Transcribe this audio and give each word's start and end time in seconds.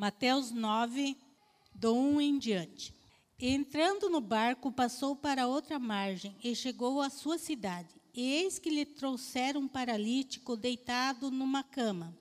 Mateus 0.00 0.50
9, 0.50 1.14
do 1.74 1.94
1 1.94 2.20
em 2.22 2.38
diante. 2.38 2.94
Entrando 3.38 4.08
no 4.08 4.18
barco, 4.18 4.72
passou 4.72 5.14
para 5.14 5.46
outra 5.46 5.78
margem 5.78 6.34
e 6.42 6.54
chegou 6.54 7.02
à 7.02 7.10
sua 7.10 7.36
cidade. 7.36 7.94
E 8.14 8.22
eis 8.36 8.58
que 8.58 8.70
lhe 8.70 8.86
trouxeram 8.86 9.60
um 9.60 9.68
paralítico 9.68 10.56
deitado 10.56 11.30
numa 11.30 11.62
cama. 11.62 12.16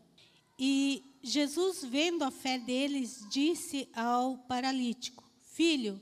E 0.60 1.16
Jesus, 1.24 1.82
vendo 1.82 2.24
a 2.26 2.32
fé 2.32 2.58
deles, 2.60 3.26
disse 3.32 3.88
ao 3.94 4.38
paralítico: 4.40 5.24
Filho, 5.54 6.02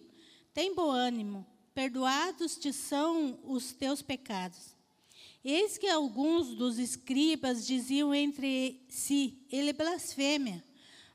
tem 0.55 0.73
bom 0.73 0.89
ânimo, 0.89 1.45
perdoados 1.75 2.57
te 2.57 2.73
são 2.73 3.39
os 3.43 3.71
teus 3.71 4.01
pecados. 4.01 4.75
Eis 5.45 5.77
que 5.77 5.87
alguns 5.87 6.55
dos 6.55 6.79
escribas 6.79 7.67
diziam 7.67 8.15
entre 8.15 8.83
si: 8.89 9.45
Ele 9.51 9.73
blasfêmia. 9.73 10.65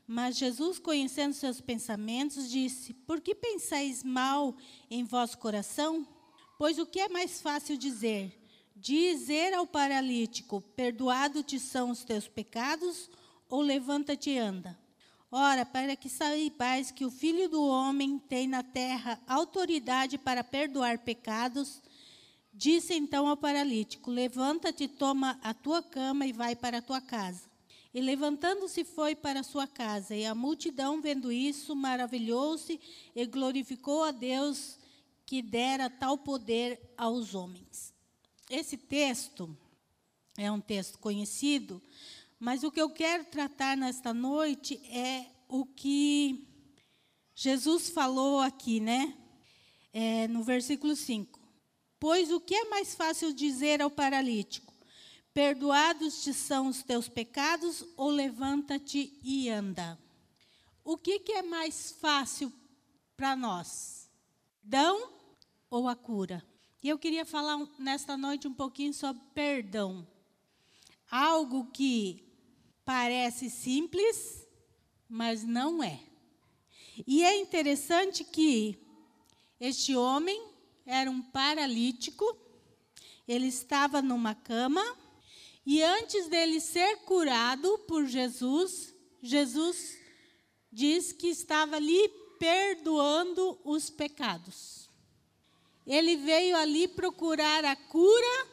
Mas 0.06 0.36
Jesus, 0.36 0.78
conhecendo 0.78 1.32
seus 1.32 1.60
pensamentos, 1.60 2.50
disse: 2.50 2.92
Por 2.92 3.20
que 3.20 3.34
pensais 3.34 4.02
mal 4.02 4.56
em 4.90 5.04
vosso 5.04 5.38
coração? 5.38 6.06
Pois 6.58 6.78
o 6.78 6.86
que 6.86 7.00
é 7.00 7.08
mais 7.08 7.40
fácil 7.40 7.76
dizer? 7.76 8.38
Dizer 8.74 9.54
ao 9.54 9.66
paralítico: 9.66 10.60
Perdoado 10.74 11.42
te 11.42 11.58
são 11.58 11.90
os 11.90 12.04
teus 12.04 12.26
pecados, 12.26 13.08
ou 13.48 13.60
levanta-te 13.60 14.30
e 14.30 14.38
anda. 14.38 14.78
Ora, 15.30 15.64
para 15.64 15.96
que 15.96 16.10
saibais 16.10 16.90
que 16.90 17.06
o 17.06 17.10
Filho 17.10 17.48
do 17.48 17.64
Homem 17.64 18.18
tem 18.18 18.46
na 18.46 18.62
terra 18.62 19.18
autoridade 19.26 20.18
para 20.18 20.44
perdoar 20.44 20.98
pecados, 20.98 21.80
disse 22.52 22.92
então 22.92 23.26
ao 23.26 23.36
paralítico: 23.36 24.10
Levanta-te, 24.10 24.88
toma 24.88 25.38
a 25.42 25.54
tua 25.54 25.82
cama 25.82 26.26
e 26.26 26.32
vai 26.32 26.54
para 26.54 26.78
a 26.78 26.82
tua 26.82 27.00
casa. 27.00 27.51
E 27.94 28.00
levantando-se 28.00 28.84
foi 28.84 29.14
para 29.14 29.42
sua 29.42 29.66
casa, 29.66 30.16
e 30.16 30.24
a 30.24 30.34
multidão, 30.34 31.02
vendo 31.02 31.30
isso, 31.30 31.76
maravilhou-se 31.76 32.80
e 33.14 33.26
glorificou 33.26 34.04
a 34.04 34.10
Deus 34.10 34.78
que 35.26 35.42
dera 35.42 35.90
tal 35.90 36.16
poder 36.16 36.80
aos 36.96 37.34
homens. 37.34 37.92
Esse 38.48 38.76
texto 38.76 39.56
é 40.36 40.50
um 40.50 40.60
texto 40.60 40.98
conhecido, 40.98 41.82
mas 42.40 42.62
o 42.62 42.70
que 42.70 42.80
eu 42.80 42.90
quero 42.90 43.24
tratar 43.26 43.76
nesta 43.76 44.14
noite 44.14 44.80
é 44.90 45.26
o 45.48 45.66
que 45.66 46.48
Jesus 47.34 47.90
falou 47.90 48.40
aqui, 48.40 48.80
né? 48.80 49.16
É, 49.92 50.26
no 50.28 50.42
versículo 50.42 50.96
5. 50.96 51.38
Pois 52.00 52.32
o 52.32 52.40
que 52.40 52.54
é 52.54 52.64
mais 52.64 52.94
fácil 52.94 53.32
dizer 53.34 53.82
ao 53.82 53.90
paralítico? 53.90 54.71
Perdoados 55.34 56.22
te 56.22 56.34
são 56.34 56.68
os 56.68 56.82
teus 56.82 57.08
pecados, 57.08 57.84
ou 57.96 58.10
levanta-te 58.10 59.18
e 59.22 59.48
anda. 59.48 59.98
O 60.84 60.98
que, 60.98 61.20
que 61.20 61.32
é 61.32 61.42
mais 61.42 61.92
fácil 61.92 62.52
para 63.16 63.34
nós? 63.34 64.10
Dão 64.62 65.10
ou 65.70 65.88
a 65.88 65.96
cura? 65.96 66.44
E 66.82 66.88
eu 66.88 66.98
queria 66.98 67.24
falar 67.24 67.58
nesta 67.78 68.16
noite 68.16 68.46
um 68.46 68.52
pouquinho 68.52 68.92
sobre 68.92 69.22
perdão. 69.32 70.06
Algo 71.10 71.70
que 71.70 72.22
parece 72.84 73.48
simples, 73.48 74.46
mas 75.08 75.44
não 75.44 75.82
é. 75.82 76.00
E 77.06 77.22
é 77.24 77.40
interessante 77.40 78.24
que 78.24 78.78
este 79.58 79.96
homem 79.96 80.50
era 80.84 81.10
um 81.10 81.22
paralítico, 81.22 82.36
ele 83.26 83.46
estava 83.46 84.02
numa 84.02 84.34
cama, 84.34 84.82
e 85.64 85.82
antes 85.82 86.26
dele 86.28 86.60
ser 86.60 86.96
curado 86.98 87.78
por 87.86 88.06
Jesus, 88.06 88.92
Jesus 89.22 89.96
diz 90.70 91.12
que 91.12 91.28
estava 91.28 91.76
ali 91.76 92.08
perdoando 92.38 93.60
os 93.64 93.88
pecados. 93.88 94.90
Ele 95.86 96.16
veio 96.16 96.56
ali 96.56 96.88
procurar 96.88 97.64
a 97.64 97.76
cura 97.76 98.46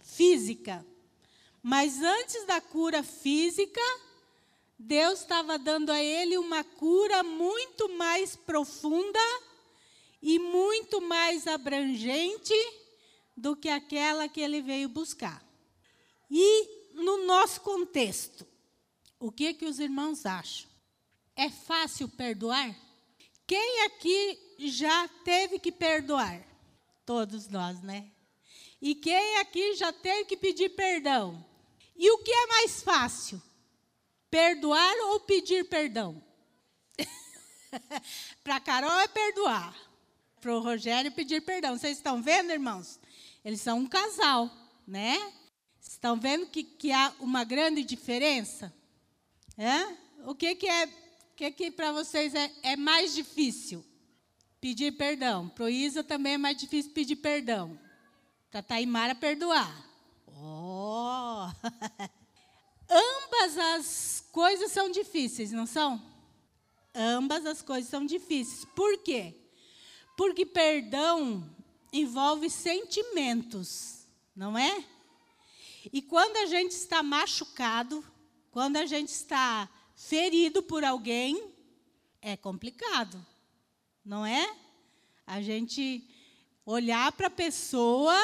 física. 0.00 0.86
Mas 1.62 2.02
antes 2.02 2.46
da 2.46 2.60
cura 2.60 3.02
física, 3.02 3.80
Deus 4.78 5.20
estava 5.20 5.58
dando 5.58 5.90
a 5.90 6.02
ele 6.02 6.36
uma 6.36 6.62
cura 6.62 7.22
muito 7.22 7.88
mais 7.90 8.36
profunda 8.36 9.18
e 10.22 10.38
muito 10.38 11.00
mais 11.00 11.46
abrangente 11.46 12.54
do 13.36 13.56
que 13.56 13.68
aquela 13.68 14.28
que 14.28 14.40
ele 14.40 14.60
veio 14.60 14.88
buscar. 14.88 15.42
E 16.36 16.90
no 16.94 17.24
nosso 17.26 17.60
contexto, 17.60 18.44
o 19.20 19.30
que 19.30 19.54
que 19.54 19.66
os 19.66 19.78
irmãos 19.78 20.26
acham? 20.26 20.68
É 21.36 21.48
fácil 21.48 22.08
perdoar? 22.08 22.74
Quem 23.46 23.84
aqui 23.84 24.56
já 24.58 25.06
teve 25.24 25.60
que 25.60 25.70
perdoar? 25.70 26.44
Todos 27.06 27.46
nós, 27.46 27.80
né? 27.82 28.10
E 28.82 28.96
quem 28.96 29.36
aqui 29.36 29.76
já 29.76 29.92
teve 29.92 30.24
que 30.24 30.36
pedir 30.36 30.70
perdão? 30.70 31.46
E 31.94 32.10
o 32.10 32.18
que 32.18 32.32
é 32.32 32.46
mais 32.48 32.82
fácil? 32.82 33.40
Perdoar 34.28 34.92
ou 35.10 35.20
pedir 35.20 35.68
perdão? 35.68 36.20
Para 38.42 38.58
Carol 38.58 38.98
é 38.98 39.06
perdoar. 39.06 39.72
Para 40.40 40.56
o 40.56 40.60
Rogério 40.60 41.12
pedir 41.12 41.42
perdão. 41.42 41.78
Vocês 41.78 41.96
estão 41.96 42.20
vendo, 42.20 42.50
irmãos? 42.50 42.98
Eles 43.44 43.60
são 43.60 43.78
um 43.78 43.86
casal, 43.86 44.50
né? 44.84 45.32
Estão 45.94 46.18
vendo 46.18 46.46
que, 46.46 46.64
que 46.64 46.90
há 46.90 47.14
uma 47.20 47.44
grande 47.44 47.84
diferença? 47.84 48.74
É? 49.56 49.96
O 50.26 50.34
que, 50.34 50.56
que 50.56 50.66
é 50.66 50.88
que, 51.36 51.50
que 51.52 51.70
para 51.70 51.92
vocês 51.92 52.34
é, 52.34 52.50
é, 52.64 52.76
mais 52.76 53.14
difícil? 53.14 53.84
Pedir 54.60 54.92
perdão. 54.92 55.48
Para 55.48 55.66
o 55.66 55.68
Isa 55.68 56.02
também 56.02 56.34
é 56.34 56.38
mais 56.38 56.56
difícil 56.56 56.92
pedir 56.92 57.16
perdão. 57.16 57.78
Para 58.50 58.58
a 58.58 58.62
Taimara 58.62 59.14
perdoar. 59.14 59.72
Oh! 60.26 61.46
Ambas 62.90 63.56
as 63.56 64.24
coisas 64.32 64.72
são 64.72 64.90
difíceis, 64.90 65.52
não 65.52 65.64
são? 65.64 66.02
Ambas 66.92 67.46
as 67.46 67.62
coisas 67.62 67.88
são 67.88 68.04
difíceis. 68.04 68.64
Por 68.74 68.98
quê? 68.98 69.32
Porque 70.16 70.44
perdão 70.44 71.48
envolve 71.92 72.50
sentimentos, 72.50 74.08
não 74.34 74.58
é? 74.58 74.93
E 75.92 76.00
quando 76.02 76.36
a 76.38 76.46
gente 76.46 76.72
está 76.72 77.02
machucado, 77.02 78.04
quando 78.50 78.76
a 78.76 78.86
gente 78.86 79.08
está 79.08 79.68
ferido 79.94 80.62
por 80.62 80.84
alguém, 80.84 81.52
é 82.20 82.36
complicado, 82.36 83.24
não 84.04 84.24
é? 84.24 84.56
A 85.26 85.40
gente 85.42 86.08
olhar 86.64 87.12
para 87.12 87.26
a 87.26 87.30
pessoa 87.30 88.14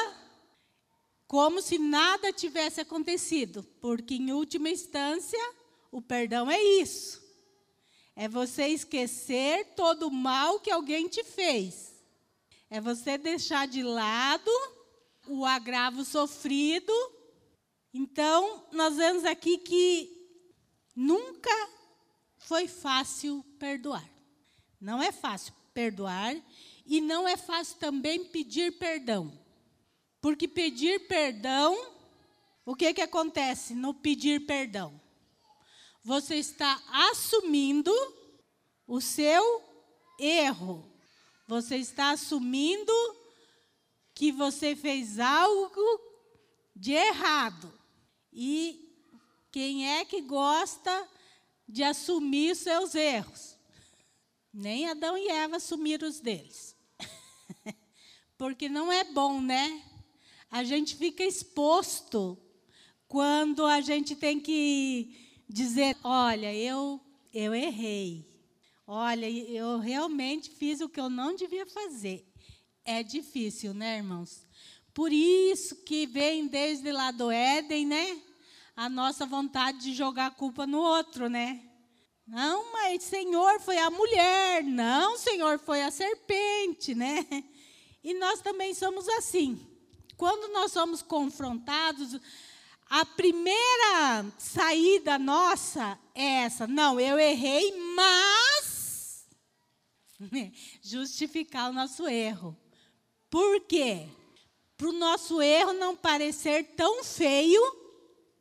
como 1.27 1.61
se 1.61 1.77
nada 1.77 2.33
tivesse 2.33 2.81
acontecido, 2.81 3.63
porque 3.79 4.15
em 4.15 4.31
última 4.33 4.69
instância, 4.69 5.39
o 5.91 6.01
perdão 6.01 6.49
é 6.49 6.61
isso. 6.61 7.21
É 8.15 8.27
você 8.27 8.67
esquecer 8.67 9.73
todo 9.75 10.07
o 10.07 10.11
mal 10.11 10.59
que 10.59 10.69
alguém 10.69 11.07
te 11.07 11.23
fez. 11.23 11.95
É 12.69 12.81
você 12.81 13.17
deixar 13.17 13.67
de 13.67 13.81
lado 13.81 14.51
o 15.27 15.45
agravo 15.45 16.03
sofrido 16.03 16.93
então, 17.93 18.67
nós 18.71 18.95
vemos 18.95 19.25
aqui 19.25 19.57
que 19.57 20.09
nunca 20.95 21.49
foi 22.37 22.67
fácil 22.67 23.43
perdoar. 23.59 24.07
Não 24.79 25.01
é 25.01 25.11
fácil 25.11 25.53
perdoar 25.73 26.35
e 26.85 27.01
não 27.01 27.27
é 27.27 27.35
fácil 27.35 27.77
também 27.77 28.25
pedir 28.25 28.77
perdão. 28.77 29.37
Porque 30.21 30.47
pedir 30.47 31.07
perdão, 31.07 31.77
o 32.65 32.75
que, 32.75 32.93
que 32.93 33.01
acontece 33.01 33.73
no 33.75 33.93
pedir 33.93 34.45
perdão? 34.45 34.99
Você 36.03 36.35
está 36.35 36.81
assumindo 37.09 37.93
o 38.87 39.01
seu 39.01 39.63
erro. 40.19 40.91
Você 41.47 41.77
está 41.77 42.11
assumindo 42.11 42.93
que 44.13 44.31
você 44.31 44.75
fez 44.75 45.19
algo 45.19 45.81
de 46.75 46.93
errado. 46.93 47.80
E 48.31 48.89
quem 49.51 49.89
é 49.89 50.05
que 50.05 50.21
gosta 50.21 51.07
de 51.67 51.83
assumir 51.83 52.55
seus 52.55 52.95
erros? 52.95 53.57
Nem 54.53 54.87
Adão 54.87 55.17
e 55.17 55.27
Eva 55.27 55.57
assumiram 55.57 56.07
os 56.07 56.19
deles. 56.19 56.75
Porque 58.37 58.67
não 58.67 58.91
é 58.91 59.03
bom, 59.03 59.41
né? 59.41 59.83
A 60.49 60.63
gente 60.63 60.95
fica 60.95 61.23
exposto 61.23 62.37
quando 63.07 63.65
a 63.65 63.81
gente 63.81 64.15
tem 64.15 64.39
que 64.39 65.43
dizer: 65.47 65.97
olha, 66.03 66.53
eu, 66.53 66.99
eu 67.33 67.53
errei. 67.53 68.29
Olha, 68.85 69.29
eu 69.29 69.79
realmente 69.79 70.49
fiz 70.49 70.81
o 70.81 70.89
que 70.89 70.99
eu 70.99 71.09
não 71.09 71.35
devia 71.35 71.65
fazer. 71.65 72.27
É 72.83 73.03
difícil, 73.03 73.73
né, 73.73 73.97
irmãos? 73.97 74.45
Por 74.93 75.13
isso 75.13 75.83
que 75.83 76.05
vem 76.05 76.47
desde 76.47 76.91
lá 76.91 77.11
do 77.11 77.31
Éden, 77.31 77.85
né? 77.85 78.21
A 78.75 78.89
nossa 78.89 79.25
vontade 79.25 79.79
de 79.79 79.93
jogar 79.93 80.27
a 80.27 80.31
culpa 80.31 80.67
no 80.67 80.79
outro, 80.79 81.29
né? 81.29 81.61
Não, 82.27 82.71
mas 82.73 83.03
Senhor 83.03 83.59
foi 83.59 83.77
a 83.77 83.89
mulher. 83.89 84.63
Não, 84.63 85.17
Senhor 85.17 85.59
foi 85.59 85.81
a 85.81 85.91
serpente, 85.91 86.93
né? 86.93 87.25
E 88.03 88.13
nós 88.13 88.41
também 88.41 88.73
somos 88.73 89.07
assim. 89.09 89.59
Quando 90.17 90.51
nós 90.51 90.71
somos 90.71 91.01
confrontados, 91.01 92.19
a 92.89 93.05
primeira 93.05 94.25
saída 94.37 95.17
nossa 95.17 95.97
é 96.13 96.43
essa: 96.43 96.67
não, 96.67 96.99
eu 96.99 97.17
errei, 97.17 97.73
mas 97.95 99.27
justificar 100.81 101.69
o 101.69 101.73
nosso 101.73 102.07
erro. 102.07 102.57
Por 103.29 103.61
quê? 103.61 104.07
Para 104.81 104.89
o 104.89 104.93
nosso 104.93 105.39
erro 105.43 105.73
não 105.73 105.95
parecer 105.95 106.73
tão 106.75 107.03
feio 107.03 107.61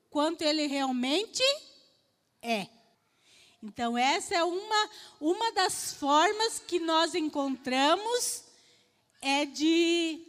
quanto 0.08 0.40
ele 0.40 0.66
realmente 0.66 1.42
é. 2.40 2.66
Então, 3.62 3.98
essa 3.98 4.36
é 4.36 4.42
uma, 4.42 4.90
uma 5.20 5.52
das 5.52 5.92
formas 5.92 6.58
que 6.58 6.80
nós 6.80 7.14
encontramos 7.14 8.44
é 9.20 9.44
de 9.44 10.26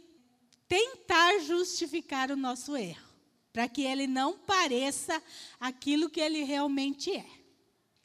tentar 0.68 1.38
justificar 1.38 2.30
o 2.30 2.36
nosso 2.36 2.76
erro 2.76 3.08
para 3.50 3.66
que 3.66 3.80
ele 3.82 4.06
não 4.06 4.36
pareça 4.36 5.22
aquilo 5.58 6.10
que 6.10 6.20
ele 6.20 6.42
realmente 6.44 7.10
é. 7.10 7.26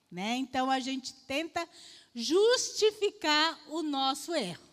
Né? 0.09 0.37
Então 0.37 0.71
a 0.71 0.79
gente 0.79 1.13
tenta 1.13 1.67
justificar 2.15 3.59
o 3.67 3.83
nosso 3.83 4.33
erro. 4.33 4.63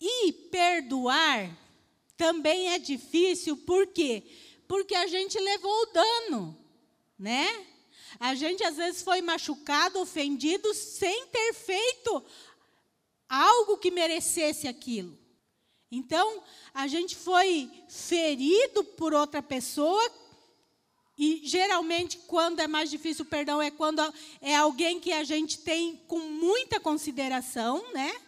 E 0.00 0.32
perdoar 0.32 1.67
também 2.18 2.70
é 2.70 2.78
difícil, 2.78 3.56
por 3.56 3.86
quê? 3.86 4.24
Porque 4.66 4.94
a 4.94 5.06
gente 5.06 5.38
levou 5.38 5.82
o 5.82 5.86
dano, 5.86 6.58
né? 7.18 7.66
A 8.18 8.34
gente 8.34 8.62
às 8.64 8.76
vezes 8.76 9.02
foi 9.02 9.22
machucado, 9.22 10.00
ofendido, 10.00 10.74
sem 10.74 11.26
ter 11.28 11.54
feito 11.54 12.22
algo 13.28 13.78
que 13.78 13.90
merecesse 13.90 14.66
aquilo. 14.66 15.16
Então, 15.90 16.42
a 16.74 16.86
gente 16.86 17.14
foi 17.16 17.70
ferido 17.88 18.82
por 18.82 19.14
outra 19.14 19.40
pessoa, 19.40 20.12
e 21.16 21.40
geralmente, 21.44 22.18
quando 22.26 22.60
é 22.60 22.66
mais 22.66 22.90
difícil 22.90 23.24
o 23.24 23.28
perdão, 23.28 23.62
é 23.62 23.70
quando 23.70 24.02
é 24.40 24.54
alguém 24.54 25.00
que 25.00 25.12
a 25.12 25.24
gente 25.24 25.58
tem 25.58 25.96
com 26.06 26.18
muita 26.18 26.78
consideração, 26.78 27.84
né? 27.92 28.27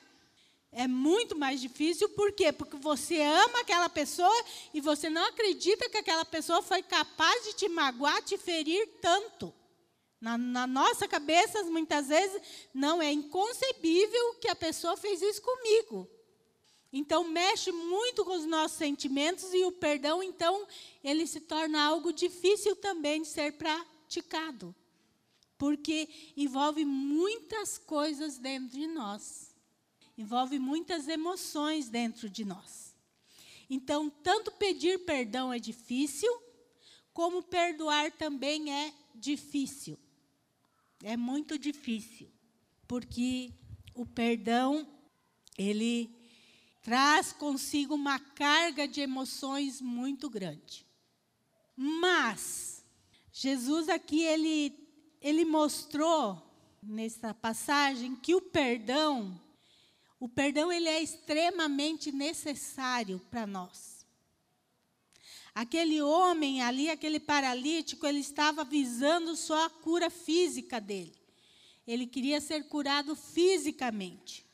É 0.73 0.87
muito 0.87 1.37
mais 1.37 1.61
difícil, 1.61 2.09
por 2.11 2.33
quê? 2.33 2.53
Porque 2.53 2.77
você 2.77 3.21
ama 3.21 3.61
aquela 3.61 3.89
pessoa 3.89 4.45
e 4.73 4.81
você 4.81 5.11
não 5.11 5.27
acredita 5.27 5.89
que 5.89 5.97
aquela 5.97 6.25
pessoa 6.25 6.63
foi 6.63 6.81
capaz 6.83 7.45
de 7.45 7.55
te 7.55 7.69
magoar, 7.69 8.23
te 8.23 8.39
ferir 8.39 8.87
tanto. 9.01 9.53
Na, 10.21 10.39
na, 10.39 10.67
nossa 10.67 11.09
cabeça, 11.09 11.63
muitas 11.65 12.09
vezes, 12.09 12.41
não 12.73 13.03
é 13.03 13.11
inconcebível 13.11 14.35
que 14.35 14.49
a 14.49 14.55
pessoa 14.55 14.97
fez 14.97 15.21
isso 15.23 15.43
comigo. 15.43 16.09
Então, 16.93 17.25
mexe 17.25 17.73
muito 17.73 18.25
com 18.25 18.37
os 18.37 18.45
nossos 18.45 18.77
sentimentos 18.77 19.53
e 19.55 19.65
o 19.65 19.73
perdão, 19.73 20.23
então, 20.23 20.67
ele 21.03 21.27
se 21.27 21.41
torna 21.41 21.83
algo 21.83 22.13
difícil 22.13 22.77
também 22.77 23.23
de 23.23 23.29
ser 23.29 23.55
praticado. 23.55 24.75
Porque 25.57 26.09
envolve 26.37 26.85
muitas 26.85 27.79
coisas 27.79 28.39
dentro 28.39 28.79
de 28.79 28.87
nós. 28.87 29.50
Envolve 30.21 30.59
muitas 30.59 31.09
emoções 31.09 31.89
dentro 31.89 32.29
de 32.29 32.45
nós. 32.45 32.95
Então, 33.71 34.11
tanto 34.11 34.53
pedir 34.53 34.99
perdão 35.07 35.51
é 35.51 35.59
difícil, 35.59 36.31
como 37.11 37.43
perdoar 37.43 38.13
também 38.13 38.71
é 38.71 38.93
difícil. 39.15 39.99
É 41.03 41.17
muito 41.17 41.59
difícil. 41.59 42.31
Porque 42.87 43.51
o 43.95 44.05
perdão, 44.05 44.87
ele 45.57 46.15
traz 46.83 47.33
consigo 47.33 47.95
uma 47.95 48.19
carga 48.19 48.87
de 48.87 49.01
emoções 49.01 49.81
muito 49.81 50.29
grande. 50.29 50.87
Mas 51.75 52.85
Jesus 53.33 53.89
aqui 53.89 54.21
ele 54.21 54.79
ele 55.19 55.47
mostrou 55.47 56.43
nessa 56.83 57.33
passagem 57.33 58.15
que 58.17 58.35
o 58.35 58.43
perdão 58.43 59.41
o 60.21 60.29
perdão 60.29 60.71
ele 60.71 60.87
é 60.87 61.03
extremamente 61.03 62.13
necessário 62.13 63.19
para 63.31 63.47
nós. 63.47 64.07
Aquele 65.55 66.03
homem 66.03 66.63
ali, 66.63 66.91
aquele 66.91 67.19
paralítico, 67.19 68.07
ele 68.07 68.21
estava 68.21 68.63
visando 68.63 69.35
só 69.35 69.65
a 69.65 69.71
cura 69.71 70.11
física 70.11 70.79
dele. 70.79 71.15
Ele 71.87 72.07
queria 72.07 72.39
ser 72.39 72.69
curado 72.69 73.17
fisicamente. 73.17 74.47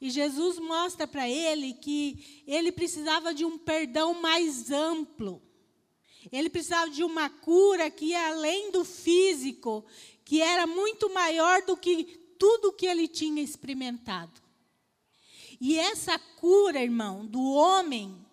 E 0.00 0.10
Jesus 0.10 0.58
mostra 0.58 1.08
para 1.08 1.28
ele 1.28 1.72
que 1.72 2.44
ele 2.46 2.70
precisava 2.70 3.34
de 3.34 3.46
um 3.46 3.56
perdão 3.58 4.20
mais 4.20 4.70
amplo. 4.70 5.42
Ele 6.30 6.50
precisava 6.50 6.90
de 6.90 7.02
uma 7.02 7.30
cura 7.30 7.90
que 7.90 8.06
ia 8.06 8.28
além 8.28 8.70
do 8.70 8.84
físico, 8.84 9.84
que 10.24 10.42
era 10.42 10.66
muito 10.66 11.08
maior 11.12 11.62
do 11.62 11.74
que 11.74 12.04
tudo 12.38 12.72
que 12.72 12.86
ele 12.86 13.08
tinha 13.08 13.42
experimentado. 13.42 14.47
E 15.60 15.78
essa 15.78 16.18
cura, 16.18 16.82
irmão, 16.82 17.26
do 17.26 17.42
homem, 17.52 18.24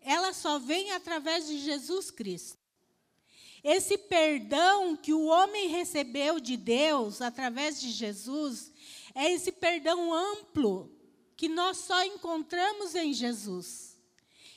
ela 0.00 0.32
só 0.32 0.58
vem 0.58 0.92
através 0.92 1.46
de 1.46 1.58
Jesus 1.58 2.10
Cristo. 2.10 2.58
Esse 3.62 3.98
perdão 3.98 4.96
que 4.96 5.12
o 5.12 5.24
homem 5.24 5.68
recebeu 5.68 6.38
de 6.38 6.56
Deus 6.56 7.20
através 7.20 7.80
de 7.80 7.90
Jesus 7.90 8.72
é 9.14 9.32
esse 9.32 9.50
perdão 9.50 10.14
amplo 10.14 10.94
que 11.36 11.48
nós 11.48 11.78
só 11.78 12.04
encontramos 12.04 12.94
em 12.94 13.12
Jesus. 13.12 13.98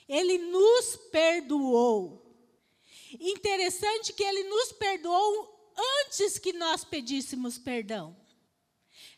Ele 0.07 0.38
nos 0.38 0.95
perdoou. 1.11 2.25
Interessante 3.19 4.13
que 4.13 4.23
ele 4.23 4.44
nos 4.44 4.71
perdoou 4.73 5.73
antes 6.06 6.38
que 6.38 6.53
nós 6.53 6.83
pedíssemos 6.83 7.57
perdão. 7.57 8.15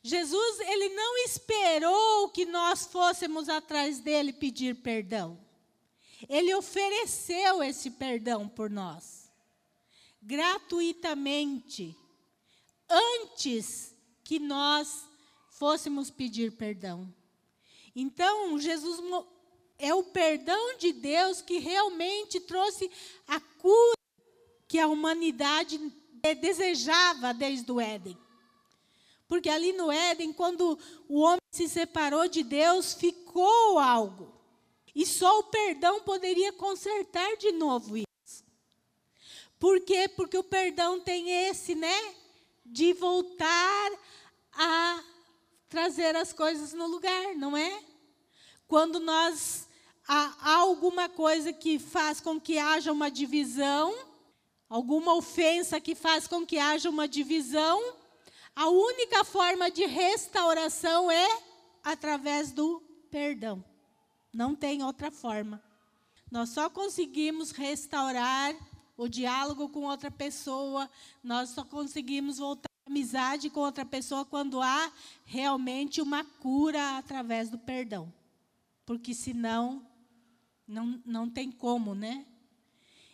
Jesus, 0.04 0.60
ele 0.62 0.90
não 0.90 1.18
esperou 1.26 2.30
que 2.30 2.46
nós 2.46 2.88
fôssemos 2.88 3.48
atrás 3.48 4.00
dele 4.00 4.34
pedir 4.34 4.76
perdão. 4.76 5.40
Ele 6.28 6.54
ofereceu 6.56 7.62
esse 7.62 7.92
perdão 7.92 8.48
por 8.48 8.70
nós, 8.70 9.32
gratuitamente, 10.22 11.96
antes 12.90 13.96
que 14.24 14.40
nós 14.40 15.06
fôssemos 15.50 16.10
pedir 16.10 16.52
perdão. 16.54 17.14
Então, 17.96 18.58
Jesus 18.58 19.00
é 19.78 19.94
o 19.94 20.04
perdão 20.04 20.78
de 20.78 20.94
Deus 20.94 21.42
que 21.42 21.58
realmente 21.58 22.40
trouxe 22.40 22.90
a 23.28 23.40
cura 23.40 23.98
que 24.68 24.80
a 24.80 24.88
humanidade 24.88 25.80
desejava 26.40 27.34
desde 27.34 27.72
o 27.72 27.82
Éden. 27.82 28.18
Porque 29.32 29.48
ali 29.48 29.72
no 29.72 29.90
Éden, 29.90 30.34
quando 30.34 30.78
o 31.08 31.22
homem 31.22 31.40
se 31.54 31.70
separou 31.70 32.28
de 32.28 32.44
Deus, 32.44 32.94
ficou 32.94 33.80
algo. 33.80 34.30
E 34.94 35.06
só 35.06 35.40
o 35.40 35.44
perdão 35.44 36.02
poderia 36.02 36.52
consertar 36.52 37.38
de 37.38 37.54
novo 37.54 37.96
isso. 37.96 38.44
Por 39.58 39.80
quê? 39.80 40.10
Porque 40.10 40.38
o 40.38 40.44
perdão 40.44 41.00
tem 41.00 41.32
esse, 41.48 41.76
né? 41.76 42.14
De 42.66 42.92
voltar 42.92 43.92
a 44.52 45.02
trazer 45.70 46.14
as 46.14 46.34
coisas 46.34 46.74
no 46.74 46.88
lugar, 46.88 47.34
não 47.36 47.56
é? 47.56 47.82
Quando 48.68 49.00
nós 49.00 49.66
há 50.06 50.56
alguma 50.58 51.08
coisa 51.08 51.54
que 51.54 51.80
faz 51.80 52.20
com 52.20 52.38
que 52.38 52.58
haja 52.58 52.92
uma 52.92 53.10
divisão, 53.10 53.98
alguma 54.68 55.16
ofensa 55.16 55.80
que 55.80 55.96
faz 55.96 56.28
com 56.28 56.46
que 56.46 56.58
haja 56.58 56.90
uma 56.90 57.08
divisão, 57.08 58.01
a 58.56 58.68
única 58.68 59.24
forma 59.24 59.72
de 59.72 59.86
restauração 59.86 61.10
é 61.10 61.28
através 61.84 62.52
do 62.52 62.82
perdão. 63.10 63.64
Não 64.34 64.56
tem 64.56 64.84
outra 64.84 65.12
forma. 65.12 65.62
Nós 66.30 66.50
só 66.50 66.70
conseguimos 66.70 67.52
restaurar 67.52 68.56
o 68.96 69.08
diálogo 69.08 69.68
com 69.70 69.84
outra 69.84 70.12
pessoa, 70.12 70.90
nós 71.24 71.50
só 71.50 71.66
conseguimos 71.66 72.38
voltar 72.38 72.70
amizade 72.86 73.50
com 73.50 73.62
outra 73.62 73.86
pessoa 73.86 74.26
quando 74.26 74.62
há 74.62 74.92
realmente 75.26 76.02
uma 76.02 76.24
cura 76.24 76.98
através 76.98 77.50
do 77.50 77.58
perdão. 77.58 78.14
Porque 78.86 79.14
senão 79.14 79.88
não, 80.68 81.02
não 81.06 81.30
tem 81.30 81.52
como, 81.52 81.96
né? 81.96 82.26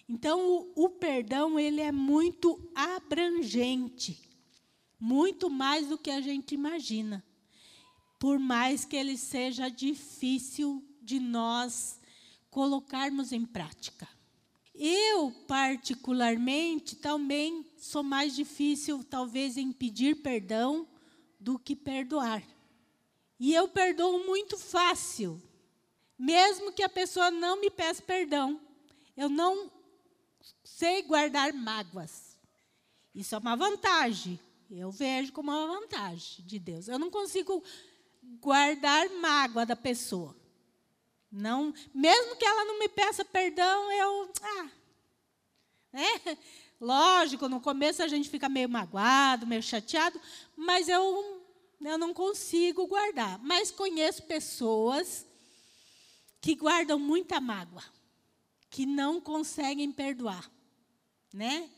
Então, 0.10 0.39
o, 0.75 0.86
o 0.86 0.89
perdão, 0.89 1.60
ele 1.60 1.82
é 1.82 1.91
muito 1.91 2.60
abrangente. 2.74 4.26
Muito 5.00 5.50
mais 5.50 5.88
do 5.88 5.98
que 5.98 6.10
a 6.10 6.22
gente 6.22 6.56
imagina. 6.56 7.24
Por 8.20 8.39
mais 8.39 8.84
que 8.84 8.96
ele 8.96 9.18
seja 9.18 9.70
difícil 9.70 10.84
de 11.01 11.20
nós 11.20 12.00
colocarmos 12.50 13.32
em 13.32 13.46
prática. 13.46 14.08
Eu, 14.74 15.32
particularmente, 15.48 16.96
também 16.96 17.66
sou 17.77 18.04
mais 18.04 18.36
difícil, 18.36 19.04
talvez, 19.04 19.58
em 19.58 19.72
pedir 19.72 20.18
perdão 20.22 20.88
do 21.39 21.58
que 21.58 21.75
perdoar. 21.75 22.44
E 23.39 23.54
eu 23.54 23.68
perdoo 23.68 24.25
muito 24.25 24.58
fácil, 24.58 25.42
mesmo 26.18 26.72
que 26.72 26.84
a 26.84 26.89
pessoa 26.89 27.32
não 27.32 27.62
me 27.62 27.70
peça 27.70 28.01
perdão. 28.01 28.60
Eu 29.16 29.30
não 29.30 29.72
sei 30.63 31.01
guardar 31.04 31.54
mágoas. 31.54 32.36
Isso 33.13 33.34
é 33.34 33.38
uma 33.38 33.56
vantagem. 33.56 34.39
Eu 34.69 34.91
vejo 34.91 35.31
como 35.31 35.51
uma 35.51 35.79
vantagem 35.79 36.45
de 36.45 36.59
Deus. 36.59 36.88
Eu 36.88 37.00
não 37.00 37.09
consigo 37.09 37.63
guardar 38.41 39.09
mágoa 39.12 39.65
da 39.65 39.75
pessoa. 39.75 40.36
Não, 41.31 41.74
mesmo 41.93 42.36
que 42.36 42.45
ela 42.45 42.65
não 42.65 42.79
me 42.79 42.88
peça 42.88 43.24
perdão, 43.24 43.91
eu, 43.91 44.31
ah, 44.41 44.69
né? 45.91 46.38
Lógico, 46.79 47.50
no 47.50 47.59
começo 47.59 48.03
a 48.03 48.07
gente 48.07 48.29
fica 48.29 48.47
meio 48.47 48.69
magoado, 48.69 49.47
meio 49.47 49.63
chateado, 49.63 50.19
mas 50.55 50.88
eu, 50.88 51.43
eu 51.81 51.97
não 51.97 52.13
consigo 52.13 52.86
guardar. 52.88 53.39
Mas 53.39 53.71
conheço 53.71 54.24
pessoas 54.24 55.25
que 56.39 56.55
guardam 56.55 57.00
muita 57.00 57.41
mágoa, 57.41 57.83
que 58.69 58.86
não 58.86 59.19
conseguem 59.19 59.91
perdoar, 59.91 60.50
né? 61.33 61.69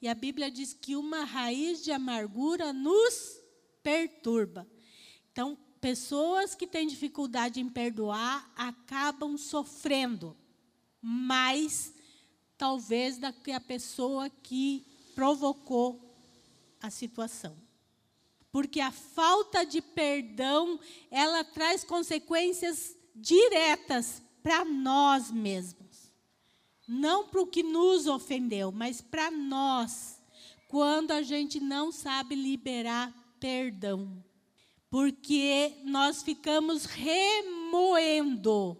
E 0.00 0.08
a 0.08 0.14
Bíblia 0.14 0.50
diz 0.50 0.72
que 0.72 0.94
uma 0.94 1.24
raiz 1.24 1.82
de 1.82 1.90
amargura 1.90 2.72
nos 2.72 3.40
perturba. 3.82 4.66
Então, 5.32 5.58
pessoas 5.80 6.54
que 6.54 6.66
têm 6.66 6.86
dificuldade 6.86 7.60
em 7.60 7.68
perdoar 7.68 8.50
acabam 8.56 9.36
sofrendo 9.36 10.36
mais, 11.00 11.94
talvez, 12.56 13.18
do 13.18 13.32
que 13.32 13.52
a 13.52 13.60
pessoa 13.60 14.30
que 14.30 14.86
provocou 15.14 16.16
a 16.80 16.90
situação. 16.90 17.56
Porque 18.50 18.80
a 18.80 18.90
falta 18.90 19.64
de 19.64 19.80
perdão, 19.80 20.78
ela 21.10 21.44
traz 21.44 21.84
consequências 21.84 22.96
diretas 23.14 24.22
para 24.42 24.64
nós 24.64 25.30
mesmos. 25.30 25.87
Não 26.88 27.28
para 27.28 27.42
o 27.42 27.46
que 27.46 27.62
nos 27.62 28.06
ofendeu, 28.06 28.72
mas 28.72 29.02
para 29.02 29.30
nós, 29.30 30.18
quando 30.68 31.10
a 31.10 31.20
gente 31.20 31.60
não 31.60 31.92
sabe 31.92 32.34
liberar 32.34 33.14
perdão. 33.38 34.24
Porque 34.90 35.74
nós 35.84 36.22
ficamos 36.22 36.86
remoendo. 36.86 38.76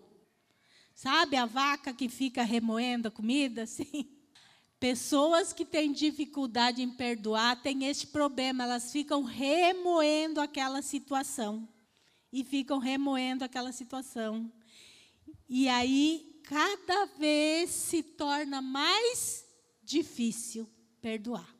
Sabe 0.95 1.37
a 1.37 1.45
vaca 1.45 1.93
que 1.93 2.09
fica 2.09 2.43
remoendo 2.43 3.09
a 3.09 3.11
comida? 3.11 3.67
Sim. 3.69 4.09
Pessoas 4.81 5.53
que 5.53 5.65
têm 5.65 5.93
dificuldade 5.93 6.81
em 6.83 6.91
perdoar 6.91 7.61
têm 7.61 7.85
este 7.85 8.07
problema, 8.07 8.65
elas 8.65 8.93
ficam 8.93 9.23
remoendo 9.23 10.41
aquela 10.41 10.81
situação. 10.83 11.69
E 12.33 12.45
ficam 12.45 12.79
remoendo 12.79 13.45
aquela 13.45 13.73
situação. 13.73 14.51
E 15.49 15.69
aí 15.69 16.28
cada 16.49 17.05
vez 17.05 17.69
se 17.69 18.03
torna 18.03 18.63
mais 18.63 19.47
difícil 19.83 20.67
perdoar. 20.99 21.55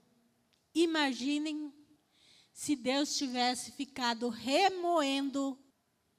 Imaginem 0.75 1.71
se 2.55 2.75
Deus 2.75 3.15
tivesse 3.15 3.71
ficado 3.73 4.31
remoendo 4.31 5.59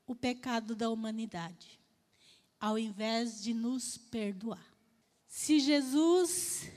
o 0.05 0.15
pecado 0.15 0.75
da 0.75 0.87
humanidade, 0.87 1.79
ao 2.59 2.77
invés 2.77 3.41
de 3.41 3.55
nos 3.55 3.97
perdoar. 3.97 4.63
Se 5.27 5.59
Jesus 5.59 6.69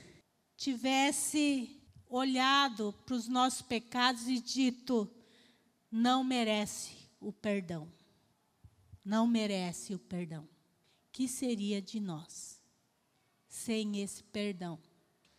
tivesse 0.57 1.79
olhado 2.09 2.91
para 3.05 3.15
os 3.15 3.27
nossos 3.27 3.61
pecados 3.61 4.27
e 4.27 4.39
dito: 4.39 5.07
não 5.91 6.23
merece 6.23 6.95
o 7.19 7.31
perdão, 7.31 7.87
não 9.05 9.27
merece 9.27 9.93
o 9.93 9.99
perdão 9.99 10.52
que 11.13 11.27
seria 11.27 11.81
de 11.81 11.99
nós 11.99 12.59
sem 13.47 14.01
esse 14.01 14.23
perdão? 14.23 14.77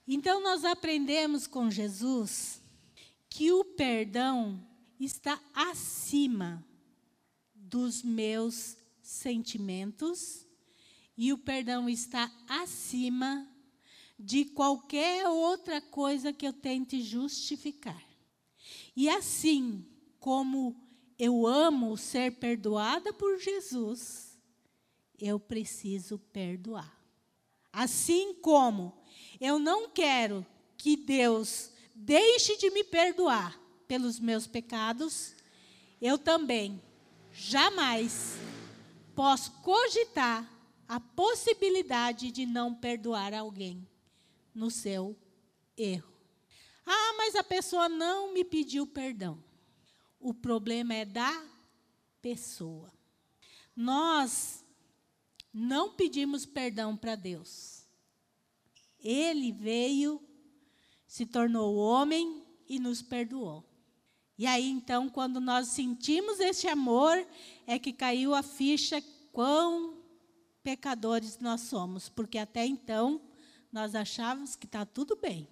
Então, 0.06 0.40
nós 0.42 0.64
aprendemos 0.64 1.46
com 1.46 1.70
Jesus 1.70 2.62
que 3.28 3.50
o 3.52 3.64
perdão 3.64 4.64
está 5.00 5.40
acima 5.52 6.64
dos 7.52 8.02
meus 8.02 8.76
sentimentos 9.02 10.46
e 11.16 11.32
o 11.32 11.38
perdão 11.38 11.88
está 11.88 12.30
acima 12.48 13.48
de 14.18 14.44
qualquer 14.44 15.28
outra 15.28 15.80
coisa 15.80 16.32
que 16.32 16.46
eu 16.46 16.52
tente 16.52 17.02
justificar. 17.02 18.02
E 18.94 19.08
assim 19.08 19.84
como 20.20 20.80
eu 21.18 21.46
amo 21.46 21.96
ser 21.96 22.38
perdoada 22.38 23.12
por 23.12 23.38
Jesus, 23.38 24.33
eu 25.24 25.40
preciso 25.40 26.18
perdoar. 26.18 27.00
Assim 27.72 28.34
como 28.34 28.92
eu 29.40 29.58
não 29.58 29.88
quero 29.88 30.46
que 30.76 30.96
Deus 30.96 31.70
deixe 31.94 32.56
de 32.58 32.70
me 32.70 32.84
perdoar 32.84 33.58
pelos 33.88 34.20
meus 34.20 34.46
pecados, 34.46 35.34
eu 36.00 36.18
também 36.18 36.80
jamais 37.32 38.34
posso 39.14 39.50
cogitar 39.62 40.48
a 40.86 41.00
possibilidade 41.00 42.30
de 42.30 42.44
não 42.44 42.74
perdoar 42.74 43.32
alguém 43.32 43.88
no 44.54 44.70
seu 44.70 45.16
erro. 45.76 46.12
Ah, 46.84 47.14
mas 47.16 47.34
a 47.34 47.42
pessoa 47.42 47.88
não 47.88 48.34
me 48.34 48.44
pediu 48.44 48.86
perdão. 48.86 49.42
O 50.20 50.34
problema 50.34 50.92
é 50.94 51.04
da 51.06 51.44
pessoa. 52.20 52.92
Nós 53.74 54.63
não 55.54 55.92
pedimos 55.92 56.44
perdão 56.44 56.96
para 56.96 57.14
Deus. 57.14 57.86
Ele 58.98 59.52
veio, 59.52 60.20
se 61.06 61.24
tornou 61.24 61.76
homem 61.76 62.42
e 62.68 62.80
nos 62.80 63.00
perdoou. 63.00 63.64
E 64.36 64.46
aí, 64.46 64.68
então, 64.68 65.08
quando 65.08 65.40
nós 65.40 65.68
sentimos 65.68 66.40
esse 66.40 66.66
amor, 66.66 67.24
é 67.68 67.78
que 67.78 67.92
caiu 67.92 68.34
a 68.34 68.42
ficha 68.42 69.00
quão 69.30 70.02
pecadores 70.64 71.38
nós 71.38 71.60
somos, 71.60 72.08
porque 72.08 72.38
até 72.38 72.66
então 72.66 73.20
nós 73.70 73.94
achávamos 73.94 74.56
que 74.56 74.66
está 74.66 74.84
tudo 74.84 75.14
bem. 75.14 75.46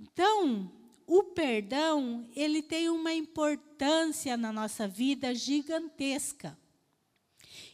Então, 0.00 0.72
o 1.06 1.22
perdão, 1.24 2.28
ele 2.34 2.60
tem 2.60 2.88
uma 2.88 3.12
importância 3.12 4.36
na 4.36 4.52
nossa 4.52 4.88
vida 4.88 5.32
gigantesca. 5.34 6.58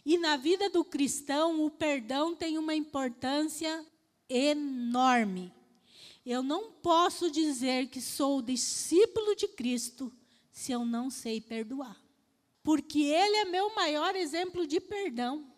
E 0.05 0.19
na 0.19 0.37
vida 0.37 0.69
do 0.69 0.85
cristão, 0.85 1.65
o 1.65 1.71
perdão 1.71 2.35
tem 2.35 2.59
uma 2.59 2.75
importância 2.75 3.85
enorme. 4.29 5.53
Eu 6.27 6.43
não 6.43 6.73
posso 6.73 7.31
dizer 7.31 7.89
que 7.89 8.01
sou 8.01 8.43
discípulo 8.43 9.35
de 9.35 9.49
Cristo 9.49 10.13
se 10.53 10.73
eu 10.73 10.85
não 10.85 11.11
sei 11.11 11.41
perdoar. 11.41 12.01
Porque 12.63 13.01
Ele 13.01 13.37
é 13.37 13.45
meu 13.45 13.75
maior 13.75 14.15
exemplo 14.15 14.67
de 14.67 14.81
perdão. 14.81 15.51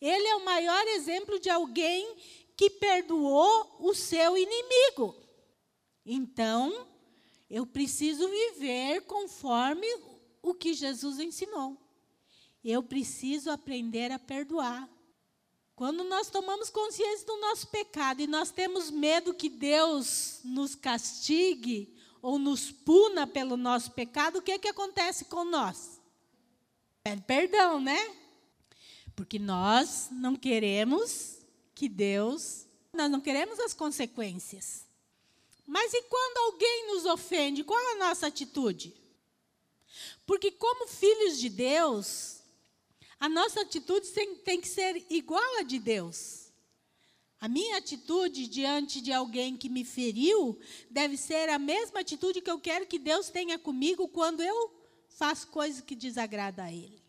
Ele 0.00 0.26
é 0.26 0.36
o 0.36 0.44
maior 0.44 0.86
exemplo 0.88 1.38
de 1.38 1.50
alguém 1.50 2.16
que 2.56 2.70
perdoou 2.70 3.76
o 3.80 3.94
seu 3.94 4.36
inimigo. 4.36 5.14
Então, 6.04 6.86
eu 7.48 7.66
preciso 7.66 8.28
viver 8.28 9.02
conforme 9.02 9.86
o 10.42 10.54
que 10.54 10.74
Jesus 10.74 11.18
ensinou. 11.18 11.76
Eu 12.64 12.82
preciso 12.82 13.50
aprender 13.50 14.10
a 14.10 14.18
perdoar. 14.18 14.88
Quando 15.76 16.02
nós 16.02 16.28
tomamos 16.28 16.70
consciência 16.70 17.24
do 17.24 17.36
nosso 17.36 17.68
pecado 17.68 18.20
e 18.20 18.26
nós 18.26 18.50
temos 18.50 18.90
medo 18.90 19.32
que 19.32 19.48
Deus 19.48 20.40
nos 20.42 20.74
castigue 20.74 21.96
ou 22.20 22.38
nos 22.38 22.72
puna 22.72 23.26
pelo 23.26 23.56
nosso 23.56 23.92
pecado, 23.92 24.38
o 24.38 24.42
que 24.42 24.52
é 24.52 24.58
que 24.58 24.66
acontece 24.66 25.26
com 25.26 25.44
nós? 25.44 26.00
Pede 27.04 27.22
perdão, 27.22 27.80
né? 27.80 28.16
Porque 29.14 29.38
nós 29.38 30.08
não 30.10 30.34
queremos 30.34 31.38
que 31.74 31.88
Deus, 31.88 32.66
nós 32.92 33.08
não 33.08 33.20
queremos 33.20 33.60
as 33.60 33.72
consequências. 33.72 34.84
Mas 35.64 35.92
e 35.94 36.02
quando 36.02 36.38
alguém 36.38 36.88
nos 36.88 37.04
ofende, 37.04 37.62
qual 37.62 37.78
é 37.78 37.92
a 37.92 37.98
nossa 37.98 38.26
atitude? 38.26 38.96
Porque 40.26 40.50
como 40.50 40.88
filhos 40.88 41.38
de 41.38 41.48
Deus, 41.48 42.37
a 43.20 43.28
nossa 43.28 43.62
atitude 43.62 44.08
tem, 44.44 44.60
que 44.60 44.68
ser 44.68 45.04
igual 45.10 45.58
à 45.58 45.62
de 45.62 45.78
Deus. 45.78 46.52
A 47.40 47.48
minha 47.48 47.76
atitude 47.76 48.48
diante 48.48 49.00
de 49.00 49.12
alguém 49.12 49.56
que 49.56 49.68
me 49.68 49.84
feriu 49.84 50.58
deve 50.90 51.16
ser 51.16 51.48
a 51.48 51.58
mesma 51.58 52.00
atitude 52.00 52.40
que 52.40 52.50
eu 52.50 52.58
quero 52.58 52.86
que 52.86 52.98
Deus 52.98 53.28
tenha 53.28 53.58
comigo 53.58 54.08
quando 54.08 54.42
eu 54.42 54.74
faço 55.08 55.48
coisas 55.48 55.80
que 55.80 55.94
desagradam 55.94 56.64
a 56.64 56.72
Ele. 56.72 57.02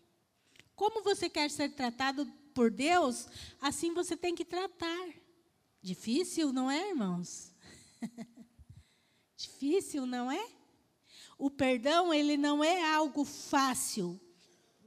Como 0.76 1.04
você 1.04 1.30
quer 1.30 1.50
ser 1.50 1.70
tratado 1.72 2.26
por 2.54 2.72
Deus, 2.72 3.28
assim 3.60 3.94
você 3.94 4.16
tem 4.16 4.36
que 4.36 4.46
tratar. 4.46 5.10
Difícil, 5.82 6.52
não 6.52 6.70
é, 6.70 6.90
irmãos? 6.90 7.52
Difícil, 9.36 10.06
não 10.06 10.32
é? 10.32 10.48
O 11.38 11.50
perdão, 11.50 12.14
ele 12.14 12.36
não 12.36 12.64
é 12.64 12.84
algo 12.94 13.24
fácil, 13.24 14.20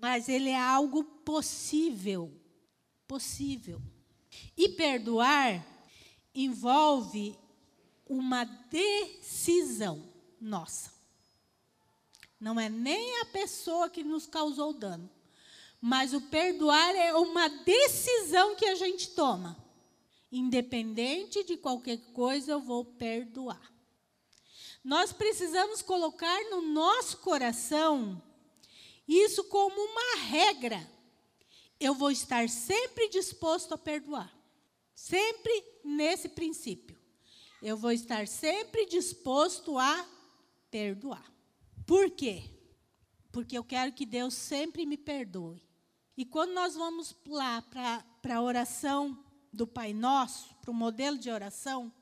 mas 0.01 0.29
ele 0.29 0.51
é 0.51 0.61
algo 0.61 1.03
possível. 1.25 2.33
Possível. 3.07 3.81
E 4.57 4.69
perdoar 4.71 5.67
envolve 6.35 7.37
uma 8.07 8.45
decisão 8.45 10.03
nossa. 10.41 10.93
Não 12.41 12.59
é 12.59 12.69
nem 12.69 13.21
a 13.21 13.27
pessoa 13.27 13.89
que 13.89 14.03
nos 14.03 14.27
causou 14.27 14.73
dano, 14.73 15.09
mas 15.81 16.13
o 16.13 16.21
perdoar 16.21 16.95
é 16.95 17.15
uma 17.15 17.49
decisão 17.49 18.57
que 18.57 18.67
a 18.67 18.75
gente 18.75 19.11
toma. 19.11 19.57
Independente 20.31 21.45
de 21.45 21.57
qualquer 21.57 21.99
coisa, 22.13 22.53
eu 22.53 22.61
vou 22.61 22.85
perdoar. 22.85 23.73
Nós 24.83 25.13
precisamos 25.13 25.83
colocar 25.83 26.43
no 26.51 26.63
nosso 26.63 27.19
coração 27.19 28.21
isso 29.07 29.45
como 29.45 29.81
uma 29.81 30.17
regra. 30.25 30.89
Eu 31.83 31.97
vou 31.97 32.13
estar 32.13 32.49
sempre 32.49 33.09
disposto 33.09 33.75
a 33.75 33.77
perdoar. 33.77 34.33
Sempre 34.95 35.53
nesse 35.83 36.29
princípio. 36.29 36.97
Eu 37.61 37.77
vou 37.77 37.91
estar 37.91 38.29
sempre 38.29 38.87
disposto 38.87 39.77
a 39.77 40.09
perdoar. 40.71 41.29
Por 41.85 42.09
quê? 42.09 42.45
Porque 43.33 43.59
eu 43.59 43.65
quero 43.65 43.93
que 43.93 44.07
Deus 44.07 44.33
sempre 44.33 44.87
me 44.87 44.97
perdoe. 44.97 45.61
E 46.17 46.25
quando 46.25 46.53
nós 46.53 46.77
vamos 46.77 47.17
lá 47.27 47.61
para 47.63 48.37
a 48.37 48.43
oração 48.43 49.19
do 49.53 49.67
Pai 49.67 49.93
Nosso, 49.93 50.55
para 50.63 50.71
o 50.71 50.75
modelo 50.75 51.19
de 51.19 51.33
oração, 51.33 51.93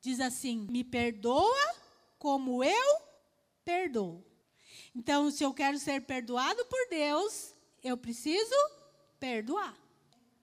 diz 0.00 0.20
assim: 0.20 0.64
me 0.70 0.84
perdoa 0.84 1.74
como 2.20 2.62
eu 2.62 3.02
perdoo. 3.64 4.24
Então, 4.94 5.28
se 5.28 5.42
eu 5.42 5.52
quero 5.52 5.76
ser 5.76 6.02
perdoado 6.02 6.64
por 6.66 6.88
Deus, 6.88 7.52
eu 7.82 7.96
preciso 7.96 8.54
perdoar. 9.22 9.78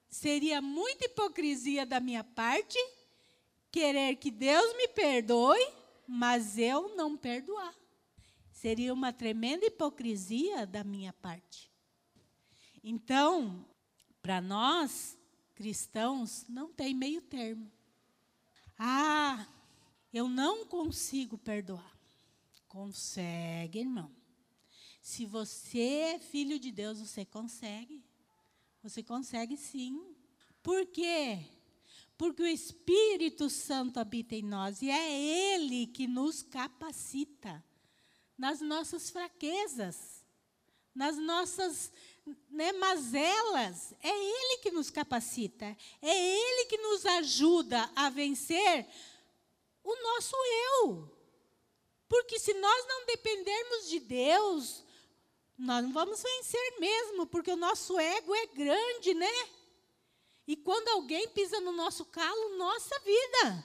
Seria 0.08 0.62
muita 0.62 1.04
hipocrisia 1.04 1.84
da 1.84 2.00
minha 2.00 2.24
parte 2.24 2.78
querer 3.70 4.16
que 4.16 4.30
Deus 4.30 4.74
me 4.78 4.88
perdoe, 4.88 5.60
mas 6.08 6.56
eu 6.56 6.96
não 6.96 7.14
perdoar. 7.14 7.74
Seria 8.50 8.94
uma 8.94 9.12
tremenda 9.12 9.66
hipocrisia 9.66 10.66
da 10.66 10.82
minha 10.82 11.12
parte. 11.12 11.70
Então, 12.82 13.66
para 14.22 14.40
nós 14.40 15.18
cristãos, 15.54 16.46
não 16.48 16.72
tem 16.72 16.94
meio 16.94 17.20
termo. 17.20 17.70
Ah, 18.78 19.46
eu 20.10 20.26
não 20.26 20.64
consigo 20.64 21.36
perdoar. 21.36 21.98
Consegue, 22.66 23.80
irmão. 23.80 24.10
Se 25.02 25.26
você 25.26 26.14
é 26.14 26.18
filho 26.18 26.58
de 26.58 26.72
Deus, 26.72 26.98
você 26.98 27.26
consegue. 27.26 28.02
Você 28.82 29.02
consegue 29.02 29.56
sim. 29.56 30.14
Por 30.62 30.86
quê? 30.86 31.44
Porque 32.16 32.42
o 32.42 32.46
Espírito 32.46 33.48
Santo 33.48 33.98
habita 33.98 34.34
em 34.34 34.42
nós 34.42 34.82
e 34.82 34.90
é 34.90 35.12
Ele 35.54 35.86
que 35.86 36.06
nos 36.06 36.42
capacita 36.42 37.64
nas 38.36 38.60
nossas 38.60 39.10
fraquezas, 39.10 40.24
nas 40.94 41.18
nossas 41.18 41.92
né, 42.50 42.72
mazelas. 42.72 43.94
É 44.02 44.08
Ele 44.08 44.58
que 44.58 44.70
nos 44.70 44.90
capacita, 44.90 45.76
é 46.00 46.36
Ele 46.36 46.66
que 46.66 46.78
nos 46.78 47.04
ajuda 47.04 47.90
a 47.94 48.08
vencer 48.08 48.86
o 49.84 49.94
nosso 50.02 50.36
eu. 50.78 51.20
Porque 52.08 52.38
se 52.38 52.54
nós 52.54 52.86
não 52.88 53.06
dependermos 53.06 53.88
de 53.88 54.00
Deus, 54.00 54.84
nós 55.60 55.84
não 55.84 55.92
vamos 55.92 56.22
vencer 56.22 56.80
mesmo, 56.80 57.26
porque 57.26 57.52
o 57.52 57.56
nosso 57.56 57.98
ego 57.98 58.34
é 58.34 58.46
grande, 58.46 59.12
né? 59.12 59.48
E 60.46 60.56
quando 60.56 60.88
alguém 60.88 61.28
pisa 61.28 61.60
no 61.60 61.70
nosso 61.70 62.06
calo, 62.06 62.56
nossa 62.56 62.98
vida, 63.00 63.64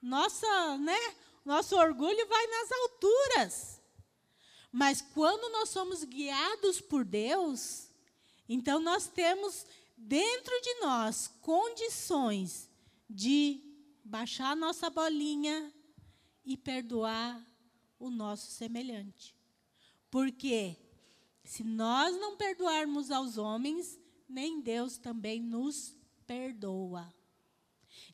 nossa, 0.00 0.78
né? 0.78 1.16
Nosso 1.44 1.76
orgulho 1.76 2.26
vai 2.28 2.46
nas 2.46 2.72
alturas. 2.72 3.82
Mas 4.70 5.02
quando 5.02 5.50
nós 5.50 5.70
somos 5.70 6.04
guiados 6.04 6.80
por 6.80 7.04
Deus, 7.04 7.88
então 8.48 8.78
nós 8.78 9.08
temos 9.08 9.66
dentro 9.96 10.60
de 10.60 10.74
nós 10.80 11.32
condições 11.42 12.70
de 13.10 13.60
baixar 14.04 14.52
a 14.52 14.56
nossa 14.56 14.88
bolinha 14.88 15.72
e 16.44 16.56
perdoar 16.56 17.44
o 17.98 18.08
nosso 18.08 18.52
semelhante. 18.52 19.34
Porque 20.10 20.85
se 21.46 21.62
nós 21.64 22.16
não 22.18 22.36
perdoarmos 22.36 23.10
aos 23.10 23.38
homens, 23.38 23.98
nem 24.28 24.60
Deus 24.60 24.98
também 24.98 25.40
nos 25.40 25.96
perdoa. 26.26 27.12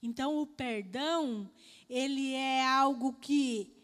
Então 0.02 0.38
o 0.38 0.46
perdão, 0.46 1.50
ele 1.88 2.32
é 2.34 2.66
algo 2.66 3.14
que 3.14 3.74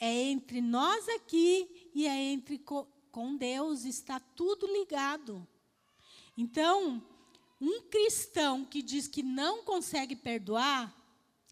é 0.00 0.12
entre 0.24 0.60
nós 0.60 1.08
aqui 1.08 1.90
e 1.94 2.06
é 2.06 2.16
entre 2.16 2.58
com 2.58 3.36
Deus, 3.36 3.84
está 3.84 4.18
tudo 4.18 4.66
ligado. 4.66 5.46
Então, 6.36 7.00
um 7.60 7.82
cristão 7.82 8.64
que 8.64 8.82
diz 8.82 9.06
que 9.06 9.22
não 9.22 9.62
consegue 9.62 10.16
perdoar, 10.16 10.92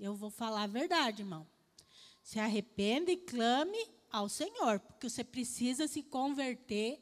eu 0.01 0.15
vou 0.17 0.31
falar 0.31 0.65
a 0.65 0.67
verdade, 0.67 1.23
irmão. 1.23 1.47
Se 2.23 2.41
arrependa 2.41 3.12
e 3.12 3.17
clame 3.17 3.79
ao 4.11 4.29
Senhor, 4.29 4.81
porque 4.81 5.09
você 5.09 5.23
precisa 5.23 5.87
se 5.87 6.03
converter, 6.03 7.01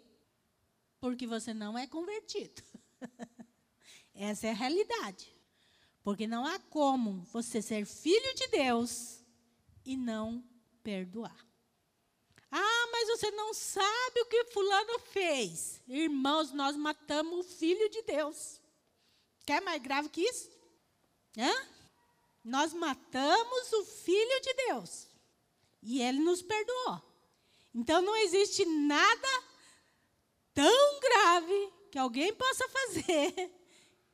porque 1.00 1.26
você 1.26 1.54
não 1.54 1.78
é 1.78 1.86
convertido. 1.86 2.62
Essa 4.14 4.48
é 4.48 4.50
a 4.50 4.54
realidade. 4.54 5.34
Porque 6.02 6.26
não 6.26 6.44
há 6.44 6.58
como 6.58 7.22
você 7.32 7.62
ser 7.62 7.86
filho 7.86 8.34
de 8.34 8.48
Deus 8.48 9.24
e 9.84 9.96
não 9.96 10.44
perdoar. 10.82 11.46
Ah, 12.50 12.88
mas 12.90 13.08
você 13.08 13.30
não 13.30 13.54
sabe 13.54 14.20
o 14.20 14.26
que 14.26 14.44
Fulano 14.46 14.98
fez. 14.98 15.80
Irmãos, 15.86 16.52
nós 16.52 16.76
matamos 16.76 17.38
o 17.38 17.48
filho 17.48 17.88
de 17.88 18.02
Deus. 18.02 18.60
Quer 19.46 19.62
mais 19.62 19.80
grave 19.80 20.08
que 20.08 20.22
isso? 20.22 20.50
Hã? 21.38 21.52
Nós 22.42 22.72
matamos 22.72 23.72
o 23.72 23.84
filho 23.84 24.40
de 24.42 24.54
Deus. 24.54 25.06
E 25.82 26.02
ele 26.02 26.18
nos 26.18 26.42
perdoou. 26.42 27.02
Então 27.74 28.02
não 28.02 28.16
existe 28.16 28.64
nada 28.64 29.28
tão 30.54 31.00
grave 31.00 31.72
que 31.90 31.98
alguém 31.98 32.32
possa 32.34 32.68
fazer 32.68 33.50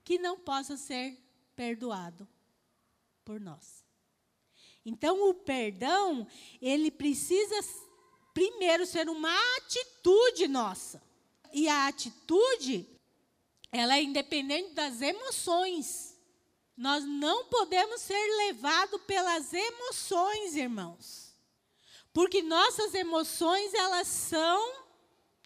que 0.05 0.19
não 0.19 0.39
possa 0.39 0.77
ser 0.77 1.19
perdoado 1.57 2.29
por 3.25 3.41
nós. 3.41 3.85
Então 4.85 5.29
o 5.29 5.35
perdão, 5.35 6.27
ele 6.63 6.93
precisa 6.93 7.57
primeiro 8.33 8.87
ser 8.87 9.09
uma 9.09 9.35
atitude 9.57 10.47
nossa. 10.47 11.03
E 11.53 11.69
a 11.69 11.89
atitude, 11.89 12.87
ela 13.73 13.97
é 13.97 14.03
independente 14.03 14.75
das 14.75 15.01
emoções. 15.01 16.17
Nós 16.77 17.05
não 17.05 17.47
podemos 17.47 18.01
ser 18.01 18.37
levados 18.47 19.01
pelas 19.03 19.53
emoções, 19.53 20.55
irmãos. 20.55 21.35
Porque 22.13 22.43
nossas 22.43 22.95
emoções, 22.95 23.75
elas 23.75 24.07
são 24.07 24.86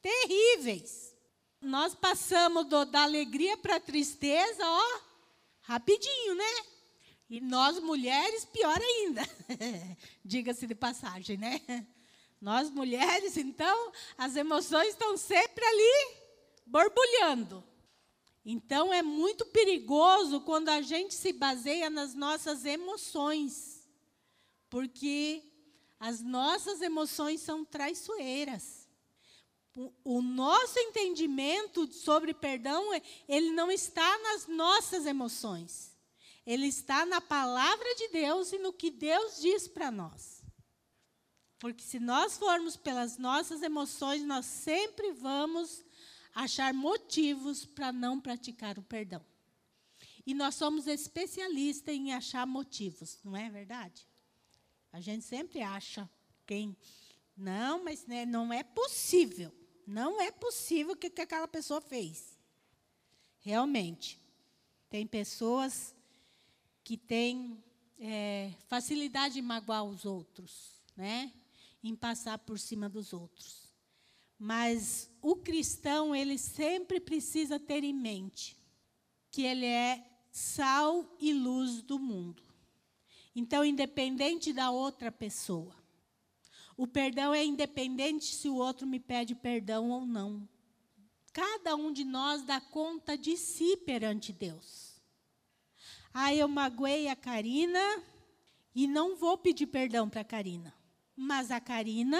terríveis. 0.00 1.14
Nós 1.60 1.94
passamos 1.94 2.66
do, 2.66 2.84
da 2.86 3.02
alegria 3.02 3.56
para 3.58 3.76
a 3.76 3.80
tristeza, 3.80 4.62
ó, 4.62 5.00
rapidinho, 5.62 6.34
né? 6.34 6.64
E 7.28 7.40
nós 7.40 7.78
mulheres, 7.78 8.44
pior 8.46 8.80
ainda. 8.80 9.22
Diga-se 10.24 10.66
de 10.66 10.74
passagem, 10.74 11.36
né? 11.36 11.60
Nós 12.40 12.70
mulheres, 12.70 13.36
então, 13.36 13.92
as 14.16 14.34
emoções 14.34 14.88
estão 14.88 15.16
sempre 15.16 15.64
ali 15.64 16.16
borbulhando. 16.66 17.62
Então 18.44 18.92
é 18.92 19.02
muito 19.02 19.44
perigoso 19.46 20.40
quando 20.40 20.70
a 20.70 20.80
gente 20.80 21.14
se 21.14 21.32
baseia 21.32 21.90
nas 21.90 22.14
nossas 22.14 22.64
emoções, 22.64 23.86
porque 24.70 25.42
as 25.98 26.22
nossas 26.22 26.80
emoções 26.80 27.42
são 27.42 27.66
traiçoeiras 27.66 28.79
o 30.04 30.20
nosso 30.20 30.78
entendimento 30.78 31.92
sobre 31.92 32.35
perdão, 32.35 32.92
é, 32.92 33.02
ele 33.28 33.50
não 33.52 33.70
está 33.70 34.18
nas 34.18 34.46
nossas 34.46 35.06
emoções. 35.06 35.96
Ele 36.44 36.66
está 36.66 37.06
na 37.06 37.20
palavra 37.20 37.94
de 37.94 38.09
Deus 38.09 38.52
e 38.52 38.59
no 38.59 38.72
que 38.72 38.90
Deus 38.90 39.40
diz 39.40 39.68
para 39.68 39.90
nós. 39.90 40.42
Porque 41.59 41.83
se 41.83 42.00
nós 42.00 42.38
formos 42.38 42.76
pelas 42.76 43.18
nossas 43.18 43.62
emoções, 43.62 44.24
nós 44.24 44.46
sempre 44.46 45.12
vamos 45.12 45.85
achar 46.35 46.72
motivos 46.72 47.64
para 47.64 47.92
não 47.92 48.20
praticar 48.20 48.78
o 48.78 48.83
perdão. 48.83 49.24
E 50.26 50.35
nós 50.35 50.54
somos 50.54 50.87
especialistas 50.87 51.94
em 51.94 52.12
achar 52.12 52.46
motivos, 52.46 53.18
não 53.22 53.37
é 53.37 53.48
verdade? 53.50 54.06
A 54.92 55.00
gente 55.00 55.24
sempre 55.24 55.62
acha 55.62 56.09
quem. 56.46 56.76
Não, 57.37 57.85
mas 57.85 58.06
né, 58.06 58.26
não 58.26 58.52
é 58.52 58.62
possível. 58.62 59.52
Não 59.90 60.20
é 60.20 60.31
possível 60.31 60.92
o 60.92 60.96
que, 60.96 61.11
que 61.11 61.20
aquela 61.20 61.48
pessoa 61.48 61.81
fez. 61.81 62.38
Realmente. 63.40 64.20
Tem 64.88 65.05
pessoas 65.05 65.92
que 66.85 66.96
têm 66.96 67.61
é, 67.98 68.53
facilidade 68.68 69.40
em 69.40 69.42
magoar 69.42 69.83
os 69.83 70.05
outros, 70.05 70.81
né? 70.96 71.33
em 71.83 71.96
passar 71.96 72.38
por 72.38 72.57
cima 72.57 72.88
dos 72.88 73.12
outros. 73.12 73.68
Mas 74.38 75.11
o 75.20 75.35
cristão, 75.35 76.14
ele 76.14 76.38
sempre 76.38 77.00
precisa 77.00 77.59
ter 77.59 77.83
em 77.83 77.92
mente 77.92 78.57
que 79.29 79.42
ele 79.42 79.66
é 79.66 80.07
sal 80.31 81.16
e 81.18 81.33
luz 81.33 81.83
do 81.83 81.98
mundo. 81.98 82.44
Então, 83.35 83.64
independente 83.64 84.53
da 84.53 84.70
outra 84.70 85.11
pessoa. 85.11 85.79
O 86.80 86.86
perdão 86.86 87.34
é 87.34 87.44
independente 87.44 88.34
se 88.34 88.48
o 88.48 88.54
outro 88.54 88.86
me 88.86 88.98
pede 88.98 89.34
perdão 89.34 89.90
ou 89.90 90.06
não. 90.06 90.48
Cada 91.30 91.76
um 91.76 91.92
de 91.92 92.04
nós 92.04 92.42
dá 92.42 92.58
conta 92.58 93.18
de 93.18 93.36
si 93.36 93.76
perante 93.76 94.32
Deus. 94.32 94.98
Ah, 96.14 96.34
eu 96.34 96.48
magoei 96.48 97.08
a 97.08 97.14
Karina 97.14 98.02
e 98.74 98.86
não 98.86 99.14
vou 99.14 99.36
pedir 99.36 99.66
perdão 99.66 100.08
para 100.08 100.22
a 100.22 100.24
Karina. 100.24 100.74
Mas 101.14 101.50
a 101.50 101.60
Karina, 101.60 102.18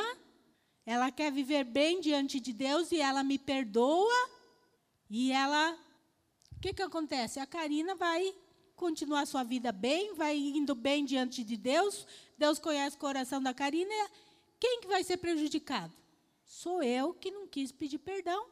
ela 0.85 1.11
quer 1.11 1.33
viver 1.33 1.65
bem 1.65 1.99
diante 1.99 2.39
de 2.39 2.53
Deus 2.53 2.93
e 2.93 3.01
ela 3.01 3.25
me 3.25 3.39
perdoa 3.39 4.29
e 5.09 5.33
ela 5.33 5.73
o 6.55 6.61
que, 6.61 6.75
que 6.75 6.83
acontece? 6.83 7.41
A 7.41 7.47
Karina 7.47 7.95
vai 7.95 8.35
continuar 8.77 9.25
sua 9.25 9.43
vida 9.43 9.73
bem, 9.73 10.13
vai 10.13 10.37
indo 10.37 10.75
bem 10.75 11.03
diante 11.03 11.43
de 11.43 11.57
Deus. 11.57 12.07
Deus 12.37 12.59
conhece 12.59 12.97
o 12.97 13.01
coração 13.01 13.43
da 13.43 13.55
Karina. 13.55 13.95
Quem 14.61 14.83
que 14.83 14.87
vai 14.87 15.03
ser 15.03 15.17
prejudicado? 15.17 15.93
Sou 16.45 16.83
eu 16.83 17.15
que 17.15 17.31
não 17.31 17.49
quis 17.49 17.73
pedir 17.73 17.99
perdão. 17.99 18.47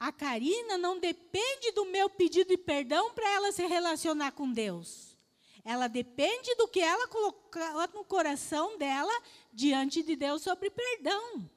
A 0.00 0.10
Karina 0.10 0.78
não 0.78 0.98
depende 0.98 1.70
do 1.72 1.84
meu 1.84 2.08
pedido 2.08 2.48
de 2.48 2.56
perdão 2.56 3.12
para 3.12 3.28
ela 3.30 3.52
se 3.52 3.64
relacionar 3.66 4.32
com 4.32 4.50
Deus. 4.50 5.16
Ela 5.64 5.86
depende 5.86 6.54
do 6.56 6.66
que 6.66 6.80
ela 6.80 7.06
colocou 7.06 7.62
no 7.94 8.04
coração 8.04 8.76
dela 8.78 9.12
diante 9.52 10.02
de 10.02 10.16
Deus 10.16 10.42
sobre 10.42 10.70
perdão. 10.70 11.48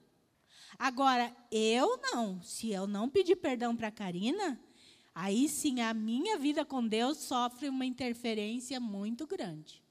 Agora, 0.78 1.34
eu 1.50 1.98
não. 2.12 2.40
Se 2.42 2.70
eu 2.70 2.86
não 2.86 3.08
pedir 3.08 3.36
perdão 3.36 3.74
para 3.74 3.88
a 3.88 3.92
Karina, 3.92 4.60
aí 5.14 5.48
sim 5.48 5.80
a 5.80 5.94
minha 5.94 6.38
vida 6.38 6.64
com 6.64 6.86
Deus 6.86 7.18
sofre 7.18 7.68
uma 7.68 7.86
interferência 7.86 8.78
muito 8.78 9.26
grande. 9.26 9.82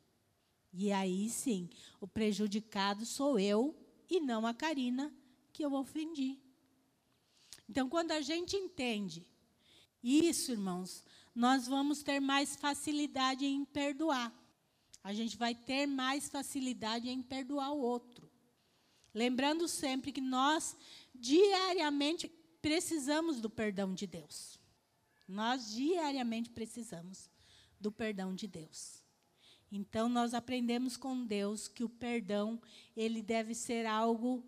E 0.77 0.91
aí 0.91 1.29
sim, 1.29 1.69
o 2.01 2.07
prejudicado 2.07 3.05
sou 3.05 3.39
eu 3.39 3.73
e 4.09 4.19
não 4.19 4.45
a 4.45 4.53
Karina 4.53 5.13
que 5.53 5.63
eu 5.63 5.73
ofendi. 5.73 6.37
Então, 7.69 7.87
quando 7.89 8.11
a 8.11 8.21
gente 8.21 8.57
entende 8.57 9.25
isso, 10.03 10.51
irmãos, 10.51 11.03
nós 11.33 11.65
vamos 11.65 12.03
ter 12.03 12.19
mais 12.19 12.55
facilidade 12.57 13.45
em 13.45 13.63
perdoar. 13.63 14.33
A 15.01 15.13
gente 15.13 15.37
vai 15.37 15.55
ter 15.55 15.87
mais 15.87 16.29
facilidade 16.29 17.09
em 17.09 17.21
perdoar 17.21 17.71
o 17.71 17.79
outro. 17.79 18.29
Lembrando 19.13 19.67
sempre 19.67 20.11
que 20.11 20.21
nós 20.21 20.75
diariamente 21.13 22.27
precisamos 22.61 23.39
do 23.39 23.49
perdão 23.49 23.93
de 23.93 24.05
Deus. 24.05 24.59
Nós 25.27 25.73
diariamente 25.73 26.49
precisamos 26.49 27.29
do 27.79 27.91
perdão 27.91 28.35
de 28.35 28.45
Deus. 28.45 28.94
Então 29.75 30.07
nós 30.07 30.33
aprendemos 30.33 30.95
com 30.95 31.25
Deus 31.25 31.67
que 31.67 31.83
o 31.83 31.89
perdão, 31.89 32.61
ele 32.95 33.21
deve 33.21 33.53
ser 33.53 33.85
algo 33.85 34.41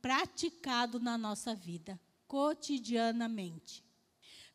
praticado 0.00 0.98
na 0.98 1.16
nossa 1.16 1.54
vida 1.54 2.00
cotidianamente. 2.26 3.84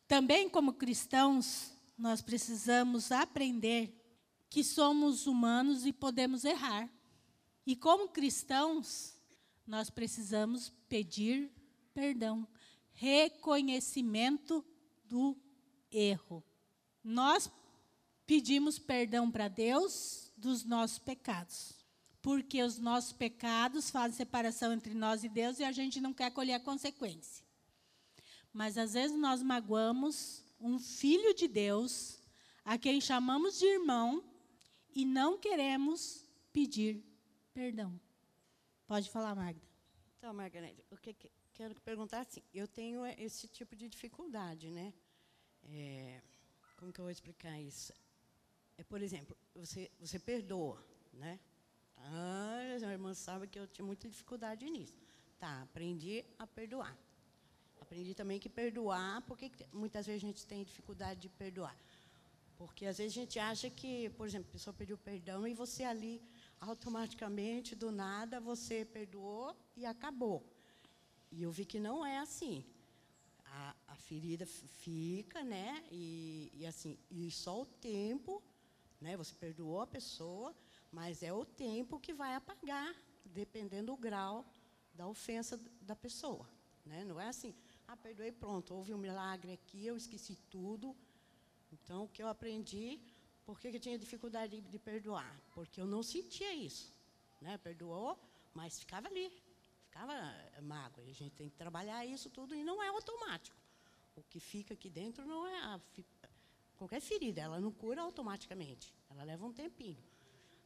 Também, 0.06 0.46
como 0.50 0.74
cristãos, 0.74 1.72
nós 1.96 2.20
precisamos 2.20 3.10
aprender 3.10 3.94
que 4.50 4.62
somos 4.62 5.26
humanos 5.26 5.86
e 5.86 5.94
podemos 5.94 6.44
errar. 6.44 6.90
E, 7.66 7.74
como 7.74 8.08
cristãos, 8.08 9.14
nós 9.66 9.88
precisamos 9.88 10.70
pedir 10.90 11.50
perdão, 11.94 12.46
reconhecimento 12.92 14.62
do 15.06 15.34
erro. 15.90 16.44
Nós 17.02 17.50
pedimos 18.28 18.78
perdão 18.78 19.30
para 19.30 19.48
Deus 19.48 20.30
dos 20.36 20.62
nossos 20.62 20.98
pecados. 20.98 21.72
Porque 22.20 22.62
os 22.62 22.78
nossos 22.78 23.10
pecados 23.10 23.90
fazem 23.90 24.18
separação 24.18 24.70
entre 24.74 24.92
nós 24.92 25.24
e 25.24 25.30
Deus 25.30 25.58
e 25.58 25.64
a 25.64 25.72
gente 25.72 25.98
não 25.98 26.12
quer 26.12 26.30
colher 26.30 26.52
a 26.52 26.60
consequência. 26.60 27.42
Mas 28.52 28.76
às 28.76 28.92
vezes 28.92 29.16
nós 29.16 29.42
magoamos 29.42 30.44
um 30.60 30.78
filho 30.78 31.32
de 31.34 31.48
Deus, 31.48 32.20
a 32.64 32.76
quem 32.76 33.00
chamamos 33.00 33.58
de 33.58 33.64
irmão, 33.64 34.22
e 34.94 35.06
não 35.06 35.38
queremos 35.38 36.26
pedir 36.52 37.02
perdão. 37.54 37.98
Pode 38.86 39.08
falar, 39.10 39.34
Magda. 39.34 39.66
Então, 40.18 40.34
Margarete, 40.34 40.84
o 40.90 40.98
que, 40.98 41.14
que 41.14 41.30
quero 41.54 41.80
perguntar 41.80 42.20
assim, 42.20 42.42
eu 42.52 42.68
tenho 42.68 43.06
esse 43.06 43.48
tipo 43.48 43.74
de 43.74 43.88
dificuldade, 43.88 44.70
né? 44.70 44.92
É, 45.64 46.20
como 46.76 46.92
que 46.92 47.00
eu 47.00 47.04
vou 47.04 47.12
explicar 47.12 47.58
isso? 47.60 47.92
É, 48.78 48.84
por 48.84 49.02
exemplo, 49.02 49.36
você, 49.54 49.90
você 50.00 50.18
perdoa, 50.18 50.82
né? 51.12 51.38
Ah, 51.96 52.60
a 52.86 52.92
irmã 52.92 53.12
sabe 53.12 53.48
que 53.48 53.58
eu 53.58 53.66
tinha 53.66 53.84
muita 53.84 54.08
dificuldade 54.08 54.64
nisso. 54.70 54.96
Tá, 55.38 55.62
aprendi 55.62 56.24
a 56.38 56.46
perdoar. 56.46 56.96
Aprendi 57.80 58.14
também 58.14 58.38
que 58.38 58.48
perdoar, 58.48 59.22
porque 59.22 59.50
muitas 59.72 60.06
vezes 60.06 60.22
a 60.22 60.26
gente 60.26 60.46
tem 60.46 60.64
dificuldade 60.64 61.20
de 61.20 61.28
perdoar. 61.28 61.76
Porque 62.56 62.86
às 62.86 62.98
vezes 62.98 63.16
a 63.16 63.20
gente 63.20 63.38
acha 63.38 63.68
que, 63.70 64.10
por 64.10 64.26
exemplo, 64.26 64.48
a 64.48 64.52
pessoa 64.52 64.74
pediu 64.74 64.96
perdão 64.98 65.46
e 65.46 65.54
você 65.54 65.82
ali, 65.84 66.22
automaticamente, 66.60 67.74
do 67.74 67.90
nada, 67.90 68.40
você 68.40 68.84
perdoou 68.84 69.56
e 69.76 69.86
acabou. 69.86 70.44
E 71.30 71.42
eu 71.42 71.50
vi 71.50 71.64
que 71.64 71.80
não 71.80 72.04
é 72.06 72.18
assim. 72.18 72.64
A, 73.44 73.74
a 73.88 73.96
ferida 73.96 74.44
fica, 74.46 75.42
né? 75.42 75.84
E, 75.90 76.50
e, 76.54 76.66
assim, 76.66 76.98
e 77.10 77.30
só 77.30 77.62
o 77.62 77.66
tempo, 77.66 78.42
né? 79.00 79.16
Você 79.16 79.34
perdoou 79.34 79.80
a 79.80 79.86
pessoa, 79.86 80.54
mas 80.92 81.22
é 81.22 81.32
o 81.32 81.44
tempo 81.44 82.00
que 82.00 82.12
vai 82.12 82.34
apagar, 82.34 82.94
dependendo 83.24 83.92
do 83.92 83.96
grau 83.96 84.44
da 84.94 85.06
ofensa 85.06 85.60
da 85.82 85.94
pessoa. 85.94 86.48
Né? 86.84 87.04
Não 87.04 87.20
é 87.20 87.28
assim, 87.28 87.54
ah, 87.86 87.96
perdoei, 87.96 88.32
pronto, 88.32 88.74
houve 88.74 88.92
um 88.92 88.98
milagre 88.98 89.52
aqui, 89.52 89.86
eu 89.86 89.96
esqueci 89.96 90.36
tudo. 90.50 90.96
Então, 91.72 92.04
o 92.04 92.08
que 92.08 92.22
eu 92.22 92.28
aprendi, 92.28 93.00
por 93.44 93.60
que 93.60 93.68
eu 93.68 93.80
tinha 93.80 93.98
dificuldade 93.98 94.60
de, 94.60 94.68
de 94.68 94.78
perdoar? 94.78 95.40
Porque 95.54 95.80
eu 95.80 95.86
não 95.86 96.02
sentia 96.02 96.52
isso. 96.54 96.92
Né? 97.40 97.56
Perdoou, 97.58 98.18
mas 98.54 98.78
ficava 98.78 99.06
ali, 99.06 99.30
ficava 99.84 100.12
eh, 100.12 100.60
mágoa. 100.60 101.04
A 101.04 101.12
gente 101.12 101.34
tem 101.34 101.48
que 101.48 101.56
trabalhar 101.56 102.04
isso 102.04 102.28
tudo 102.30 102.54
e 102.54 102.64
não 102.64 102.82
é 102.82 102.88
automático. 102.88 103.56
O 104.16 104.22
que 104.22 104.40
fica 104.40 104.74
aqui 104.74 104.90
dentro 104.90 105.24
não 105.24 105.46
é 105.46 105.58
a, 105.60 105.80
qualquer 106.78 107.00
ferida, 107.00 107.42
ela 107.42 107.60
não 107.60 107.72
cura 107.72 108.02
automaticamente. 108.02 108.94
Ela 109.10 109.24
leva 109.24 109.44
um 109.44 109.52
tempinho. 109.52 110.02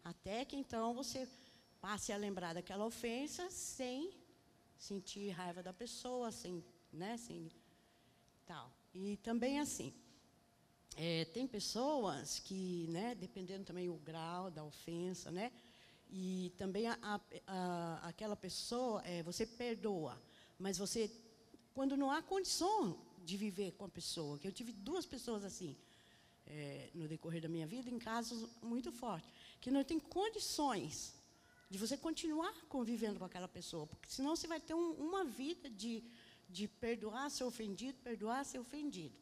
Até 0.05 0.44
que 0.44 0.57
então 0.57 0.94
você 0.94 1.29
passe 1.81 2.12
a 2.12 2.16
lembrar 2.16 2.53
daquela 2.55 2.85
ofensa 2.85 3.51
sem 3.51 4.12
sentir 4.79 5.31
raiva 5.31 5.62
da 5.62 5.72
pessoa, 5.72 6.31
sem 6.31 6.62
né? 6.92 7.14
Assim, 7.14 7.51
tal. 8.46 8.70
E 8.94 9.16
também 9.18 9.59
assim, 9.59 9.94
é, 10.96 11.25
tem 11.27 11.46
pessoas 11.46 12.38
que, 12.38 12.87
né, 12.90 13.14
dependendo 13.14 13.64
também 13.64 13.88
o 13.88 13.96
grau 13.96 14.51
da 14.51 14.62
ofensa, 14.62 15.31
né, 15.31 15.51
e 16.11 16.53
também 16.59 16.87
a, 16.87 16.98
a, 17.01 17.20
a, 17.46 18.09
aquela 18.09 18.37
pessoa, 18.37 19.03
é, 19.07 19.22
você 19.22 19.46
perdoa, 19.46 20.20
mas 20.59 20.77
você, 20.77 21.11
quando 21.72 21.96
não 21.96 22.11
há 22.11 22.20
condição 22.20 22.98
de 23.25 23.37
viver 23.38 23.72
com 23.72 23.87
a 23.87 23.88
pessoa, 23.88 24.38
que 24.38 24.46
eu 24.46 24.53
tive 24.53 24.72
duas 24.72 25.07
pessoas 25.07 25.44
assim, 25.44 25.75
é, 26.46 26.90
no 26.94 27.09
decorrer 27.09 27.40
da 27.40 27.48
minha 27.48 27.66
vida, 27.66 27.90
em 27.90 27.98
casos 27.98 28.48
muito 28.62 28.90
fortes, 28.92 29.31
que 29.61 29.70
não 29.70 29.85
tem 29.85 29.98
condições 29.98 31.14
de 31.70 31.78
você 31.78 31.96
continuar 31.96 32.55
convivendo 32.68 33.18
com 33.18 33.24
aquela 33.24 33.48
pessoa, 33.48 33.87
porque 33.87 34.11
senão 34.11 34.37
você 34.37 34.46
vai 34.46 34.61
ter 34.61 34.74
um, 34.74 34.92
uma 34.92 35.24
vida 35.24 35.70
de 35.70 36.05
de 36.52 36.68
perdoar 36.68 37.31
ser 37.31 37.44
ofendido, 37.44 37.98
perdoar 38.05 38.44
ser 38.44 38.59
ofendido. 38.59 39.14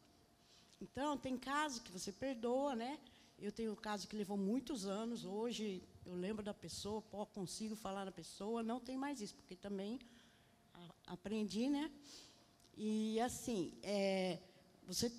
Então, 0.81 1.17
tem 1.17 1.37
casos 1.39 1.79
que 1.79 1.93
você 1.93 2.11
perdoa, 2.11 2.75
né? 2.75 2.99
Eu 3.39 3.53
tenho 3.53 3.73
um 3.73 3.77
caso 3.77 4.09
que 4.09 4.17
levou 4.17 4.37
muitos 4.37 4.85
anos. 4.85 5.25
Hoje, 5.25 5.81
eu 6.05 6.15
lembro 6.15 6.43
da 6.43 6.53
pessoa, 6.53 7.01
pô, 7.03 7.25
consigo 7.27 7.77
falar 7.77 8.05
da 8.05 8.11
pessoa. 8.11 8.63
Não 8.63 8.81
tem 8.81 8.97
mais 8.97 9.21
isso, 9.21 9.35
porque 9.37 9.55
também 9.55 10.01
aprendi, 11.07 11.69
né? 11.69 11.91
E, 12.77 13.21
assim, 13.21 13.73
é, 13.83 14.39
você 14.87 15.13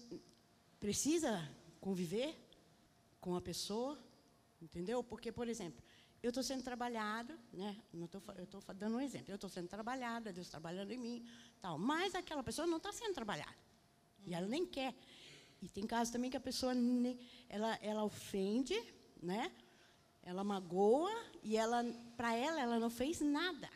precisa 0.80 1.48
conviver 1.82 2.34
com 3.20 3.36
a 3.36 3.42
pessoa, 3.42 4.00
entendeu? 4.62 5.04
Porque, 5.04 5.32
por 5.32 5.48
exemplo, 5.50 5.84
eu 6.24 6.30
estou 6.30 6.44
sendo 6.44 6.64
trabalhada, 6.64 7.38
né? 7.52 7.76
Não 7.92 8.08
tô, 8.08 8.22
eu 8.38 8.44
estou 8.44 8.62
dando 8.76 8.98
um 8.98 9.02
exemplo. 9.02 9.32
Eu 9.32 9.36
estou 9.36 9.50
sendo 9.50 9.68
trabalhada, 9.68 10.32
Deus 10.32 10.48
trabalhando 10.48 10.92
em 10.92 10.98
mim, 10.98 11.26
tal. 11.60 11.80
Mas 11.80 12.14
aquela 12.14 12.44
pessoa 12.44 12.68
não 12.68 12.78
está 12.78 12.94
sendo 12.94 13.16
trabalhada 13.16 13.56
e 14.26 14.34
ela 14.34 14.48
nem 14.48 14.66
quer. 14.66 14.94
E 15.62 15.68
tem 15.68 15.86
casos 15.86 16.12
também 16.12 16.30
que 16.30 16.38
a 16.38 16.42
pessoa 16.42 16.74
ela, 17.50 17.76
ela 17.82 18.04
ofende, 18.04 18.76
né? 19.22 19.52
Ela 20.24 20.44
magoa 20.44 21.12
e 21.44 21.58
ela, 21.58 21.84
para 22.16 22.36
ela, 22.36 22.62
ela 22.62 22.80
não 22.80 22.90
fez 22.90 23.20
nada. 23.20 23.70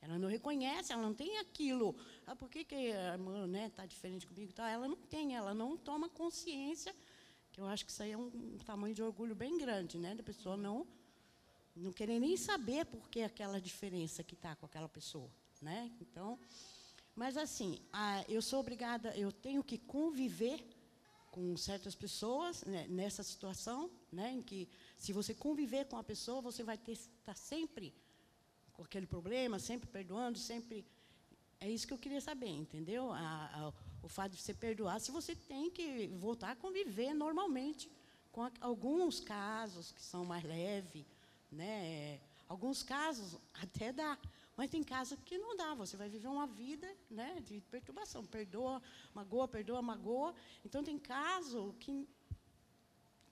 Ela 0.00 0.18
não 0.18 0.28
reconhece, 0.28 0.92
ela 0.92 1.02
não 1.02 1.14
tem 1.14 1.38
aquilo. 1.38 1.94
Ah, 2.26 2.34
por 2.34 2.48
que, 2.48 2.64
que 2.64 2.74
a 2.74 3.12
irmã 3.12 3.34
está 3.34 3.46
né, 3.46 3.70
tá 3.70 3.86
diferente 3.86 4.26
comigo? 4.26 4.52
Tá? 4.52 4.68
Ela 4.68 4.88
não 4.88 4.96
tem, 4.96 5.34
ela 5.34 5.54
não 5.54 5.76
toma 5.76 6.08
consciência. 6.08 6.94
Que 7.52 7.60
eu 7.60 7.66
acho 7.66 7.84
que 7.84 7.92
isso 7.92 8.02
aí 8.02 8.12
é 8.12 8.16
um, 8.16 8.58
tamanho 8.64 8.94
de 8.94 9.02
orgulho 9.02 9.34
bem 9.34 9.58
grande, 9.58 9.98
né? 9.98 10.14
Da 10.14 10.22
pessoa 10.22 10.56
não 10.56 10.86
não 11.74 11.90
querer 11.90 12.18
nem 12.18 12.36
saber 12.36 12.84
por 12.84 13.08
que 13.08 13.22
aquela 13.22 13.58
diferença 13.58 14.22
que 14.22 14.34
está 14.34 14.54
com 14.56 14.66
aquela 14.66 14.88
pessoa, 14.88 15.30
né? 15.60 15.90
Então, 16.00 16.38
mas 17.14 17.36
assim, 17.36 17.80
a, 17.90 18.22
eu 18.28 18.42
sou 18.42 18.60
obrigada, 18.60 19.16
eu 19.16 19.32
tenho 19.32 19.64
que 19.64 19.78
conviver 19.78 20.62
com 21.30 21.56
certas 21.56 21.94
pessoas 21.94 22.62
né, 22.64 22.86
nessa 22.88 23.22
situação, 23.22 23.90
né, 24.12 24.32
em 24.32 24.42
que 24.42 24.68
se 24.98 25.14
você 25.14 25.32
conviver 25.32 25.86
com 25.86 25.96
a 25.96 26.04
pessoa, 26.04 26.42
você 26.42 26.62
vai 26.62 26.76
estar 26.76 27.10
tá 27.24 27.34
sempre 27.34 27.94
com 28.72 28.82
aquele 28.82 29.06
problema, 29.06 29.58
sempre 29.58 29.88
perdoando, 29.88 30.38
sempre. 30.38 30.84
É 31.64 31.70
isso 31.70 31.86
que 31.86 31.94
eu 31.94 31.98
queria 32.04 32.20
saber, 32.20 32.48
entendeu? 32.48 33.12
A, 33.12 33.50
a, 33.54 33.72
o 34.02 34.08
fato 34.08 34.32
de 34.32 34.42
você 34.42 34.52
perdoar, 34.52 35.00
se 35.00 35.12
você 35.12 35.32
tem 35.36 35.70
que 35.70 36.08
voltar 36.18 36.50
a 36.50 36.56
conviver 36.56 37.14
normalmente 37.14 37.88
com 38.32 38.42
a, 38.42 38.50
alguns 38.60 39.20
casos 39.20 39.92
que 39.92 40.02
são 40.02 40.24
mais 40.24 40.42
leves, 40.42 41.06
né? 41.52 42.20
Alguns 42.48 42.82
casos 42.82 43.38
até 43.54 43.92
dá, 43.92 44.18
mas 44.56 44.70
tem 44.70 44.82
casos 44.82 45.16
que 45.24 45.38
não 45.38 45.56
dá. 45.56 45.72
Você 45.74 45.96
vai 45.96 46.08
viver 46.08 46.26
uma 46.26 46.48
vida 46.48 46.88
né, 47.08 47.40
de 47.46 47.60
perturbação. 47.60 48.26
Perdoa, 48.26 48.82
magoa, 49.14 49.46
perdoa, 49.46 49.80
magoa. 49.80 50.34
Então, 50.64 50.82
tem 50.82 50.98
caso 50.98 51.76
que 51.78 52.08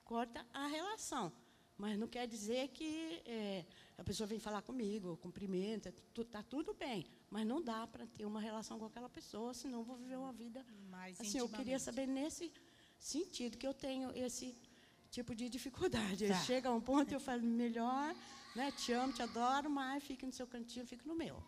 corta 0.05 0.47
a 0.55 0.69
relação. 0.69 1.33
Mas 1.77 1.99
não 1.99 2.07
quer 2.07 2.29
dizer 2.29 2.69
que 2.69 3.23
é, 3.27 3.66
a 3.99 4.05
pessoa 4.05 4.27
vem 4.29 4.38
falar 4.38 4.62
comigo, 4.62 5.16
cumprimenta, 5.16 5.93
está 6.16 6.45
tudo 6.45 6.73
bem. 6.75 7.05
Mas 7.31 7.47
não 7.47 7.62
dá 7.62 7.87
para 7.87 8.07
ter 8.07 8.25
uma 8.25 8.40
relação 8.40 8.79
com 8.79 8.87
aquela 8.87 9.09
pessoa, 9.09 9.55
senão 9.55 9.85
vou 9.85 9.97
viver 9.97 10.16
uma 10.16 10.33
vida. 10.33 10.64
Mais 10.90 11.21
assim, 11.21 11.38
eu 11.38 11.49
queria 11.49 11.79
saber 11.79 12.07
nesse 12.07 12.53
sentido 12.99 13.57
que 13.57 13.66
eu 13.66 13.73
tenho 13.73 14.11
esse 14.16 14.57
tipo 15.11 15.35
de 15.35 15.49
dificuldade. 15.49 16.27
Tá. 16.27 16.35
Chega 16.40 16.69
a 16.69 16.73
um 16.73 16.81
ponto 16.81 17.12
e 17.12 17.14
eu 17.14 17.21
falo, 17.21 17.43
melhor 17.43 18.14
né? 18.55 18.73
Te 18.73 18.93
amo, 18.93 19.12
te 19.12 19.23
adoro, 19.23 19.71
mas 19.71 20.03
fique 20.03 20.27
no 20.27 20.33
seu 20.33 20.47
cantinho, 20.47 20.87
fique 20.87 21.07
no 21.07 21.14
meu. 21.14 21.43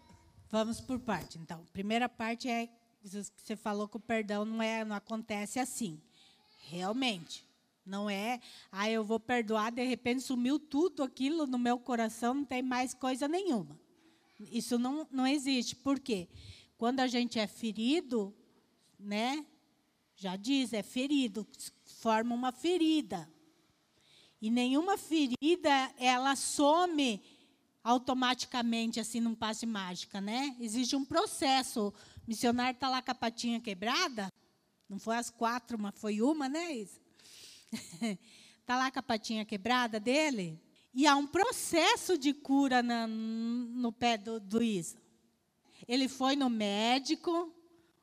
Vamos 0.50 0.80
por 0.80 0.98
parte, 0.98 1.38
então. 1.38 1.66
Primeira 1.72 2.08
parte 2.08 2.48
é 2.48 2.68
você 3.02 3.56
falou 3.56 3.88
que 3.88 3.96
o 3.96 4.00
perdão 4.00 4.44
não 4.44 4.62
é, 4.62 4.84
não 4.84 4.94
acontece 4.94 5.58
assim. 5.58 6.00
Realmente, 6.68 7.44
não 7.84 8.08
é. 8.08 8.40
Ah, 8.70 8.88
eu 8.88 9.02
vou 9.02 9.18
perdoar, 9.18 9.72
de 9.72 9.84
repente 9.84 10.22
sumiu 10.22 10.58
tudo 10.58 11.02
aquilo 11.02 11.46
no 11.46 11.58
meu 11.58 11.78
coração, 11.78 12.34
não 12.34 12.44
tem 12.44 12.62
mais 12.62 12.94
coisa 12.94 13.26
nenhuma. 13.26 13.78
Isso 14.50 14.78
não, 14.78 15.06
não 15.10 15.26
existe. 15.26 15.76
Por 15.76 16.00
quê? 16.00 16.28
Quando 16.76 17.00
a 17.00 17.06
gente 17.06 17.38
é 17.38 17.46
ferido, 17.46 18.34
né? 18.98 19.44
Já 20.16 20.36
diz, 20.36 20.72
é 20.72 20.82
ferido, 20.82 21.46
forma 21.84 22.34
uma 22.34 22.52
ferida. 22.52 23.28
E 24.40 24.50
nenhuma 24.50 24.98
ferida 24.98 25.70
ela 25.98 26.34
some 26.34 27.22
automaticamente 27.84 29.00
assim 29.00 29.20
num 29.20 29.34
passe 29.34 29.66
mágica, 29.66 30.20
né? 30.20 30.56
Existe 30.58 30.94
um 30.96 31.04
processo. 31.04 31.88
O 31.88 31.94
missionário 32.26 32.74
está 32.74 32.88
lá 32.88 33.02
com 33.02 33.10
a 33.10 33.14
patinha 33.14 33.60
quebrada, 33.60 34.28
não 34.88 34.98
foi 34.98 35.16
as 35.16 35.30
quatro, 35.30 35.78
mas 35.78 35.94
foi 35.96 36.20
uma, 36.20 36.48
né? 36.48 36.72
Está 36.72 36.96
lá 38.76 38.90
com 38.90 38.98
a 38.98 39.02
patinha 39.02 39.44
quebrada 39.44 39.98
dele. 39.98 40.60
E 40.94 41.06
há 41.06 41.16
um 41.16 41.26
processo 41.26 42.18
de 42.18 42.34
cura 42.34 42.82
na, 42.82 43.06
no 43.06 43.90
pé 43.92 44.18
do, 44.18 44.38
do 44.38 44.62
Isa. 44.62 45.00
Ele 45.88 46.06
foi 46.08 46.36
no 46.36 46.50
médico, 46.50 47.52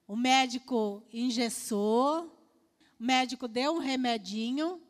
o 0.07 0.15
médico 0.15 1.03
engessou, 1.13 2.25
o 2.99 3.03
médico 3.03 3.47
deu 3.47 3.75
um 3.75 3.77
remedinho, 3.77 4.81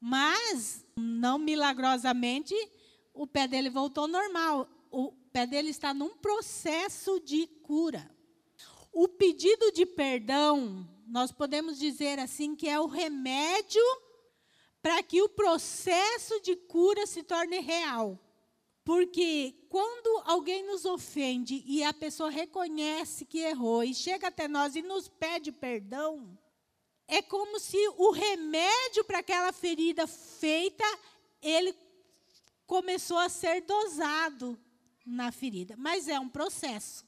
mas, 0.00 0.84
não 0.96 1.38
milagrosamente, 1.38 2.54
o 3.12 3.26
pé 3.26 3.46
dele 3.46 3.70
voltou 3.70 4.08
normal. 4.08 4.68
O 4.90 5.12
pé 5.32 5.46
dele 5.46 5.70
está 5.70 5.92
num 5.92 6.16
processo 6.16 7.20
de 7.20 7.46
cura. 7.62 8.10
O 8.92 9.08
pedido 9.08 9.70
de 9.72 9.84
perdão, 9.84 10.88
nós 11.06 11.30
podemos 11.30 11.78
dizer 11.78 12.18
assim, 12.18 12.54
que 12.56 12.68
é 12.68 12.78
o 12.78 12.86
remédio 12.86 13.82
para 14.84 15.02
que 15.02 15.22
o 15.22 15.30
processo 15.30 16.38
de 16.42 16.54
cura 16.54 17.06
se 17.06 17.22
torne 17.22 17.58
real. 17.58 18.20
Porque 18.84 19.54
quando 19.70 20.22
alguém 20.26 20.62
nos 20.66 20.84
ofende 20.84 21.64
e 21.66 21.82
a 21.82 21.94
pessoa 21.94 22.28
reconhece 22.28 23.24
que 23.24 23.38
errou 23.38 23.82
e 23.82 23.94
chega 23.94 24.28
até 24.28 24.46
nós 24.46 24.76
e 24.76 24.82
nos 24.82 25.08
pede 25.08 25.50
perdão, 25.50 26.38
é 27.08 27.22
como 27.22 27.58
se 27.58 27.78
o 27.96 28.10
remédio 28.10 29.02
para 29.04 29.20
aquela 29.20 29.54
ferida 29.54 30.06
feita, 30.06 30.84
ele 31.40 31.74
começou 32.66 33.16
a 33.16 33.30
ser 33.30 33.62
dosado 33.62 34.60
na 35.06 35.32
ferida. 35.32 35.76
Mas 35.78 36.08
é 36.08 36.20
um 36.20 36.28
processo. 36.28 37.06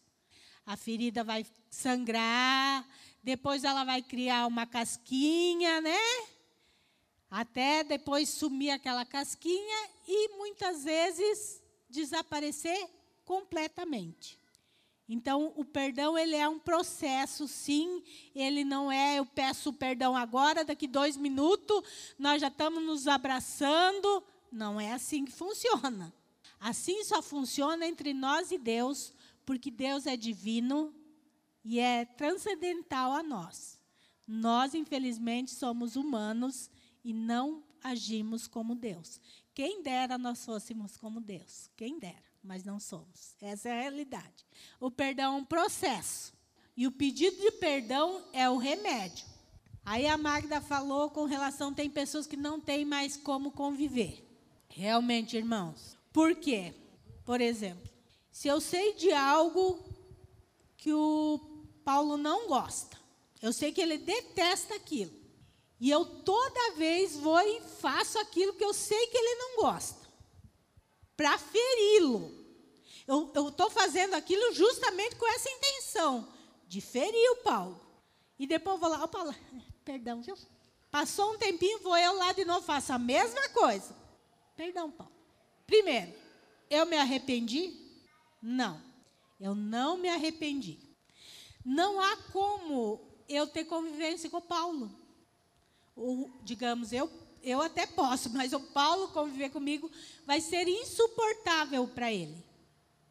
A 0.65 0.79
ferida 0.79 1.23
vai 1.23 1.45
sangrar, 1.69 2.89
depois 3.23 3.65
ela 3.65 3.85
vai 3.85 4.01
criar 4.01 4.47
uma 4.47 4.65
casquinha, 4.65 5.83
né? 5.83 6.36
Até 7.31 7.83
depois 7.83 8.29
sumir 8.29 8.71
aquela 8.71 9.05
casquinha 9.05 9.91
e 10.07 10.37
muitas 10.37 10.85
vezes 10.85 11.61
desaparecer 11.89 12.89
completamente. 13.25 14.39
Então, 15.09 15.53
o 15.57 15.65
perdão 15.65 16.19
ele 16.19 16.35
é 16.35 16.49
um 16.49 16.59
processo, 16.59 17.47
sim. 17.47 18.03
Ele 18.35 18.65
não 18.65 18.91
é 18.91 19.19
eu 19.19 19.27
peço 19.27 19.73
perdão 19.73 20.17
agora, 20.17 20.65
daqui 20.65 20.89
dois 20.89 21.17
minutos 21.17 21.83
nós 22.19 22.41
já 22.41 22.49
estamos 22.49 22.83
nos 22.83 23.07
abraçando. 23.07 24.23
Não 24.51 24.81
é 24.81 24.93
assim 24.93 25.25
que 25.25 25.33
funciona. 25.33 26.13
Assim 26.59 27.05
só 27.05 27.23
funciona 27.23 27.87
entre 27.87 28.13
nós 28.13 28.51
e 28.51 28.59
Deus, 28.59 29.13
porque 29.45 29.71
Deus 29.71 30.07
é 30.07 30.17
divino 30.17 30.93
e 31.65 31.79
é 31.79 32.05
transcendental 32.05 33.13
a 33.13 33.23
nós. 33.23 33.79
Nós, 34.27 34.75
infelizmente, 34.75 35.53
somos 35.53 35.95
humanos 35.95 36.69
e 37.07 37.13
não 37.15 37.63
agimos 37.83 38.47
como 38.47 38.75
Deus. 38.75 39.21
Quem 39.55 39.83
dera 39.83 40.19
nós 40.19 40.45
fôssemos 40.45 40.97
como 40.97 41.21
Deus. 41.21 41.71
Quem 41.77 41.99
dera 41.99 42.27
mas 42.47 42.65
não 42.65 42.79
somos. 42.79 43.35
Essa 43.41 43.69
é 43.69 43.73
a 43.73 43.81
realidade. 43.83 44.47
O 44.81 44.91
perdão 44.91 45.35
é 45.35 45.37
um 45.37 45.45
processo. 45.45 46.33
E 46.77 46.87
o 46.87 46.93
pedido 46.93 47.37
de 47.41 47.51
perdão 47.53 48.23
é 48.33 48.49
o 48.49 48.57
remédio. 48.57 49.27
Aí 49.85 50.07
a 50.07 50.17
Magda 50.17 50.61
falou 50.61 51.11
com 51.11 51.25
relação, 51.25 51.75
tem 51.75 51.89
pessoas 51.91 52.27
que 52.27 52.37
não 52.37 52.61
têm 52.61 52.85
mais 52.85 53.17
como 53.17 53.51
conviver. 53.51 54.23
Realmente, 54.69 55.37
irmãos. 55.37 55.97
Por 56.13 56.35
quê? 56.37 56.75
Por 57.25 57.41
exemplo, 57.41 57.91
se 58.31 58.49
eu 58.49 58.61
sei 58.61 58.95
de 58.95 59.13
algo 59.13 59.85
que 60.77 60.93
o 60.93 61.41
Paulo 61.85 62.17
não 62.17 62.49
gosta, 62.49 62.99
eu 63.41 63.53
sei 63.53 63.73
que 63.73 63.81
ele 63.81 63.99
detesta 63.99 64.75
aquilo. 64.75 65.16
E 65.79 65.91
eu 65.91 66.05
toda 66.05 66.75
vez 66.77 67.17
vou 67.17 67.39
e 67.41 67.61
faço 67.81 68.19
aquilo 68.19 68.55
que 68.55 68.65
eu 68.65 68.73
sei 68.73 69.07
que 69.09 69.17
ele 69.17 69.35
não 69.37 69.57
gosta 69.57 70.07
para 71.17 71.39
feri-lo. 71.39 72.33
Eu 73.07 73.33
estou 73.49 73.71
fazendo 73.71 74.15
aquilo 74.15 74.53
justamente 74.53 75.17
com 75.17 75.27
essa 75.29 75.49
intenção, 75.51 76.29
de 76.67 76.81
ferir 76.81 77.31
o 77.33 77.37
Paulo. 77.37 77.81
E 78.39 78.47
depois 78.47 78.81
vou 78.81 78.89
lá, 78.89 79.03
oh, 79.03 79.09
Paulo, 79.09 79.35
perdão, 79.85 80.21
viu? 80.23 80.37
Passou 80.91 81.35
um 81.35 81.39
tempinho, 81.39 81.79
vou 81.81 81.97
eu 81.97 82.15
lá 82.15 82.33
de 82.33 82.45
novo, 82.45 82.67
faço 82.67 82.93
a 82.93 82.99
mesma 82.99 83.49
coisa. 83.51 83.95
Perdão, 84.57 84.91
Paulo. 84.91 85.13
Primeiro, 85.67 86.13
eu 86.69 86.87
me 86.87 86.97
arrependi? 86.97 87.75
Não, 88.43 88.83
eu 89.41 89.55
não 89.55 89.97
me 89.97 90.09
arrependi. 90.09 90.79
Não 91.65 92.01
há 92.01 92.17
como 92.33 93.01
eu 93.29 93.47
ter 93.47 93.65
convivência 93.65 94.31
com 94.31 94.39
o 94.39 94.43
Paulo. 94.43 94.91
O, 95.97 96.31
digamos, 96.43 96.93
eu 96.93 97.11
eu 97.43 97.63
até 97.63 97.87
posso, 97.87 98.29
mas 98.31 98.53
o 98.53 98.59
Paulo 98.59 99.09
conviver 99.09 99.51
comigo 99.51 99.89
vai 100.27 100.41
ser 100.41 100.67
insuportável 100.67 101.87
para 101.87 102.13
ele. 102.13 102.45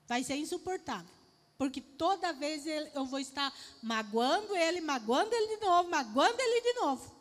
Vai 0.08 0.24
ser 0.24 0.36
insuportável. 0.36 1.10
Porque 1.58 1.80
toda 1.80 2.34
vez 2.34 2.66
eu 2.94 3.06
vou 3.06 3.20
estar 3.20 3.54
magoando 3.82 4.54
ele, 4.56 4.82
magoando 4.82 5.34
ele 5.34 5.56
de 5.56 5.66
novo, 5.66 5.90
magoando 5.90 6.36
ele 6.38 6.62
de 6.62 6.74
novo. 6.74 7.16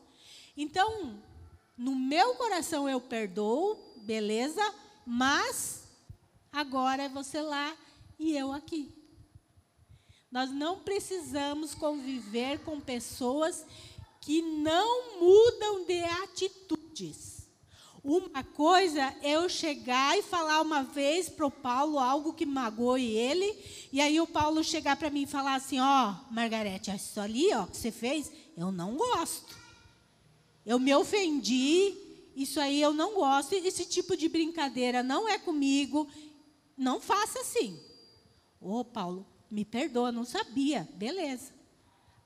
Então, 0.56 1.22
No 1.76 1.96
meu 1.96 2.36
coração 2.36 2.88
eu 2.88 3.00
perdoo, 3.00 3.76
beleza, 4.02 4.62
mas 5.04 5.82
agora 6.52 7.04
é 7.04 7.08
você 7.08 7.40
lá 7.40 7.76
e 8.16 8.36
eu 8.36 8.52
aqui. 8.52 8.94
Nós 10.30 10.52
não 10.52 10.78
precisamos 10.78 11.74
conviver 11.74 12.60
com 12.60 12.80
pessoas 12.80 13.66
que 14.24 14.40
não 14.40 15.20
mudam 15.20 15.84
de 15.84 16.02
atitudes. 16.02 17.46
Uma 18.02 18.42
coisa 18.42 19.14
é 19.22 19.32
eu 19.32 19.48
chegar 19.50 20.16
e 20.18 20.22
falar 20.22 20.62
uma 20.62 20.82
vez 20.82 21.28
para 21.28 21.46
o 21.46 21.50
Paulo 21.50 21.98
algo 21.98 22.32
que 22.32 22.46
magoe 22.46 23.04
ele, 23.04 23.54
e 23.92 24.00
aí 24.00 24.18
o 24.20 24.26
Paulo 24.26 24.64
chegar 24.64 24.96
para 24.96 25.10
mim 25.10 25.22
e 25.22 25.26
falar 25.26 25.56
assim: 25.56 25.78
Ó, 25.78 26.10
oh, 26.10 26.32
Margarete, 26.32 26.90
isso 26.90 27.20
ali 27.20 27.52
ó, 27.52 27.66
que 27.66 27.76
você 27.76 27.90
fez, 27.90 28.32
eu 28.56 28.72
não 28.72 28.96
gosto. 28.96 29.56
Eu 30.64 30.78
me 30.78 30.94
ofendi, 30.94 31.94
isso 32.34 32.58
aí 32.58 32.80
eu 32.80 32.94
não 32.94 33.14
gosto, 33.14 33.54
esse 33.54 33.84
tipo 33.84 34.16
de 34.16 34.28
brincadeira 34.28 35.02
não 35.02 35.28
é 35.28 35.38
comigo, 35.38 36.08
não 36.76 36.98
faça 36.98 37.40
assim. 37.40 37.78
Ô, 38.58 38.80
oh, 38.80 38.84
Paulo, 38.84 39.26
me 39.50 39.66
perdoa, 39.66 40.10
não 40.10 40.24
sabia, 40.24 40.88
beleza. 40.94 41.52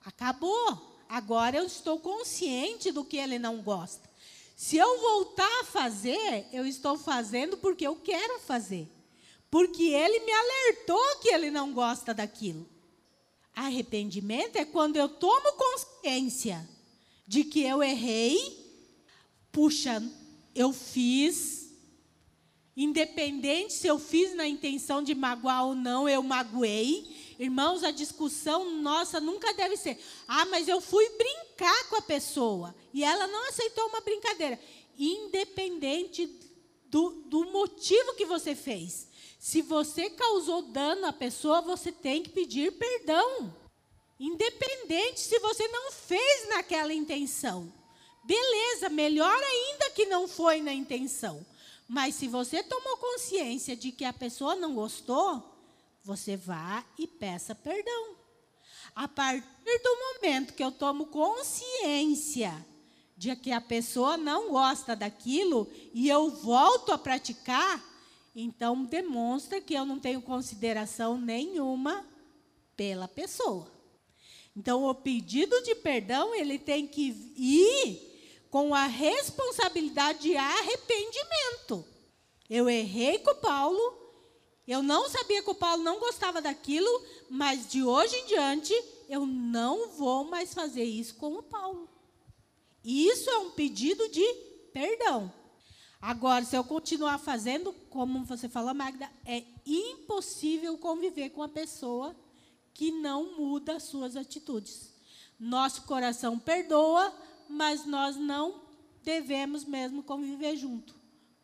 Acabou. 0.05 0.98
Agora 1.09 1.57
eu 1.57 1.65
estou 1.65 1.99
consciente 1.99 2.93
do 2.93 3.05
que 3.05 3.17
ele 3.17 3.39
não 3.39 3.63
gosta. 3.63 4.09
Se 4.55 4.77
eu 4.77 5.01
voltar 5.01 5.61
a 5.61 5.65
fazer, 5.65 6.47
eu 6.53 6.67
estou 6.67 6.99
fazendo 6.99 7.57
porque 7.57 7.87
eu 7.87 7.97
quero 7.97 8.41
fazer. 8.41 8.89
Porque 9.51 9.85
ele 9.85 10.21
me 10.21 10.33
alertou 10.33 11.17
que 11.23 11.29
ele 11.29 11.51
não 11.51 11.73
gosta 11.73 12.13
daquilo. 12.13 12.69
Arrependimento 13.55 14.57
é 14.57 14.65
quando 14.65 14.97
eu 14.97 15.09
tomo 15.09 15.53
consciência 15.53 16.69
de 17.27 17.45
que 17.45 17.63
eu 17.63 17.83
errei, 17.83 18.37
puxa, 19.51 20.03
eu 20.55 20.73
fiz, 20.73 21.73
independente 22.77 23.73
se 23.73 23.87
eu 23.87 23.99
fiz 23.99 24.35
na 24.35 24.47
intenção 24.47 25.03
de 25.03 25.15
magoar 25.15 25.67
ou 25.67 25.75
não, 25.75 26.09
eu 26.09 26.23
magoei. 26.23 27.18
Irmãos, 27.39 27.85
a 27.85 27.91
discussão 27.93 28.71
nossa 28.81 29.21
nunca 29.21 29.55
deve 29.55 29.77
ser: 29.77 30.03
ah, 30.27 30.45
mas 30.47 30.67
eu 30.67 30.81
fui 30.81 31.09
brincar 31.11 31.89
com 31.89 31.97
a 31.97 32.03
pessoa 32.03 32.75
e 32.93 33.05
ela 33.05 33.27
não 33.27 33.49
aceitou 33.49 33.87
uma 33.87 34.01
brincadeira. 34.01 34.59
Independente 34.99 36.27
do, 36.87 37.11
do 37.27 37.45
motivo 37.51 38.15
que 38.15 38.27
você 38.27 38.55
fez. 38.55 39.07
Se 39.39 39.63
você 39.63 40.11
causou 40.11 40.63
dano 40.63 41.07
à 41.07 41.13
pessoa, 41.13 41.61
você 41.61 41.93
tem 41.93 42.23
que 42.23 42.31
pedir 42.31 42.73
perdão. 42.73 43.55
Independente 44.19 45.21
se 45.21 45.39
você 45.39 45.69
não 45.69 45.93
fez 45.93 46.49
naquela 46.49 46.93
intenção. 46.93 47.73
Beleza, 48.25 48.89
melhor 48.89 49.33
ainda 49.33 49.91
que 49.91 50.07
não 50.07 50.27
foi 50.27 50.61
na 50.61 50.73
intenção. 50.73 51.47
Mas 51.87 52.17
se 52.17 52.27
você 52.27 52.63
tomou 52.65 52.97
consciência 52.97 53.77
de 53.77 53.93
que 53.93 54.05
a 54.05 54.13
pessoa 54.13 54.57
não 54.57 54.75
gostou, 54.75 55.58
você 56.09 56.39
vá 56.39 56.83
e 56.99 57.07
peça 57.07 57.55
perdão. 57.55 58.17
A 58.95 59.07
partir 59.07 59.79
do 59.83 59.97
momento 59.99 60.55
que 60.55 60.65
eu 60.65 60.73
tomo 60.73 61.05
consciência 61.09 62.67
de 63.15 63.37
que 63.37 63.53
a 63.53 63.61
pessoa 63.61 64.17
não 64.17 64.51
gosta 64.51 64.97
daquilo 64.97 65.71
e 65.93 66.09
eu 66.09 66.31
volto 66.31 66.93
a 66.93 66.97
praticar, 66.97 67.85
então 68.35 68.87
demonstra 68.87 69.61
que 69.61 69.75
eu 69.75 69.85
não 69.85 69.99
tenho 69.99 70.23
consideração 70.23 71.21
nenhuma 71.21 72.07
pela 72.75 73.07
pessoa. 73.07 73.71
Então 74.57 74.85
o 74.85 74.95
pedido 74.95 75.63
de 75.63 75.75
perdão, 75.75 76.35
ele 76.35 76.59
tem 76.59 76.87
que 76.87 77.09
ir 77.37 78.47
com 78.51 78.75
a 78.75 78.87
responsabilidade 78.87 80.21
de 80.21 80.37
arrependimento. 80.39 81.85
Eu 82.49 82.67
errei 82.67 83.19
com 83.19 83.35
Paulo, 83.35 84.08
eu 84.71 84.83
não 84.83 85.09
sabia 85.09 85.43
que 85.43 85.51
o 85.51 85.55
Paulo 85.55 85.83
não 85.83 85.99
gostava 85.99 86.43
daquilo, 86.43 86.89
mas 87.31 87.67
de 87.67 87.83
hoje 87.83 88.15
em 88.17 88.27
diante 88.27 88.75
eu 89.09 89.25
não 89.25 89.89
vou 89.89 90.25
mais 90.25 90.53
fazer 90.53 90.85
isso 90.85 91.15
com 91.15 91.37
o 91.37 91.43
Paulo. 91.43 91.89
Isso 92.85 93.31
é 93.31 93.39
um 93.39 93.51
pedido 93.51 94.07
de 94.11 94.25
perdão. 94.73 95.33
Agora, 96.01 96.45
se 96.45 96.55
eu 96.55 96.63
continuar 96.63 97.19
fazendo, 97.19 97.73
como 97.91 98.25
você 98.25 98.49
falou, 98.49 98.73
Magda, 98.75 99.11
é 99.25 99.43
impossível 99.67 100.77
conviver 100.79 101.31
com 101.31 101.43
a 101.43 101.49
pessoa 101.49 102.15
que 102.73 102.93
não 102.93 103.37
muda 103.37 103.77
as 103.77 103.85
suas 103.85 104.17
atitudes. 104.17 104.93
Nosso 105.41 105.83
coração 105.83 106.39
perdoa, 106.39 107.13
mas 107.49 107.85
nós 107.85 108.17
não 108.17 108.61
devemos 109.03 109.65
mesmo 109.65 110.03
conviver 110.03 110.57
junto, 110.57 110.95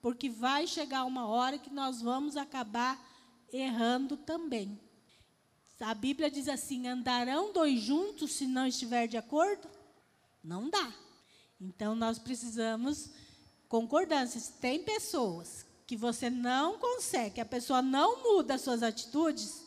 porque 0.03 0.29
vai 0.29 0.67
chegar 0.67 1.05
uma 1.05 1.27
hora 1.27 1.59
que 1.59 1.71
nós 1.71 2.03
vamos 2.03 2.37
acabar 2.37 3.14
errando 3.53 4.17
também. 4.17 4.79
A 5.81 5.95
Bíblia 5.95 6.31
diz 6.31 6.49
assim: 6.49 6.87
andarão 6.87 7.53
dois 7.53 7.81
juntos 7.81 8.33
se 8.33 8.47
não 8.47 8.67
estiver 8.67 9.07
de 9.07 9.17
acordo? 9.17 9.69
Não 10.43 10.71
dá. 10.71 10.93
Então 11.61 11.95
nós 11.95 12.19
precisamos 12.19 13.11
concordância. 13.69 14.41
Se 14.41 14.53
tem 14.53 14.83
pessoas 14.83 15.67
que 15.87 15.97
você 15.97 16.31
não 16.31 16.79
consegue, 16.79 17.41
a 17.41 17.45
pessoa 17.45 17.83
não 17.83 18.23
muda 18.23 18.55
as 18.55 18.63
suas 18.63 18.83
atitudes, 18.83 19.63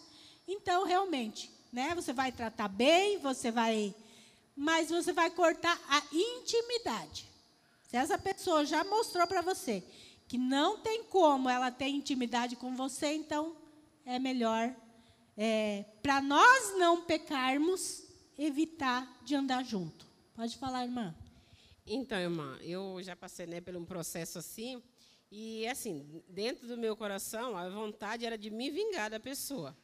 então 0.48 0.86
realmente, 0.86 1.52
né, 1.72 1.94
você 1.94 2.14
vai 2.14 2.32
tratar 2.32 2.68
bem, 2.68 3.20
você 3.20 3.52
vai 3.52 3.94
mas 4.60 4.90
você 4.90 5.14
vai 5.14 5.30
cortar 5.30 5.80
a 5.88 6.02
intimidade. 6.12 7.30
Se 7.88 7.96
essa 7.96 8.18
pessoa 8.18 8.66
já 8.66 8.84
mostrou 8.84 9.28
para 9.28 9.42
você 9.42 9.84
que 10.28 10.38
não 10.38 10.80
tem 10.80 11.04
como 11.04 11.48
ela 11.48 11.70
ter 11.70 11.88
intimidade 11.88 12.56
com 12.56 12.76
você, 12.76 13.14
então 13.14 13.56
é 14.08 14.18
melhor, 14.18 14.74
é, 15.36 15.84
para 16.02 16.22
nós 16.22 16.78
não 16.78 17.04
pecarmos, 17.04 18.08
evitar 18.38 19.06
de 19.26 19.36
andar 19.36 19.66
junto. 19.66 20.08
Pode 20.34 20.58
falar, 20.58 20.86
irmã. 20.86 21.14
Então, 21.86 22.18
irmã, 22.18 22.58
eu 22.62 23.00
já 23.04 23.18
passei 23.18 23.46
né, 23.46 23.60
por 23.60 23.76
um 23.76 23.84
processo 23.84 24.40
assim, 24.40 24.82
e 25.30 25.68
assim, 25.68 26.24
dentro 26.30 26.70
do 26.70 26.78
meu 26.78 26.96
coração, 26.96 27.58
a 27.58 27.70
vontade 27.70 28.26
era 28.26 28.38
de 28.38 28.50
me 28.50 28.70
vingar 28.72 29.10
da 29.10 29.20
pessoa. 29.20 29.78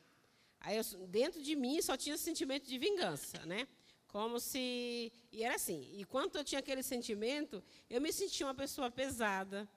Aí, 0.62 0.78
eu, 0.78 0.84
dentro 1.08 1.44
de 1.44 1.54
mim, 1.54 1.82
só 1.82 1.98
tinha 1.98 2.18
sentimento 2.18 2.66
de 2.66 2.78
vingança, 2.78 3.46
né? 3.46 3.68
Como 4.08 4.40
se. 4.40 5.12
E 5.34 5.44
era 5.44 5.56
assim. 5.56 5.90
E 5.98 6.06
quando 6.06 6.38
eu 6.38 6.46
tinha 6.46 6.60
aquele 6.60 6.82
sentimento, 6.82 7.62
eu 7.90 8.00
me 8.00 8.14
sentia 8.14 8.46
uma 8.46 8.54
pessoa 8.54 8.90
pesada. 8.90 9.68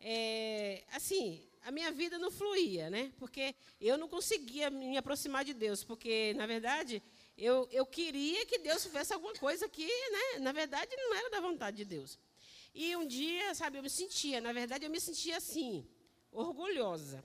É, 0.00 0.84
assim, 0.92 1.46
a 1.64 1.70
minha 1.70 1.92
vida 1.92 2.18
não 2.18 2.30
fluía, 2.30 2.90
né? 2.90 3.12
Porque 3.18 3.54
eu 3.80 3.96
não 3.96 4.08
conseguia 4.08 4.68
me 4.70 4.96
aproximar 4.96 5.44
de 5.44 5.54
Deus, 5.54 5.84
porque, 5.84 6.34
na 6.34 6.46
verdade, 6.46 7.02
eu, 7.36 7.68
eu 7.70 7.86
queria 7.86 8.44
que 8.46 8.58
Deus 8.58 8.84
fizesse 8.84 9.12
alguma 9.12 9.34
coisa 9.34 9.68
que, 9.68 9.86
né, 9.86 10.40
na 10.40 10.52
verdade, 10.52 10.94
não 10.96 11.14
era 11.14 11.30
da 11.30 11.40
vontade 11.40 11.76
de 11.76 11.84
Deus. 11.84 12.18
E 12.74 12.96
um 12.96 13.06
dia, 13.06 13.54
sabe, 13.54 13.78
eu 13.78 13.82
me 13.82 13.90
sentia, 13.90 14.40
na 14.40 14.52
verdade, 14.52 14.84
eu 14.84 14.90
me 14.90 15.00
sentia 15.00 15.36
assim, 15.36 15.86
orgulhosa. 16.30 17.24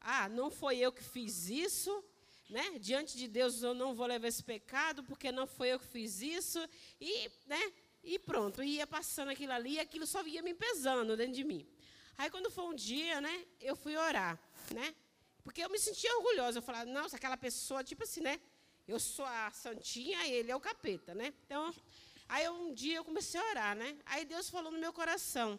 Ah, 0.00 0.28
não 0.28 0.50
foi 0.50 0.78
eu 0.78 0.92
que 0.92 1.02
fiz 1.02 1.48
isso, 1.48 2.04
né? 2.48 2.78
Diante 2.78 3.16
de 3.16 3.26
Deus 3.26 3.62
eu 3.62 3.74
não 3.74 3.94
vou 3.94 4.06
levar 4.06 4.28
esse 4.28 4.42
pecado, 4.42 5.02
porque 5.04 5.32
não 5.32 5.46
foi 5.46 5.68
eu 5.68 5.78
que 5.78 5.86
fiz 5.86 6.20
isso. 6.20 6.60
E, 7.00 7.30
né? 7.46 7.72
E 8.02 8.18
pronto, 8.18 8.62
ia 8.62 8.86
passando 8.86 9.30
aquilo 9.30 9.52
ali, 9.52 9.74
e 9.74 9.80
aquilo 9.80 10.06
só 10.06 10.24
ia 10.26 10.42
me 10.42 10.54
pesando 10.54 11.16
dentro 11.16 11.34
de 11.34 11.44
mim. 11.44 11.66
Aí 12.16 12.30
quando 12.30 12.50
foi 12.50 12.64
um 12.64 12.74
dia, 12.74 13.20
né, 13.20 13.46
eu 13.60 13.74
fui 13.74 13.96
orar, 13.96 14.38
né? 14.72 14.94
Porque 15.42 15.62
eu 15.62 15.68
me 15.68 15.78
sentia 15.78 16.16
orgulhosa. 16.16 16.58
Eu 16.58 16.62
falava, 16.62 16.90
nossa, 16.90 17.16
aquela 17.16 17.36
pessoa, 17.36 17.84
tipo 17.84 18.04
assim, 18.04 18.20
né? 18.20 18.40
Eu 18.86 18.98
sou 18.98 19.24
a 19.24 19.50
santinha, 19.50 20.26
ele 20.26 20.50
é 20.50 20.56
o 20.56 20.60
capeta, 20.60 21.14
né? 21.14 21.32
Então, 21.44 21.74
aí 22.28 22.48
um 22.48 22.72
dia 22.72 22.96
eu 22.96 23.04
comecei 23.04 23.40
a 23.40 23.50
orar, 23.50 23.76
né? 23.76 23.98
Aí 24.06 24.24
Deus 24.24 24.48
falou 24.48 24.70
no 24.72 24.78
meu 24.78 24.92
coração 24.92 25.58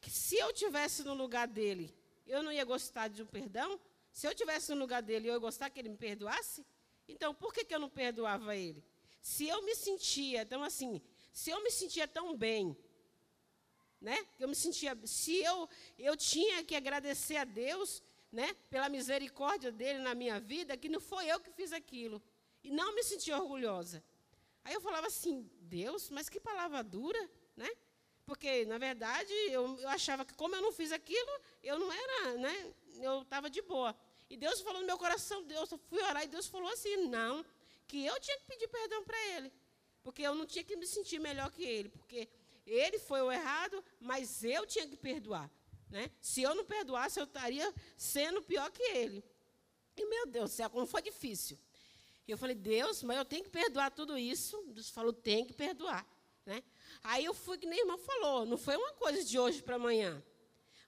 que 0.00 0.10
se 0.10 0.36
eu 0.36 0.52
tivesse 0.52 1.04
no 1.04 1.14
lugar 1.14 1.46
dele, 1.46 1.94
eu 2.26 2.42
não 2.42 2.52
ia 2.52 2.64
gostar 2.64 3.08
de 3.08 3.22
um 3.22 3.26
perdão. 3.26 3.80
Se 4.12 4.26
eu 4.26 4.34
tivesse 4.34 4.74
no 4.74 4.80
lugar 4.80 5.00
dele, 5.00 5.28
eu 5.28 5.34
ia 5.34 5.38
gostar 5.38 5.70
que 5.70 5.78
ele 5.78 5.88
me 5.88 5.96
perdoasse. 5.96 6.66
Então, 7.08 7.34
por 7.34 7.52
que, 7.52 7.64
que 7.64 7.74
eu 7.74 7.78
não 7.78 7.88
perdoava 7.88 8.56
ele? 8.56 8.84
Se 9.20 9.46
eu 9.46 9.62
me 9.62 9.74
sentia, 9.74 10.42
então 10.42 10.62
assim, 10.62 11.00
se 11.32 11.50
eu 11.50 11.62
me 11.62 11.70
sentia 11.70 12.08
tão 12.08 12.36
bem 12.36 12.76
né? 14.02 14.26
Eu 14.38 14.48
me 14.48 14.54
sentia, 14.54 14.98
se 15.06 15.36
eu 15.42 15.68
eu 15.98 16.16
tinha 16.16 16.64
que 16.64 16.74
agradecer 16.74 17.36
a 17.36 17.44
Deus, 17.44 18.02
né, 18.30 18.54
pela 18.68 18.88
misericórdia 18.88 19.70
dele 19.70 20.00
na 20.00 20.14
minha 20.14 20.40
vida, 20.40 20.76
que 20.76 20.88
não 20.88 21.00
foi 21.00 21.26
eu 21.26 21.38
que 21.38 21.50
fiz 21.50 21.72
aquilo 21.72 22.20
e 22.64 22.70
não 22.70 22.94
me 22.94 23.02
sentia 23.02 23.38
orgulhosa. 23.38 24.02
Aí 24.64 24.74
eu 24.74 24.80
falava 24.80 25.06
assim, 25.06 25.48
Deus, 25.60 26.10
mas 26.10 26.28
que 26.28 26.40
palavra 26.40 26.82
dura, 26.82 27.30
né? 27.56 27.70
Porque 28.26 28.64
na 28.66 28.78
verdade 28.78 29.32
eu, 29.48 29.78
eu 29.78 29.88
achava 29.88 30.24
que 30.24 30.34
como 30.34 30.54
eu 30.56 30.62
não 30.62 30.72
fiz 30.72 30.92
aquilo, 30.92 31.32
eu 31.62 31.78
não 31.78 31.92
era, 31.92 32.38
né? 32.38 32.74
Eu 33.00 33.22
estava 33.22 33.48
de 33.48 33.62
boa. 33.62 33.94
E 34.30 34.36
Deus 34.36 34.60
falou 34.60 34.80
no 34.80 34.86
meu 34.86 34.98
coração, 34.98 35.42
Deus, 35.42 35.70
eu 35.70 35.78
fui 35.78 36.02
orar 36.02 36.24
e 36.24 36.28
Deus 36.28 36.46
falou 36.46 36.70
assim, 36.72 36.96
não, 37.08 37.44
que 37.86 38.04
eu 38.06 38.18
tinha 38.18 38.38
que 38.38 38.44
pedir 38.46 38.68
perdão 38.68 39.04
para 39.04 39.18
ele, 39.34 39.52
porque 40.02 40.22
eu 40.22 40.34
não 40.34 40.46
tinha 40.46 40.64
que 40.64 40.74
me 40.74 40.86
sentir 40.86 41.18
melhor 41.18 41.50
que 41.50 41.62
ele, 41.62 41.90
porque 41.90 42.28
ele 42.66 42.98
foi 42.98 43.20
o 43.22 43.30
errado, 43.30 43.82
mas 44.00 44.42
eu 44.44 44.66
tinha 44.66 44.86
que 44.86 44.96
perdoar. 44.96 45.50
Né? 45.90 46.10
Se 46.20 46.42
eu 46.42 46.54
não 46.54 46.64
perdoasse, 46.64 47.20
eu 47.20 47.24
estaria 47.24 47.72
sendo 47.96 48.42
pior 48.42 48.70
que 48.70 48.82
ele. 48.82 49.24
E, 49.96 50.04
meu 50.06 50.26
Deus 50.26 50.50
do 50.50 50.54
céu, 50.54 50.70
como 50.70 50.86
foi 50.86 51.02
difícil. 51.02 51.58
Eu 52.26 52.38
falei, 52.38 52.54
Deus, 52.54 53.02
mas 53.02 53.18
eu 53.18 53.24
tenho 53.24 53.44
que 53.44 53.50
perdoar 53.50 53.90
tudo 53.90 54.16
isso. 54.16 54.62
Deus 54.68 54.88
falou, 54.88 55.12
tem 55.12 55.44
que 55.44 55.52
perdoar. 55.52 56.06
Né? 56.46 56.62
Aí 57.02 57.24
eu 57.24 57.34
fui, 57.34 57.58
que 57.58 57.66
nem 57.66 57.80
irmã 57.80 57.98
falou, 57.98 58.46
não 58.46 58.56
foi 58.56 58.76
uma 58.76 58.92
coisa 58.94 59.22
de 59.22 59.38
hoje 59.38 59.62
para 59.62 59.76
amanhã. 59.76 60.22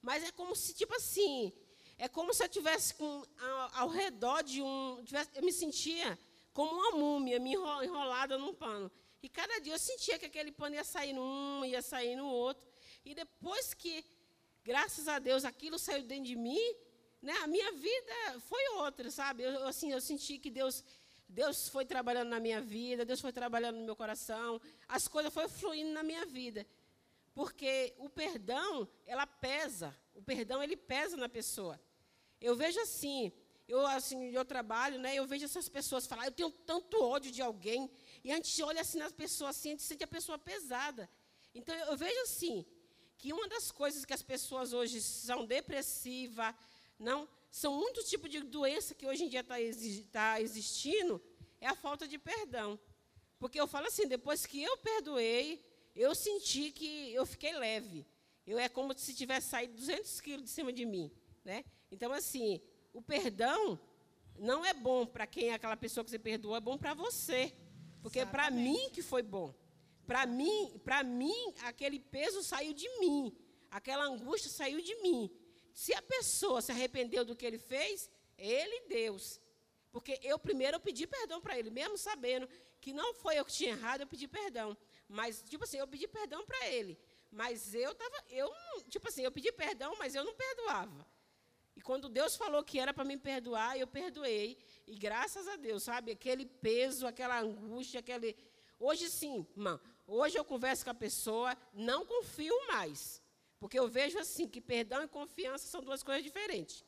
Mas 0.01 0.25
é 0.25 0.33
como 0.33 0.55
se, 0.55 0.72
tipo 0.75 0.95
assim, 0.95 1.53
é 1.99 2.09
como 2.09 2.33
se 2.33 2.43
eu 2.43 2.49
tivesse 2.49 2.95
com, 2.95 3.22
ao, 3.39 3.83
ao 3.83 3.89
redor 3.89 4.43
de 4.43 4.62
um. 4.62 5.03
Tivesse, 5.05 5.31
eu 5.35 5.43
me 5.43 5.53
sentia 5.53 6.18
como 6.53 6.72
uma 6.72 6.93
múmia, 6.93 7.39
me 7.39 7.53
enrolada 7.53 8.39
num 8.39 8.55
pano. 8.55 8.91
E 9.25 9.29
cada 9.31 9.59
dia 9.59 9.72
eu 9.72 9.79
sentia 9.79 10.18
que 10.18 10.27
aquele 10.27 10.53
pano 10.53 10.75
ia 10.75 10.85
sair 10.85 11.14
num, 11.14 11.64
ia 11.64 11.81
sair 11.81 12.14
no 12.14 12.27
outro. 12.27 12.62
E 13.03 13.14
depois 13.14 13.72
que, 13.72 14.05
graças 14.62 15.09
a 15.09 15.18
Deus, 15.18 15.47
aquilo 15.47 15.79
saiu 15.79 16.03
dentro 16.03 16.27
de 16.27 16.37
mim, 16.37 16.64
né, 17.22 17.33
a 17.43 17.47
minha 17.47 17.72
vida 17.72 18.16
foi 18.41 18.62
outra, 18.85 19.11
sabe? 19.11 19.43
Eu, 19.43 19.66
assim, 19.66 19.91
eu 19.93 20.01
senti 20.09 20.39
que 20.39 20.51
Deus 20.51 20.85
Deus 21.27 21.70
foi 21.70 21.87
trabalhando 21.87 22.29
na 22.29 22.39
minha 22.39 22.61
vida, 22.61 23.03
Deus 23.03 23.18
foi 23.18 23.33
trabalhando 23.33 23.79
no 23.79 23.87
meu 23.87 23.97
coração, 23.97 24.61
as 24.87 25.09
coisas 25.09 25.33
foram 25.33 25.49
fluindo 25.49 25.93
na 25.93 26.03
minha 26.03 26.27
vida. 26.27 26.66
Porque 27.33 27.95
o 27.97 28.11
perdão, 28.11 28.87
ela 29.07 29.27
pesa, 29.27 29.97
o 30.14 30.22
perdão 30.22 30.62
ele 30.62 30.77
pesa 30.77 31.16
na 31.16 31.31
pessoa. 31.31 31.81
Eu 32.43 32.55
vejo 32.55 32.79
assim, 32.79 33.33
eu 33.66 33.87
assim, 33.87 34.31
eu 34.31 34.45
trabalho, 34.45 34.99
né, 34.99 35.14
eu 35.14 35.27
vejo 35.27 35.47
essas 35.47 35.68
pessoas 35.68 36.07
falar, 36.07 36.27
eu 36.27 36.33
tenho 36.33 36.51
tanto 36.51 37.03
ódio 37.03 37.33
de 37.33 37.41
alguém, 37.41 37.91
e 38.25 38.33
a 38.33 38.37
gente 38.37 38.62
olha 38.62 38.81
assim 38.81 38.99
nas 38.99 39.12
pessoas 39.12 39.57
assim, 39.57 39.68
a 39.68 39.72
gente 39.72 39.83
sente 39.83 40.03
a 40.03 40.09
pessoa 40.09 40.39
pesada. 40.39 41.09
Então 41.55 41.75
eu 41.75 41.97
vejo 41.97 42.18
assim, 42.22 42.64
que 43.18 43.33
uma 43.33 43.47
das 43.47 43.70
coisas 43.70 44.05
que 44.05 44.14
as 44.14 44.22
pessoas 44.22 44.72
hoje 44.72 45.01
são 45.01 45.45
depressivas, 45.45 46.55
não 46.99 47.29
são 47.51 47.79
muitos 47.79 48.09
tipos 48.09 48.31
de 48.31 48.41
doença 48.41 48.95
que 48.95 49.07
hoje 49.07 49.25
em 49.25 49.29
dia 49.29 49.41
está 49.41 49.57
tá 50.11 50.41
existindo, 50.41 51.22
é 51.61 51.68
a 51.68 51.75
falta 51.75 52.09
de 52.09 52.18
perdão. 52.18 52.79
Porque 53.39 53.61
eu 53.61 53.66
falo 53.66 53.87
assim, 53.87 54.09
depois 54.09 54.47
que 54.47 54.62
eu 54.62 54.77
perdoei, 54.79 55.62
eu 55.95 56.14
senti 56.14 56.72
que 56.72 57.12
eu 57.12 57.27
fiquei 57.27 57.53
leve. 57.53 58.07
Eu 58.47 58.59
é 58.59 58.68
como 58.68 58.97
se 58.99 59.14
tivesse 59.14 59.49
saído 59.51 59.75
200 59.75 60.20
quilos 60.20 60.45
de 60.45 60.51
cima 60.51 60.72
de 60.72 60.85
mim, 60.85 61.12
né? 61.45 61.64
Então 61.91 62.12
assim, 62.12 62.61
o 62.93 63.01
perdão 63.01 63.79
não 64.39 64.64
é 64.64 64.72
bom 64.72 65.07
para 65.07 65.27
quem 65.27 65.51
é 65.51 65.55
aquela 65.55 65.77
pessoa 65.77 66.05
que 66.05 66.11
você 66.11 66.18
perdoou, 66.18 66.57
é 66.57 66.61
bom 66.61 66.77
para 66.77 66.95
você, 66.95 67.55
porque 68.05 68.27
para 68.27 68.51
mim 68.51 68.91
que 68.93 69.01
foi 69.01 69.23
bom. 69.23 69.55
Para 70.07 70.27
mim, 70.27 70.79
para 70.85 71.03
mim 71.03 71.55
aquele 71.63 71.99
peso 71.99 72.43
saiu 72.43 72.75
de 72.75 72.87
mim, 73.01 73.35
aquela 73.71 74.05
angústia 74.05 74.51
saiu 74.51 74.79
de 74.83 74.95
mim. 74.97 75.31
Se 75.73 75.95
a 75.95 76.03
pessoa 76.03 76.61
se 76.61 76.71
arrependeu 76.71 77.25
do 77.25 77.35
que 77.35 77.47
ele 77.47 77.59
fez, 77.59 78.11
ele 78.37 78.83
Deus. 78.83 79.41
Porque 79.91 80.21
eu 80.23 80.39
primeiro 80.39 80.77
eu 80.77 80.81
pedi 80.81 81.07
perdão 81.07 81.41
para 81.41 81.59
ele, 81.59 81.71
mesmo 81.71 81.97
sabendo 81.97 82.47
que 82.79 82.93
não 82.93 83.15
foi 83.15 83.39
eu 83.39 83.45
que 83.47 83.55
tinha 83.55 83.71
errado, 83.71 84.03
eu 84.03 84.07
pedi 84.07 84.29
perdão. 84.29 84.77
Mas, 85.09 85.43
tipo 85.43 85.65
assim, 85.65 85.79
eu 85.79 85.89
pedi 85.89 86.07
perdão 86.07 86.45
para 86.45 86.69
ele. 86.69 86.99
Mas 87.31 87.75
eu 87.75 87.93
estava, 87.93 88.23
eu, 88.29 88.53
tipo 88.91 89.09
assim, 89.09 89.23
eu 89.23 89.33
pedi 89.33 89.51
perdão, 89.51 89.97
mas 89.99 90.15
eu 90.15 90.25
não 90.25 90.35
perdoava. 90.35 91.07
Quando 91.85 92.09
Deus 92.09 92.35
falou 92.35 92.64
que 92.64 92.80
era 92.80 92.95
para 92.95 93.05
me 93.05 93.18
perdoar, 93.18 93.78
eu 93.78 93.87
perdoei. 93.87 94.59
E 94.87 94.97
graças 94.97 95.47
a 95.47 95.57
Deus, 95.57 95.82
sabe, 95.82 96.12
aquele 96.12 96.47
peso, 96.47 97.07
aquela 97.07 97.39
angústia, 97.39 98.01
aquele. 98.01 98.35
Hoje 98.80 99.11
sim, 99.11 99.47
irmão, 99.55 99.78
hoje 100.07 100.39
eu 100.39 100.45
converso 100.47 100.82
com 100.82 100.91
a 100.91 100.95
pessoa, 100.95 101.55
não 101.74 102.07
confio 102.07 102.57
mais. 102.68 103.22
Porque 103.61 103.78
eu 103.78 103.87
vejo 103.87 104.18
assim 104.18 104.49
que 104.49 104.62
perdão 104.62 105.03
e 105.03 105.09
confiança 105.09 105.66
são 105.66 105.82
duas 105.82 106.03
coisas 106.03 106.24
diferentes. 106.24 106.82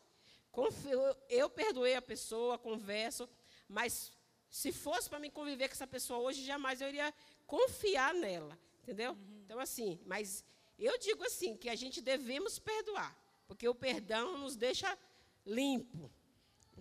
Confio, 0.50 0.98
eu 1.28 1.50
perdoei 1.50 1.94
a 1.94 2.00
pessoa, 2.02 2.58
converso, 2.58 3.28
mas 3.68 4.10
se 4.48 4.72
fosse 4.72 5.10
para 5.10 5.18
me 5.18 5.30
conviver 5.30 5.68
com 5.68 5.74
essa 5.74 5.86
pessoa 5.86 6.20
hoje, 6.20 6.42
jamais 6.42 6.80
eu 6.80 6.88
iria 6.88 7.12
confiar 7.46 8.14
nela, 8.14 8.58
entendeu? 8.82 9.12
Uhum. 9.12 9.42
Então 9.44 9.60
assim, 9.60 10.00
mas 10.06 10.42
eu 10.78 10.98
digo 10.98 11.22
assim 11.24 11.54
que 11.54 11.68
a 11.68 11.74
gente 11.74 12.00
devemos 12.00 12.58
perdoar, 12.58 13.14
porque 13.46 13.68
o 13.68 13.74
perdão 13.74 14.38
nos 14.38 14.56
deixa 14.56 14.96
limpo. 15.44 16.10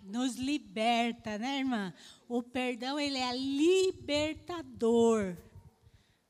Nos 0.02 0.36
liberta, 0.36 1.38
né, 1.38 1.60
irmã? 1.60 1.94
O 2.28 2.44
perdão 2.44 3.00
ele 3.00 3.18
é 3.18 3.36
libertador, 3.36 5.36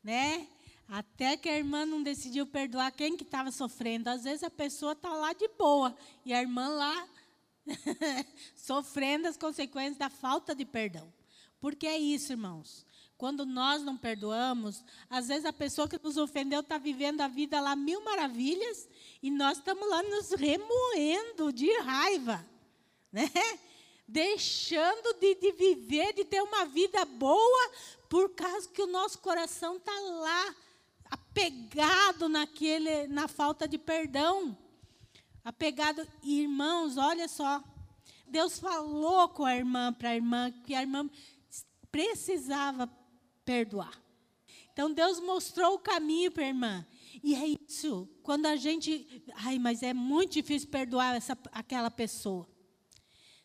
né? 0.03 0.47
Até 0.87 1.35
que 1.35 1.49
a 1.49 1.57
irmã 1.57 1.85
não 1.85 2.03
decidiu 2.03 2.45
perdoar 2.45 2.91
quem 2.91 3.17
que 3.17 3.23
estava 3.23 3.51
sofrendo. 3.51 4.09
Às 4.09 4.23
vezes 4.23 4.43
a 4.43 4.51
pessoa 4.51 4.93
está 4.93 5.13
lá 5.13 5.33
de 5.33 5.47
boa 5.49 5.95
e 6.23 6.33
a 6.33 6.41
irmã 6.41 6.69
lá 6.69 7.07
sofrendo 8.55 9.27
as 9.27 9.35
consequências 9.35 9.97
da 9.97 10.09
falta 10.09 10.53
de 10.53 10.63
perdão. 10.63 11.11
Porque 11.59 11.87
é 11.87 11.97
isso, 11.97 12.31
irmãos. 12.31 12.85
Quando 13.17 13.45
nós 13.45 13.81
não 13.81 13.95
perdoamos, 13.95 14.83
às 15.09 15.29
vezes 15.29 15.45
a 15.45 15.53
pessoa 15.53 15.87
que 15.87 15.97
nos 16.01 16.17
ofendeu 16.17 16.59
está 16.59 16.77
vivendo 16.77 17.21
a 17.21 17.27
vida 17.27 17.61
lá 17.61 17.75
mil 17.75 18.03
maravilhas 18.03 18.89
e 19.23 19.31
nós 19.31 19.57
estamos 19.57 19.89
lá 19.89 20.03
nos 20.03 20.31
remoendo 20.31 21.53
de 21.53 21.71
raiva, 21.79 22.45
né? 23.11 23.29
Deixando 24.07 25.17
de, 25.19 25.35
de 25.35 25.51
viver, 25.53 26.13
de 26.13 26.25
ter 26.25 26.41
uma 26.41 26.65
vida 26.65 27.05
boa, 27.05 27.71
por 28.09 28.29
causa 28.35 28.69
que 28.69 28.81
o 28.81 28.87
nosso 28.87 29.17
coração 29.19 29.77
está 29.77 29.97
lá 29.99 30.55
apegado 31.09 32.29
naquele, 32.29 33.07
na 33.07 33.27
falta 33.27 33.67
de 33.67 33.77
perdão. 33.77 34.57
Apegado, 35.43 36.05
irmãos, 36.21 36.97
olha 36.97 37.27
só. 37.27 37.63
Deus 38.27 38.59
falou 38.59 39.29
com 39.29 39.45
a 39.45 39.55
irmã 39.55 39.93
para 39.93 40.09
a 40.09 40.15
irmã 40.15 40.51
que 40.65 40.75
a 40.75 40.81
irmã 40.81 41.09
precisava 41.91 42.87
perdoar. 43.45 44.01
Então 44.73 44.91
Deus 44.91 45.19
mostrou 45.21 45.75
o 45.75 45.79
caminho 45.79 46.31
para 46.31 46.43
a 46.43 46.47
irmã. 46.47 46.85
E 47.23 47.33
é 47.33 47.47
isso, 47.47 48.09
quando 48.21 48.45
a 48.45 48.55
gente, 48.55 49.23
ai, 49.35 49.57
mas 49.57 49.81
é 49.81 49.93
muito 49.93 50.33
difícil 50.33 50.67
perdoar 50.67 51.15
essa, 51.15 51.37
aquela 51.51 51.89
pessoa. 51.89 52.47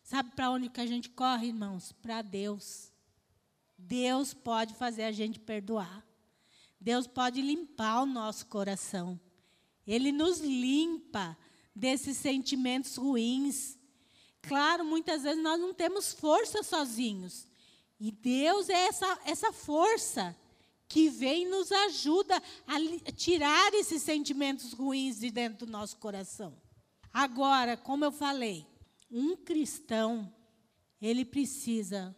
Sabe 0.03 0.31
para 0.35 0.51
onde 0.51 0.67
que 0.67 0.81
a 0.81 0.85
gente 0.85 1.09
corre, 1.09 1.47
irmãos? 1.47 1.93
Para 1.93 2.21
Deus. 2.21 2.91
Deus 3.77 4.33
pode 4.33 4.73
fazer 4.73 5.03
a 5.03 5.11
gente 5.11 5.39
perdoar. 5.39 6.05
Deus 6.79 7.07
pode 7.07 7.41
limpar 7.41 8.01
o 8.01 8.05
nosso 8.05 8.47
coração. 8.47 9.19
Ele 9.87 10.11
nos 10.11 10.39
limpa 10.39 11.37
desses 11.75 12.17
sentimentos 12.17 12.97
ruins. 12.97 13.77
Claro, 14.41 14.83
muitas 14.83 15.23
vezes 15.23 15.41
nós 15.41 15.59
não 15.59 15.73
temos 15.73 16.11
força 16.11 16.61
sozinhos. 16.61 17.47
E 18.03 18.11
Deus 18.11 18.67
é 18.67 18.87
essa, 18.87 19.19
essa 19.25 19.53
força 19.53 20.35
que 20.87 21.07
vem 21.07 21.43
e 21.43 21.47
nos 21.47 21.71
ajuda 21.71 22.41
a 22.65 23.11
tirar 23.11 23.71
esses 23.75 24.01
sentimentos 24.01 24.73
ruins 24.73 25.19
de 25.19 25.29
dentro 25.29 25.67
do 25.67 25.71
nosso 25.71 25.97
coração. 25.97 26.59
Agora, 27.13 27.77
como 27.77 28.03
eu 28.03 28.11
falei, 28.11 28.65
um 29.11 29.37
cristão, 29.37 30.33
ele 30.99 31.23
precisa 31.23 32.15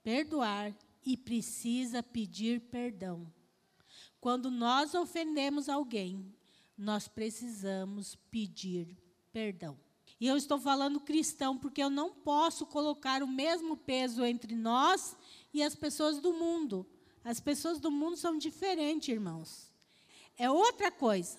perdoar 0.00 0.72
e 1.04 1.16
precisa 1.16 2.04
pedir 2.04 2.60
perdão. 2.60 3.26
Quando 4.20 4.48
nós 4.48 4.94
ofendemos 4.94 5.68
alguém, 5.68 6.32
nós 6.78 7.08
precisamos 7.08 8.14
pedir 8.30 8.96
perdão. 9.32 9.76
E 10.20 10.26
eu 10.26 10.36
estou 10.36 10.58
falando 10.58 11.00
cristão 11.00 11.56
porque 11.56 11.82
eu 11.82 11.90
não 11.90 12.10
posso 12.10 12.66
colocar 12.66 13.22
o 13.22 13.28
mesmo 13.28 13.76
peso 13.76 14.24
entre 14.24 14.54
nós 14.54 15.16
e 15.52 15.62
as 15.62 15.74
pessoas 15.74 16.18
do 16.18 16.32
mundo. 16.32 16.86
As 17.24 17.40
pessoas 17.40 17.78
do 17.78 17.90
mundo 17.90 18.16
são 18.16 18.38
diferentes, 18.38 19.08
irmãos. 19.08 19.70
É 20.38 20.50
outra 20.50 20.90
coisa. 20.90 21.38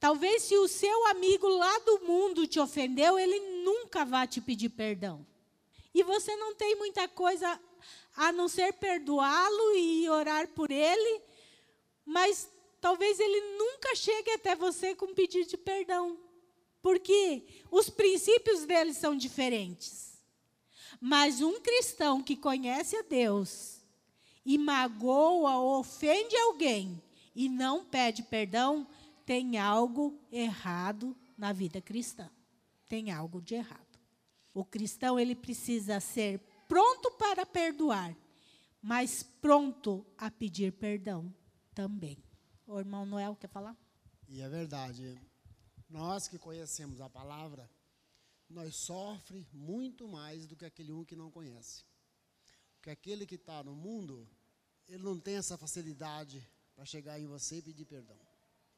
Talvez 0.00 0.42
se 0.44 0.56
o 0.56 0.68
seu 0.68 1.06
amigo 1.08 1.46
lá 1.48 1.78
do 1.80 2.00
mundo 2.00 2.46
te 2.46 2.58
ofendeu, 2.58 3.18
ele 3.18 3.38
nunca 3.62 4.04
vai 4.04 4.26
te 4.26 4.40
pedir 4.40 4.70
perdão. 4.70 5.26
E 5.94 6.02
você 6.02 6.34
não 6.36 6.54
tem 6.54 6.74
muita 6.76 7.06
coisa 7.08 7.60
a 8.16 8.32
não 8.32 8.48
ser 8.48 8.72
perdoá-lo 8.74 9.76
e 9.76 10.08
orar 10.08 10.48
por 10.48 10.70
ele 10.70 11.22
mas 12.04 12.50
talvez 12.80 13.18
ele 13.20 13.40
nunca 13.56 13.94
chegue 13.94 14.30
até 14.32 14.54
você 14.54 14.94
com 14.94 15.14
pedido 15.14 15.48
de 15.48 15.56
perdão, 15.56 16.18
porque 16.82 17.46
os 17.70 17.88
princípios 17.88 18.66
dele 18.66 18.92
são 18.92 19.16
diferentes. 19.16 20.20
Mas 21.00 21.40
um 21.40 21.60
cristão 21.60 22.22
que 22.22 22.36
conhece 22.36 22.96
a 22.96 23.02
Deus 23.02 23.80
e 24.44 24.58
magoa 24.58 25.56
ou 25.56 25.80
ofende 25.80 26.36
alguém 26.36 27.00
e 27.34 27.48
não 27.48 27.84
pede 27.84 28.22
perdão, 28.22 28.86
tem 29.24 29.58
algo 29.58 30.18
errado 30.30 31.16
na 31.38 31.52
vida 31.52 31.80
cristã. 31.80 32.28
Tem 32.88 33.10
algo 33.10 33.40
de 33.40 33.54
errado. 33.54 33.98
O 34.52 34.64
cristão 34.64 35.18
ele 35.18 35.34
precisa 35.34 35.98
ser 35.98 36.40
pronto 36.68 37.10
para 37.12 37.46
perdoar, 37.46 38.14
mas 38.82 39.22
pronto 39.22 40.04
a 40.18 40.30
pedir 40.30 40.72
perdão 40.72 41.32
também. 41.74 42.18
O 42.66 42.78
irmão 42.78 43.06
Noel 43.06 43.36
quer 43.36 43.48
falar? 43.48 43.76
E 44.28 44.40
é 44.40 44.48
verdade. 44.48 45.18
Nós 45.92 46.26
que 46.26 46.38
conhecemos 46.38 47.02
a 47.02 47.10
palavra, 47.10 47.70
nós 48.48 48.74
sofre 48.74 49.46
muito 49.52 50.08
mais 50.08 50.46
do 50.46 50.56
que 50.56 50.64
aquele 50.64 50.90
um 50.90 51.04
que 51.04 51.14
não 51.14 51.30
conhece. 51.30 51.84
Porque 52.76 52.88
aquele 52.88 53.26
que 53.26 53.34
está 53.34 53.62
no 53.62 53.74
mundo, 53.74 54.26
ele 54.88 55.02
não 55.02 55.20
tem 55.20 55.34
essa 55.34 55.58
facilidade 55.58 56.42
para 56.74 56.86
chegar 56.86 57.20
em 57.20 57.26
você 57.26 57.58
e 57.58 57.62
pedir 57.62 57.84
perdão. 57.84 58.18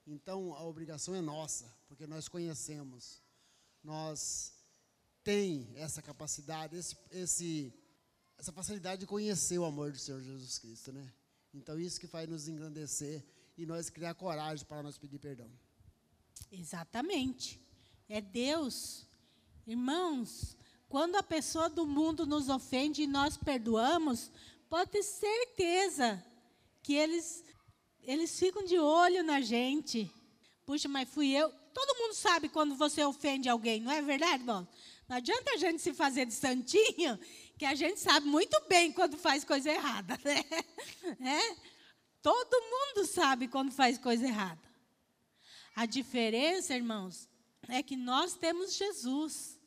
Então 0.04 0.54
a 0.54 0.64
obrigação 0.64 1.14
é 1.14 1.20
nossa, 1.20 1.72
porque 1.86 2.04
nós 2.04 2.26
conhecemos, 2.26 3.22
nós 3.80 4.52
tem 5.22 5.72
essa 5.76 6.02
capacidade, 6.02 6.76
esse, 6.76 6.96
esse, 7.12 7.72
essa 8.36 8.52
facilidade 8.52 9.02
de 9.02 9.06
conhecer 9.06 9.56
o 9.56 9.64
amor 9.64 9.92
do 9.92 9.98
Senhor 10.00 10.20
Jesus 10.20 10.58
Cristo, 10.58 10.92
né? 10.92 11.14
Então 11.54 11.78
isso 11.78 12.00
que 12.00 12.08
faz 12.08 12.28
nos 12.28 12.48
engrandecer 12.48 13.24
e 13.56 13.64
nós 13.64 13.88
criar 13.88 14.14
coragem 14.14 14.66
para 14.66 14.82
nós 14.82 14.98
pedir 14.98 15.20
perdão. 15.20 15.48
Exatamente. 16.50 17.60
É 18.08 18.20
Deus. 18.20 19.06
Irmãos, 19.66 20.56
quando 20.88 21.16
a 21.16 21.22
pessoa 21.22 21.68
do 21.68 21.86
mundo 21.86 22.26
nos 22.26 22.48
ofende 22.48 23.02
e 23.02 23.06
nós 23.06 23.36
perdoamos, 23.36 24.30
pode 24.68 24.90
ter 24.90 25.02
certeza 25.02 26.24
que 26.82 26.94
eles 26.94 27.44
eles 28.02 28.38
ficam 28.38 28.64
de 28.64 28.78
olho 28.78 29.22
na 29.22 29.40
gente. 29.40 30.10
Puxa, 30.66 30.88
mas 30.88 31.08
fui 31.08 31.30
eu. 31.30 31.50
Todo 31.72 31.98
mundo 31.98 32.14
sabe 32.14 32.48
quando 32.48 32.74
você 32.74 33.04
ofende 33.04 33.48
alguém, 33.48 33.80
não 33.80 33.90
é 33.90 34.00
verdade, 34.02 34.42
irmão? 34.42 34.68
Não 35.08 35.16
adianta 35.16 35.52
a 35.52 35.56
gente 35.56 35.82
se 35.82 35.92
fazer 35.92 36.26
de 36.26 36.32
santinho, 36.32 37.18
que 37.58 37.64
a 37.64 37.74
gente 37.74 38.00
sabe 38.00 38.26
muito 38.26 38.58
bem 38.68 38.92
quando 38.92 39.18
faz 39.18 39.44
coisa 39.44 39.70
errada, 39.70 40.18
né? 40.24 40.44
É? 41.20 41.56
Todo 42.22 42.62
mundo 42.62 43.06
sabe 43.06 43.48
quando 43.48 43.72
faz 43.72 43.98
coisa 43.98 44.26
errada. 44.26 44.60
A 45.74 45.86
diferença, 45.86 46.74
irmãos, 46.74 47.28
é 47.68 47.82
que 47.82 47.96
nós 47.96 48.34
temos 48.34 48.76
Jesus. 48.76 49.58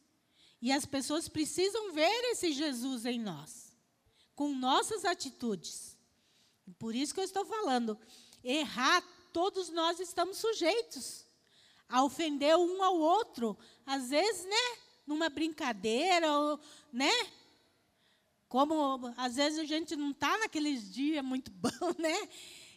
E 0.61 0.71
as 0.71 0.85
pessoas 0.85 1.27
precisam 1.27 1.93
ver 1.93 2.31
esse 2.31 2.51
Jesus 2.51 3.05
em 3.05 3.19
nós, 3.19 3.77
com 4.35 4.55
nossas 4.55 5.05
atitudes. 5.05 5.95
Por 6.79 6.95
isso 6.95 7.13
que 7.13 7.19
eu 7.19 7.23
estou 7.23 7.45
falando, 7.45 7.97
errar, 8.43 9.03
todos 9.31 9.69
nós 9.69 9.99
estamos 9.99 10.37
sujeitos 10.37 11.25
a 11.87 12.03
ofender 12.03 12.55
um 12.57 12.83
ao 12.83 12.97
outro. 12.97 13.57
Às 13.85 14.09
vezes, 14.09 14.45
né? 14.45 14.87
numa 15.07 15.29
brincadeira, 15.29 16.31
ou, 16.37 16.59
né? 16.91 17.11
Como 18.49 19.13
às 19.15 19.37
vezes 19.37 19.57
a 19.57 19.63
gente 19.63 19.95
não 19.95 20.11
está 20.11 20.37
naqueles 20.39 20.93
dias 20.93 21.23
muito 21.23 21.49
bom, 21.55 21.69
né? 21.97 22.29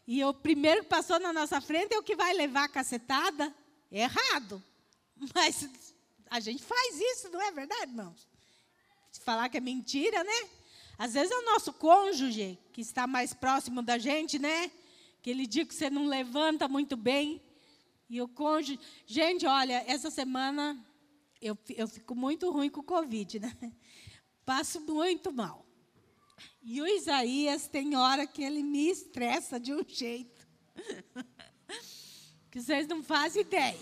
E 0.07 0.25
o 0.25 0.35
primeiro 0.35 0.83
que 0.83 0.89
passou 0.89 1.21
na 1.21 1.33
nossa 1.33 1.61
frente 1.61 1.95
é 1.95 1.99
o 1.99 2.03
que 2.03 2.17
vai 2.17 2.33
levar 2.33 2.65
a 2.65 2.69
cacetada. 2.69 3.55
Errado. 3.91 4.63
Mas 5.35 5.69
a 6.29 6.41
gente 6.41 6.63
faz 6.63 7.01
isso, 7.01 7.29
não 7.31 7.41
é 7.41 7.51
verdade, 7.51 7.91
irmãos? 7.91 8.29
Falar 9.25 9.49
que 9.49 9.57
é 9.57 9.61
mentira, 9.61 10.23
né? 10.23 10.49
Às 10.97 11.15
vezes 11.15 11.31
é 11.31 11.39
o 11.39 11.45
nosso 11.45 11.73
cônjuge 11.73 12.59
que 12.73 12.81
está 12.81 13.07
mais 13.07 13.35
próximo 13.35 13.83
da 13.83 13.99
gente, 13.99 14.39
né? 14.39 14.71
Aquele 15.19 15.47
dia 15.47 15.67
que 15.67 15.75
você 15.75 15.91
não 15.91 16.07
levanta 16.07 16.69
muito 16.69 16.97
bem. 16.97 17.43
E 18.09 18.21
o 18.21 18.29
cônjuge. 18.29 18.79
Gente, 19.07 19.47
olha, 19.47 19.85
essa 19.87 20.11
semana 20.11 20.79
eu, 21.41 21.57
eu 21.71 21.89
fico 21.89 22.15
muito 22.15 22.51
ruim 22.51 22.69
com 22.69 22.81
o 22.81 22.85
Covid, 22.85 23.41
né? 23.41 23.57
Passo 24.45 24.81
muito 24.81 25.33
mal. 25.33 25.65
E 26.63 26.81
o 26.81 26.87
Isaías 26.87 27.69
tem 27.69 27.97
hora 27.97 28.27
que 28.27 28.43
ele 28.43 28.63
me 28.63 28.91
estressa 28.91 29.59
de 29.59 29.73
um 29.73 29.85
jeito. 29.87 30.47
que 32.51 32.61
vocês 32.61 32.87
não 32.87 33.03
fazem 33.03 33.43
ideia. 33.43 33.79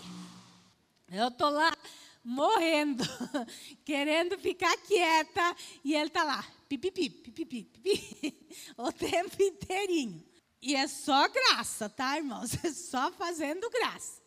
Eu 1.11 1.29
estou 1.29 1.49
lá 1.49 1.75
morrendo, 2.23 3.03
querendo 3.83 4.37
ficar 4.37 4.75
quieta, 4.77 5.55
e 5.83 5.95
ele 5.95 6.07
está 6.07 6.23
lá, 6.23 6.45
pipipi, 6.67 7.09
pipipi, 7.09 7.63
pipipi, 7.63 8.47
o 8.77 8.91
tempo 8.91 9.41
inteirinho. 9.41 10.23
E 10.61 10.75
é 10.75 10.87
só 10.87 11.27
graça, 11.29 11.89
tá, 11.89 12.17
irmãos? 12.17 12.53
É 12.63 12.71
só 12.71 13.11
fazendo 13.13 13.69
graça 13.69 14.21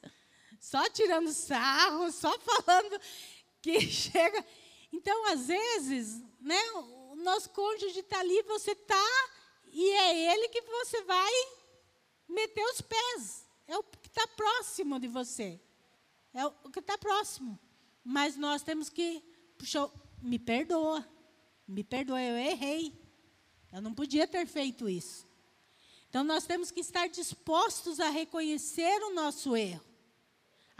só 0.62 0.88
tirando 0.88 1.32
sarro, 1.32 2.10
só 2.12 2.38
falando 2.38 3.00
que 3.60 3.80
chega. 3.80 4.42
Então, 4.92 5.32
às 5.32 5.48
vezes, 5.48 6.22
né, 6.40 6.60
nosso 7.22 7.50
cônjuge 7.50 8.00
está 8.00 8.20
ali, 8.20 8.42
você 8.42 8.72
está, 8.72 9.30
e 9.66 9.90
é 9.90 10.34
ele 10.34 10.48
que 10.48 10.60
você 10.62 11.02
vai 11.02 11.32
meter 12.28 12.64
os 12.66 12.80
pés. 12.80 13.46
É 13.66 13.76
o 13.76 13.82
que 13.82 14.08
está 14.08 14.26
próximo 14.28 14.98
de 15.00 15.08
você. 15.08 15.60
É 16.34 16.44
o 16.46 16.70
que 16.70 16.80
está 16.80 16.98
próximo. 16.98 17.58
Mas 18.04 18.36
nós 18.36 18.62
temos 18.62 18.88
que. 18.88 19.22
Puxa, 19.56 19.90
me 20.20 20.38
perdoa. 20.38 21.06
Me 21.66 21.84
perdoa, 21.84 22.20
eu 22.20 22.36
errei. 22.36 22.92
Eu 23.72 23.80
não 23.80 23.94
podia 23.94 24.26
ter 24.26 24.46
feito 24.46 24.88
isso. 24.88 25.26
Então 26.08 26.22
nós 26.24 26.44
temos 26.44 26.70
que 26.70 26.80
estar 26.80 27.08
dispostos 27.08 28.00
a 28.00 28.10
reconhecer 28.10 29.02
o 29.04 29.14
nosso 29.14 29.56
erro 29.56 29.92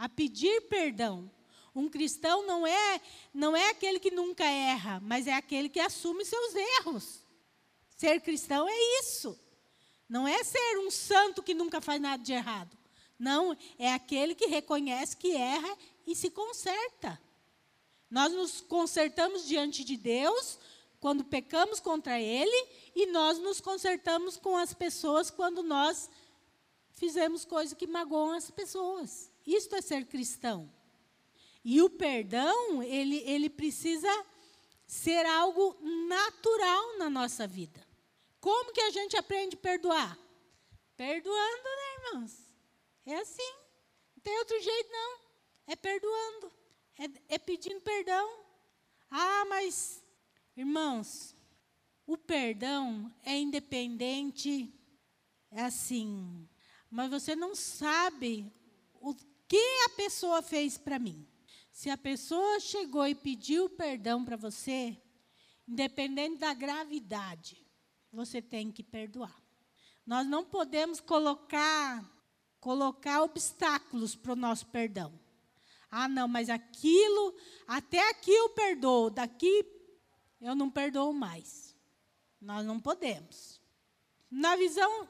a 0.03 0.09
pedir 0.09 0.61
perdão. 0.63 1.31
Um 1.75 1.89
cristão 1.89 2.45
não 2.45 2.67
é 2.67 3.01
não 3.33 3.55
é 3.55 3.69
aquele 3.69 3.99
que 3.99 4.11
nunca 4.11 4.45
erra, 4.45 4.99
mas 5.01 5.25
é 5.25 5.33
aquele 5.33 5.69
que 5.69 5.79
assume 5.79 6.23
seus 6.23 6.53
erros. 6.55 7.23
Ser 7.97 8.21
cristão 8.21 8.67
é 8.67 8.99
isso. 8.99 9.37
Não 10.07 10.27
é 10.27 10.43
ser 10.43 10.77
um 10.79 10.91
santo 10.91 11.41
que 11.41 11.53
nunca 11.53 11.81
faz 11.81 11.99
nada 11.99 12.21
de 12.21 12.33
errado. 12.33 12.77
Não, 13.17 13.57
é 13.79 13.91
aquele 13.93 14.35
que 14.35 14.45
reconhece 14.45 15.15
que 15.17 15.35
erra 15.35 15.77
e 16.05 16.15
se 16.15 16.29
conserta. 16.29 17.19
Nós 18.09 18.31
nos 18.31 18.61
consertamos 18.61 19.47
diante 19.47 19.83
de 19.83 19.97
Deus 19.97 20.59
quando 20.99 21.23
pecamos 21.23 21.79
contra 21.79 22.19
Ele 22.19 22.69
e 22.95 23.07
nós 23.07 23.39
nos 23.39 23.59
consertamos 23.59 24.37
com 24.37 24.55
as 24.55 24.73
pessoas 24.73 25.31
quando 25.31 25.63
nós 25.63 26.09
fizemos 26.91 27.43
coisas 27.43 27.73
que 27.73 27.87
magoam 27.87 28.33
as 28.33 28.51
pessoas. 28.51 29.31
Isto 29.45 29.75
é 29.75 29.81
ser 29.81 30.05
cristão. 30.05 30.71
E 31.63 31.81
o 31.81 31.89
perdão, 31.89 32.83
ele, 32.83 33.17
ele 33.25 33.49
precisa 33.49 34.09
ser 34.85 35.25
algo 35.25 35.77
natural 36.07 36.97
na 36.97 37.09
nossa 37.09 37.47
vida. 37.47 37.85
Como 38.39 38.73
que 38.73 38.81
a 38.81 38.89
gente 38.89 39.15
aprende 39.15 39.55
a 39.55 39.59
perdoar? 39.59 40.19
Perdoando, 40.97 41.63
né, 41.63 41.95
irmãos? 41.97 42.37
É 43.05 43.15
assim. 43.15 43.53
Não 44.15 44.21
tem 44.21 44.37
outro 44.39 44.61
jeito, 44.61 44.91
não. 44.91 45.19
É 45.67 45.75
perdoando. 45.75 46.51
É, 46.99 47.35
é 47.35 47.37
pedindo 47.37 47.79
perdão. 47.81 48.43
Ah, 49.09 49.45
mas, 49.45 50.03
irmãos, 50.57 51.33
o 52.05 52.17
perdão 52.17 53.13
é 53.23 53.37
independente, 53.37 54.73
é 55.49 55.61
assim. 55.61 56.47
Mas 56.89 57.09
você 57.09 57.35
não 57.35 57.55
sabe 57.55 58.51
o 58.99 59.15
que 59.47 59.83
a 59.85 59.89
pessoa 59.89 60.41
fez 60.41 60.77
para 60.77 60.99
mim. 60.99 61.25
Se 61.73 61.89
a 61.89 61.97
pessoa 61.97 62.59
chegou 62.59 63.05
e 63.07 63.15
pediu 63.15 63.67
perdão 63.67 64.23
para 64.23 64.37
você, 64.37 64.95
independente 65.67 66.37
da 66.37 66.53
gravidade, 66.53 67.65
você 68.11 68.43
tem 68.43 68.71
que 68.71 68.83
perdoar. 68.83 69.35
Nós 70.05 70.25
não 70.27 70.45
podemos 70.45 70.99
colocar 70.99 72.07
colocar 72.59 73.23
obstáculos 73.23 74.15
para 74.15 74.31
o 74.31 74.37
nosso 74.37 74.67
perdão. 74.67 75.19
Ah, 75.91 76.07
não, 76.07 76.29
mas 76.29 76.49
aquilo, 76.49 77.35
até 77.67 78.07
aqui 78.09 78.31
eu 78.31 78.49
perdoo, 78.51 79.09
daqui 79.09 79.65
eu 80.39 80.55
não 80.55 80.69
perdoo 80.69 81.11
mais. 81.11 81.75
Nós 82.39 82.65
não 82.65 82.79
podemos. 82.79 83.59
Na 84.29 84.55
visão, 84.55 85.09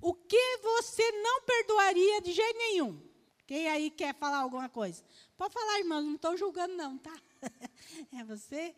o 0.00 0.14
que 0.14 0.56
você 0.56 1.12
não 1.22 1.42
perdoaria 1.42 2.22
de 2.22 2.32
jeito 2.32 2.58
nenhum? 2.58 3.00
Quem 3.46 3.68
aí 3.68 3.90
quer 3.90 4.14
falar 4.14 4.38
alguma 4.38 4.68
coisa? 4.68 5.04
Pode 5.40 5.54
falar, 5.54 5.78
irmão, 5.78 6.02
não 6.02 6.16
estou 6.16 6.36
julgando, 6.36 6.76
não, 6.76 6.98
tá? 6.98 7.18
É 8.14 8.22
você. 8.22 8.74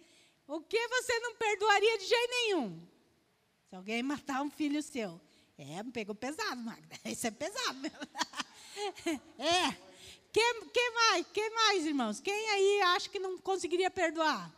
O 0.46 0.60
que 0.60 0.78
você 0.86 1.18
não 1.18 1.34
perdoaria 1.34 1.98
de 1.98 2.04
jeito 2.04 2.30
nenhum? 2.30 2.88
Se 3.68 3.74
alguém 3.74 4.00
matar 4.00 4.42
um 4.42 4.48
filho 4.48 4.80
seu. 4.80 5.20
É, 5.58 5.82
pegou 5.92 6.14
pesado, 6.14 6.62
Magda. 6.62 6.96
Isso 7.04 7.26
é 7.26 7.32
pesado 7.32 7.80
mesmo. 7.80 7.98
É. 9.40 9.76
Quem, 10.32 10.68
quem 10.72 10.94
mais? 10.94 11.26
Quem 11.32 11.50
mais, 11.50 11.84
irmãos? 11.84 12.20
Quem 12.20 12.50
aí 12.50 12.82
acha 12.82 13.08
que 13.08 13.18
não 13.18 13.38
conseguiria 13.38 13.90
perdoar? 13.90 14.48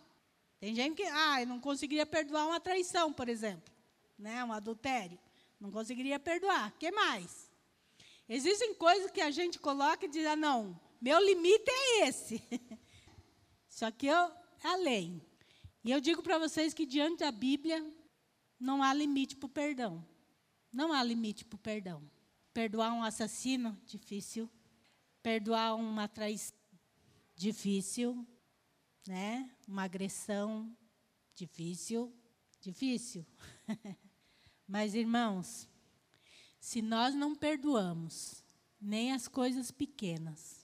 Tem 0.60 0.74
gente 0.74 0.96
que, 0.96 1.04
ah, 1.04 1.46
não 1.46 1.58
conseguiria 1.58 2.04
perdoar 2.04 2.46
uma 2.46 2.60
traição, 2.60 3.14
por 3.14 3.30
exemplo. 3.30 3.72
Né? 4.18 4.44
Um 4.44 4.52
adultério. 4.52 5.18
Não 5.58 5.70
conseguiria 5.70 6.20
perdoar. 6.20 6.70
Quem 6.78 6.92
mais? 6.92 7.50
Existem 8.28 8.74
coisas 8.74 9.10
que 9.10 9.22
a 9.22 9.30
gente 9.30 9.58
coloca 9.58 10.04
e 10.04 10.08
diz, 10.08 10.26
ah, 10.26 10.36
não, 10.36 10.78
meu 11.00 11.18
limite 11.24 11.70
é 11.70 12.08
esse. 12.08 12.42
Só 13.68 13.90
que 13.90 14.06
eu, 14.06 14.32
além. 14.62 15.20
E 15.84 15.90
eu 15.90 16.00
digo 16.00 16.22
para 16.22 16.38
vocês 16.38 16.72
que 16.72 16.86
diante 16.86 17.18
da 17.20 17.30
Bíblia 17.30 17.84
não 18.58 18.82
há 18.82 18.94
limite 18.94 19.36
para 19.36 19.46
o 19.46 19.50
perdão. 19.50 20.06
Não 20.72 20.92
há 20.92 21.02
limite 21.02 21.44
para 21.44 21.56
o 21.56 21.58
perdão. 21.58 22.02
Perdoar 22.52 22.92
um 22.92 23.02
assassino, 23.02 23.78
difícil. 23.84 24.48
Perdoar 25.22 25.76
uma 25.76 26.08
traição, 26.08 26.56
difícil. 27.36 28.26
Né? 29.06 29.50
Uma 29.68 29.84
agressão, 29.84 30.74
difícil. 31.34 32.12
Difícil. 32.60 33.26
Mas, 34.66 34.94
irmãos, 34.94 35.68
se 36.58 36.80
nós 36.80 37.14
não 37.14 37.34
perdoamos 37.34 38.42
nem 38.80 39.12
as 39.12 39.28
coisas 39.28 39.70
pequenas, 39.70 40.63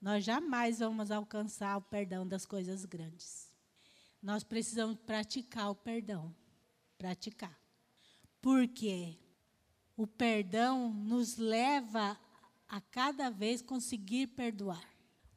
nós 0.00 0.24
jamais 0.24 0.78
vamos 0.78 1.10
alcançar 1.10 1.76
o 1.76 1.82
perdão 1.82 2.26
das 2.26 2.44
coisas 2.44 2.84
grandes. 2.84 3.50
Nós 4.22 4.42
precisamos 4.42 4.96
praticar 4.98 5.70
o 5.70 5.74
perdão. 5.74 6.34
Praticar. 6.98 7.58
Porque 8.40 9.18
o 9.96 10.06
perdão 10.06 10.92
nos 10.92 11.36
leva 11.36 12.18
a 12.68 12.80
cada 12.80 13.30
vez 13.30 13.62
conseguir 13.62 14.28
perdoar. 14.28 14.84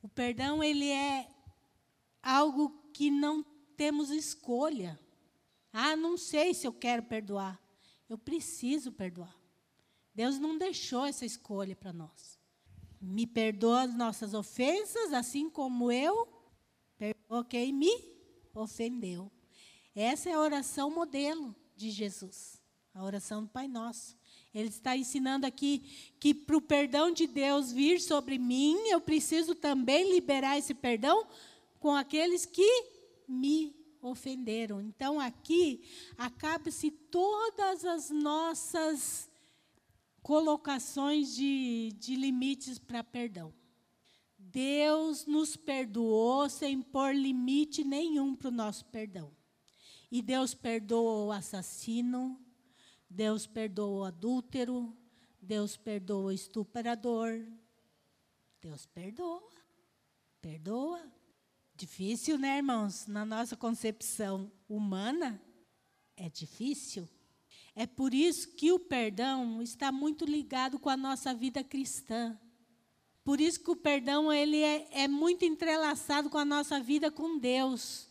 O 0.01 0.09
perdão 0.09 0.63
ele 0.63 0.89
é 0.89 1.29
algo 2.21 2.69
que 2.93 3.11
não 3.11 3.43
temos 3.77 4.09
escolha. 4.09 4.99
Ah, 5.71 5.95
não 5.95 6.17
sei 6.17 6.53
se 6.53 6.65
eu 6.65 6.73
quero 6.73 7.03
perdoar. 7.03 7.61
Eu 8.09 8.17
preciso 8.17 8.91
perdoar. 8.91 9.35
Deus 10.15 10.39
não 10.39 10.57
deixou 10.57 11.05
essa 11.05 11.25
escolha 11.25 11.75
para 11.75 11.93
nós. 11.93 12.38
Me 13.01 13.25
perdoa 13.25 13.83
as 13.83 13.95
nossas 13.95 14.33
ofensas, 14.33 15.13
assim 15.13 15.49
como 15.49 15.91
eu 15.91 16.27
perdoa 16.97 17.45
quem 17.45 17.71
me 17.71 17.91
ofendeu. 18.53 19.31
Essa 19.95 20.29
é 20.29 20.33
a 20.33 20.39
oração 20.39 20.91
modelo 20.91 21.55
de 21.75 21.89
Jesus, 21.89 22.61
a 22.93 23.03
oração 23.03 23.43
do 23.43 23.49
Pai 23.49 23.67
Nosso. 23.67 24.17
Ele 24.53 24.69
está 24.69 24.97
ensinando 24.97 25.45
aqui 25.45 26.13
que 26.19 26.33
para 26.33 26.57
o 26.57 26.61
perdão 26.61 27.11
de 27.11 27.27
Deus 27.27 27.71
vir 27.71 28.01
sobre 28.01 28.37
mim, 28.37 28.75
eu 28.89 28.99
preciso 28.99 29.55
também 29.55 30.11
liberar 30.11 30.57
esse 30.57 30.73
perdão 30.73 31.27
com 31.79 31.95
aqueles 31.95 32.45
que 32.45 32.85
me 33.27 33.75
ofenderam. 34.01 34.81
Então 34.81 35.19
aqui 35.19 35.83
acaba-se 36.17 36.91
todas 36.91 37.85
as 37.85 38.09
nossas 38.09 39.28
colocações 40.21 41.35
de, 41.35 41.93
de 41.97 42.15
limites 42.15 42.77
para 42.77 43.03
perdão. 43.03 43.53
Deus 44.37 45.25
nos 45.25 45.55
perdoou 45.55 46.49
sem 46.49 46.81
pôr 46.81 47.15
limite 47.15 47.83
nenhum 47.83 48.35
para 48.35 48.47
o 48.47 48.51
nosso 48.51 48.85
perdão. 48.85 49.31
E 50.11 50.21
Deus 50.21 50.53
perdoou 50.53 51.27
o 51.27 51.31
assassino, 51.31 52.39
Deus 53.09 53.45
perdoou 53.45 53.99
o 53.99 54.03
adúltero, 54.05 54.95
Deus 55.41 55.77
perdoa 55.77 56.25
o 56.25 56.31
estuprador. 56.31 57.45
Deus 58.61 58.85
perdoa. 58.85 59.49
Perdoa. 60.41 61.01
Difícil, 61.75 62.37
né, 62.37 62.57
irmãos? 62.57 63.07
Na 63.07 63.23
nossa 63.23 63.55
concepção 63.55 64.51
humana, 64.67 65.41
é 66.17 66.29
difícil. 66.29 67.07
É 67.75 67.85
por 67.85 68.13
isso 68.13 68.55
que 68.55 68.71
o 68.71 68.79
perdão 68.79 69.61
está 69.61 69.91
muito 69.91 70.25
ligado 70.25 70.79
com 70.79 70.89
a 70.89 70.97
nossa 70.97 71.33
vida 71.33 71.63
cristã. 71.63 72.37
Por 73.23 73.39
isso 73.39 73.59
que 73.59 73.71
o 73.71 73.75
perdão 73.75 74.33
ele 74.33 74.61
é, 74.61 74.87
é 74.91 75.07
muito 75.07 75.45
entrelaçado 75.45 76.29
com 76.29 76.37
a 76.37 76.45
nossa 76.45 76.79
vida 76.79 77.11
com 77.11 77.37
Deus. 77.37 78.07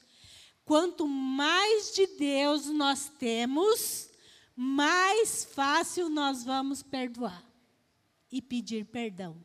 Quanto 0.65 1.09
mais 1.09 1.95
de 1.95 2.07
Deus 2.07 2.67
nós 2.67 3.09
temos, 3.19 4.11
mais 4.55 5.45
fácil 5.45 6.09
nós 6.09 6.45
vamos 6.45 6.83
perdoar 6.83 7.45
e 8.31 8.43
pedir 8.43 8.85
perdão. 8.85 9.43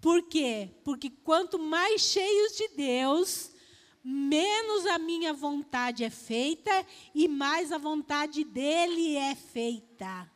Por 0.00 0.22
quê? 0.22 0.70
Porque 0.82 1.10
quanto 1.10 1.58
mais 1.58 2.00
cheios 2.00 2.56
de 2.56 2.68
Deus, 2.68 3.50
menos 4.02 4.86
a 4.86 4.98
minha 4.98 5.32
vontade 5.32 6.04
é 6.04 6.10
feita 6.10 6.70
e 7.14 7.28
mais 7.28 7.72
a 7.72 7.78
vontade 7.78 8.44
dele 8.44 9.16
é 9.16 9.34
feita. 9.34 10.30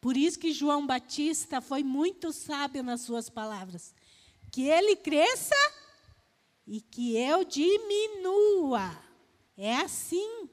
Por 0.00 0.16
isso 0.16 0.38
que 0.38 0.52
João 0.52 0.86
Batista 0.86 1.60
foi 1.60 1.82
muito 1.82 2.32
sábio 2.32 2.82
nas 2.82 3.02
suas 3.02 3.28
palavras. 3.28 3.94
Que 4.50 4.62
ele 4.62 4.96
cresça 4.96 5.54
e 6.66 6.80
que 6.80 7.16
eu 7.16 7.44
diminua. 7.44 8.98
É 9.56 9.76
assim. 9.76 10.48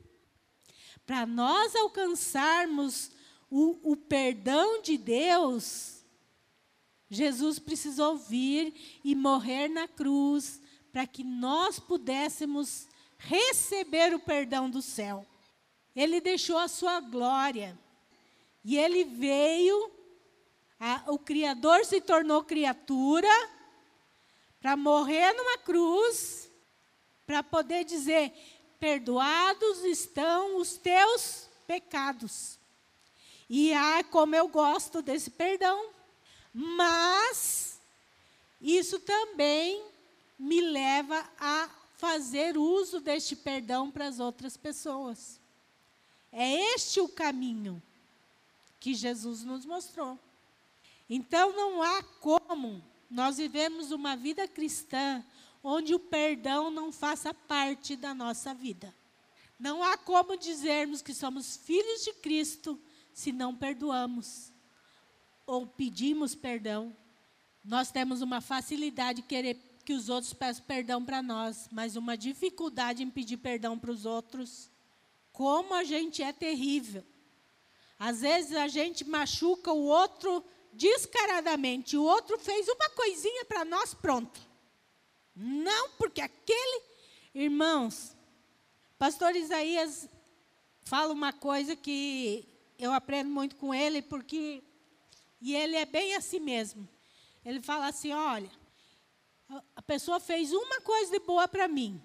Para 1.06 1.26
nós 1.26 1.76
alcançarmos 1.76 3.12
o, 3.50 3.92
o 3.92 3.96
perdão 3.96 4.82
de 4.82 4.98
Deus, 4.98 6.04
Jesus 7.10 7.60
precisou 7.60 8.18
vir 8.18 8.74
e 9.04 9.16
morrer 9.16 9.70
na 9.70 9.88
cruz 9.88 10.62
para 10.98 11.06
que 11.06 11.24
nós 11.24 11.80
pudéssemos 11.80 12.88
receber 13.20 14.16
o 14.16 14.20
perdão 14.20 14.68
do 14.68 14.82
céu. 14.82 15.28
Ele 15.96 16.20
deixou 16.20 16.58
a 16.58 16.68
sua 16.68 17.00
glória. 17.00 17.78
E 18.66 18.76
ele 18.76 19.04
veio, 19.04 19.92
a, 20.80 21.04
o 21.10 21.20
Criador 21.20 21.86
se 21.86 22.02
tornou 22.02 22.44
criatura 22.44 23.30
para 24.60 24.76
morrer 24.76 25.34
numa 25.34 25.60
cruz, 25.60 26.50
para 27.28 27.44
poder 27.44 27.84
dizer: 27.84 28.34
perdoados 28.80 29.84
estão 29.86 30.58
os 30.58 30.78
teus 30.78 31.48
pecados. 31.68 32.58
E 33.48 33.72
ah, 33.72 34.04
como 34.10 34.36
eu 34.36 34.48
gosto 34.48 35.04
desse 35.04 35.30
perdão. 35.30 35.92
Mas 36.52 37.80
isso 38.60 39.00
também 39.00 39.96
me 40.38 40.62
leva 40.62 41.28
a 41.40 41.70
fazer 41.98 42.58
uso 42.58 43.00
deste 43.00 43.36
perdão 43.36 43.90
para 43.90 44.08
as 44.08 44.20
outras 44.20 44.56
pessoas. 44.56 45.40
É 46.32 46.76
este 46.76 47.00
o 47.00 47.10
caminho 47.10 47.82
que 48.80 48.94
Jesus 48.94 49.44
nos 49.44 49.66
mostrou. 49.66 50.20
Então 51.10 51.54
não 51.54 51.82
há 51.82 52.04
como 52.22 52.84
nós 53.10 53.38
vivemos 53.38 53.92
uma 53.92 54.16
vida 54.16 54.48
cristã 54.48 55.24
onde 55.64 55.96
o 55.96 56.00
perdão 56.00 56.70
não 56.70 56.92
faça 56.92 57.34
parte 57.34 57.96
da 57.96 58.14
nossa 58.14 58.54
vida. 58.54 58.94
Não 59.60 59.82
há 59.82 59.98
como 59.98 60.38
dizermos 60.38 61.02
que 61.02 61.14
somos 61.14 61.58
filhos 61.58 62.04
de 62.04 62.14
Cristo 62.14 62.80
se 63.14 63.32
não 63.32 63.56
perdoamos 63.56 64.52
ou 65.48 65.66
pedimos 65.66 66.36
perdão, 66.36 66.96
nós 67.64 67.90
temos 67.90 68.22
uma 68.22 68.42
facilidade 68.42 69.22
de 69.22 69.28
querer 69.28 69.56
que 69.88 69.94
os 69.94 70.10
outros 70.10 70.34
peçam 70.34 70.66
perdão 70.66 71.06
para 71.06 71.24
nós, 71.24 71.70
mas 71.72 71.96
uma 71.96 72.18
dificuldade 72.18 73.02
em 73.02 73.10
pedir 73.10 73.38
perdão 73.38 73.80
para 73.80 73.90
os 73.90 74.06
outros. 74.06 74.70
Como 75.32 75.74
a 75.74 75.86
gente 75.86 76.22
é 76.22 76.34
terrível. 76.34 77.06
Às 77.98 78.20
vezes 78.20 78.54
a 78.58 78.68
gente 78.68 79.06
machuca 79.06 79.72
o 79.72 79.86
outro 79.86 80.44
descaradamente. 80.74 81.96
O 81.96 82.04
outro 82.04 82.38
fez 82.38 82.68
uma 82.68 82.90
coisinha 82.90 83.46
para 83.46 83.64
nós, 83.64 83.94
pronto. 83.94 84.38
Não, 85.34 85.92
porque 85.92 86.20
aquele. 86.20 86.84
Irmãos, 87.34 88.14
pastor 89.00 89.38
Isaías 89.38 90.10
fala 90.84 91.14
uma 91.14 91.32
coisa 91.32 91.78
que 91.78 92.46
eu 92.78 92.92
aprendo 92.92 93.30
muito 93.30 93.56
com 93.56 93.74
ele, 93.74 94.02
porque 94.02 94.62
e 95.40 95.56
ele 95.56 95.78
é 95.78 95.86
bem 95.86 96.14
assim 96.14 96.42
mesmo. 96.42 96.86
Ele 97.46 97.62
fala 97.62 97.88
assim: 97.88 98.12
olha, 98.12 98.52
a 99.76 99.82
pessoa 99.82 100.20
fez 100.20 100.52
uma 100.52 100.82
coisa 100.82 101.12
de 101.12 101.20
boa 101.20 101.48
para 101.48 101.68
mim. 101.68 102.02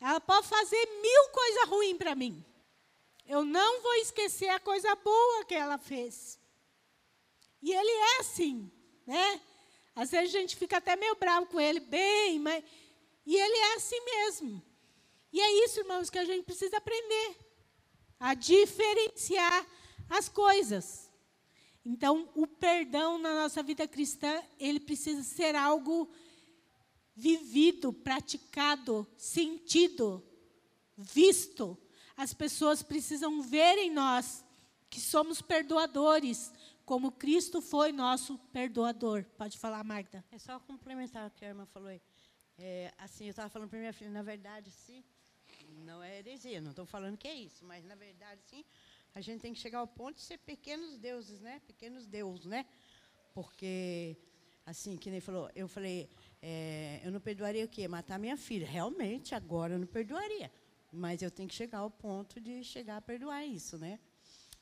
Ela 0.00 0.20
pode 0.20 0.46
fazer 0.46 0.86
mil 1.02 1.28
coisas 1.32 1.68
ruins 1.68 1.98
para 1.98 2.14
mim. 2.14 2.44
Eu 3.26 3.44
não 3.44 3.82
vou 3.82 3.94
esquecer 3.96 4.48
a 4.48 4.60
coisa 4.60 4.94
boa 4.96 5.44
que 5.44 5.54
ela 5.54 5.76
fez. 5.76 6.38
E 7.60 7.72
ele 7.72 7.90
é 7.90 8.20
assim, 8.20 8.70
né? 9.06 9.40
Às 9.94 10.10
vezes 10.10 10.34
a 10.34 10.38
gente 10.38 10.56
fica 10.56 10.78
até 10.78 10.96
meio 10.96 11.16
bravo 11.16 11.46
com 11.46 11.60
ele, 11.60 11.80
bem, 11.80 12.38
mas. 12.38 12.64
E 13.26 13.36
ele 13.36 13.56
é 13.56 13.74
assim 13.74 14.00
mesmo. 14.00 14.62
E 15.32 15.40
é 15.40 15.64
isso, 15.64 15.80
irmãos, 15.80 16.08
que 16.08 16.18
a 16.18 16.24
gente 16.24 16.44
precisa 16.44 16.78
aprender 16.78 17.36
a 18.18 18.32
diferenciar 18.32 19.66
as 20.08 20.28
coisas. 20.28 21.10
Então, 21.84 22.30
o 22.34 22.46
perdão 22.46 23.18
na 23.18 23.34
nossa 23.34 23.62
vida 23.62 23.86
cristã, 23.86 24.42
ele 24.58 24.80
precisa 24.80 25.22
ser 25.22 25.54
algo 25.54 26.10
vivido, 27.18 27.92
praticado, 27.92 29.04
sentido, 29.16 30.24
visto. 30.96 31.76
As 32.16 32.32
pessoas 32.32 32.80
precisam 32.80 33.42
ver 33.42 33.76
em 33.76 33.90
nós 33.90 34.44
que 34.88 35.00
somos 35.00 35.42
perdoadores, 35.42 36.52
como 36.84 37.10
Cristo 37.10 37.60
foi 37.60 37.90
nosso 37.90 38.38
perdoador. 38.52 39.24
Pode 39.36 39.58
falar, 39.58 39.82
Magda. 39.82 40.24
É 40.30 40.38
só 40.38 40.60
complementar 40.60 41.26
o 41.26 41.30
que 41.32 41.44
a 41.44 41.48
irmã 41.48 41.66
falou 41.66 41.88
aí. 41.88 42.00
É, 42.56 42.94
assim, 42.98 43.24
eu 43.24 43.30
estava 43.30 43.48
falando 43.48 43.68
para 43.68 43.78
minha 43.80 43.92
filha, 43.92 44.10
na 44.10 44.22
verdade, 44.22 44.70
sim, 44.70 45.02
não 45.84 46.02
é 46.02 46.18
heresia, 46.18 46.60
não 46.60 46.70
estou 46.70 46.86
falando 46.86 47.16
que 47.16 47.28
é 47.28 47.34
isso, 47.34 47.64
mas 47.64 47.84
na 47.84 47.94
verdade, 47.94 48.40
sim, 48.44 48.64
a 49.14 49.20
gente 49.20 49.40
tem 49.40 49.52
que 49.52 49.60
chegar 49.60 49.78
ao 49.78 49.86
ponto 49.86 50.16
de 50.16 50.22
ser 50.22 50.38
pequenos 50.38 50.98
deuses, 50.98 51.40
né? 51.40 51.60
Pequenos 51.66 52.06
deuses, 52.06 52.46
né? 52.46 52.64
Porque, 53.34 54.16
assim, 54.66 54.96
que 54.96 55.10
nem 55.10 55.20
falou, 55.20 55.50
eu 55.54 55.68
falei, 55.68 56.08
é, 56.40 57.00
eu 57.04 57.10
não 57.10 57.20
perdoaria 57.20 57.64
o 57.64 57.68
quê? 57.68 57.88
Matar 57.88 58.18
minha 58.18 58.36
filha. 58.36 58.66
Realmente, 58.66 59.34
agora 59.34 59.74
eu 59.74 59.78
não 59.78 59.86
perdoaria. 59.86 60.50
Mas 60.92 61.22
eu 61.22 61.30
tenho 61.30 61.48
que 61.48 61.54
chegar 61.54 61.78
ao 61.78 61.90
ponto 61.90 62.40
de 62.40 62.64
chegar 62.64 62.96
a 62.96 63.00
perdoar 63.00 63.44
isso, 63.44 63.76
né? 63.76 63.98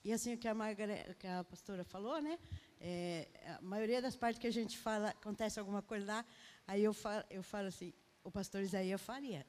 E 0.05 0.13
assim, 0.13 0.35
o 0.35 0.39
que 0.39 0.49
a, 0.49 0.55
Margaret, 0.55 1.15
que 1.19 1.27
a 1.27 1.45
pastora 1.45 1.85
falou, 1.85 2.21
né? 2.21 2.39
É, 2.81 3.29
a 3.59 3.63
maioria 3.63 4.01
das 4.01 4.17
partes 4.17 4.41
que 4.41 4.47
a 4.47 4.53
gente 4.53 4.79
fala, 4.79 5.09
acontece 5.11 5.59
alguma 5.59 5.83
coisa 5.83 6.07
lá, 6.07 6.27
aí 6.67 6.85
eu 6.85 6.93
falo, 6.93 7.25
eu 7.31 7.43
falo 7.43 7.69
assim, 7.69 7.93
o 8.23 8.31
pastor 8.31 8.63
Isaías 8.63 9.01
faria. 9.01 9.47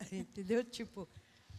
Entendeu? 0.12 0.64
Tipo, 0.64 1.08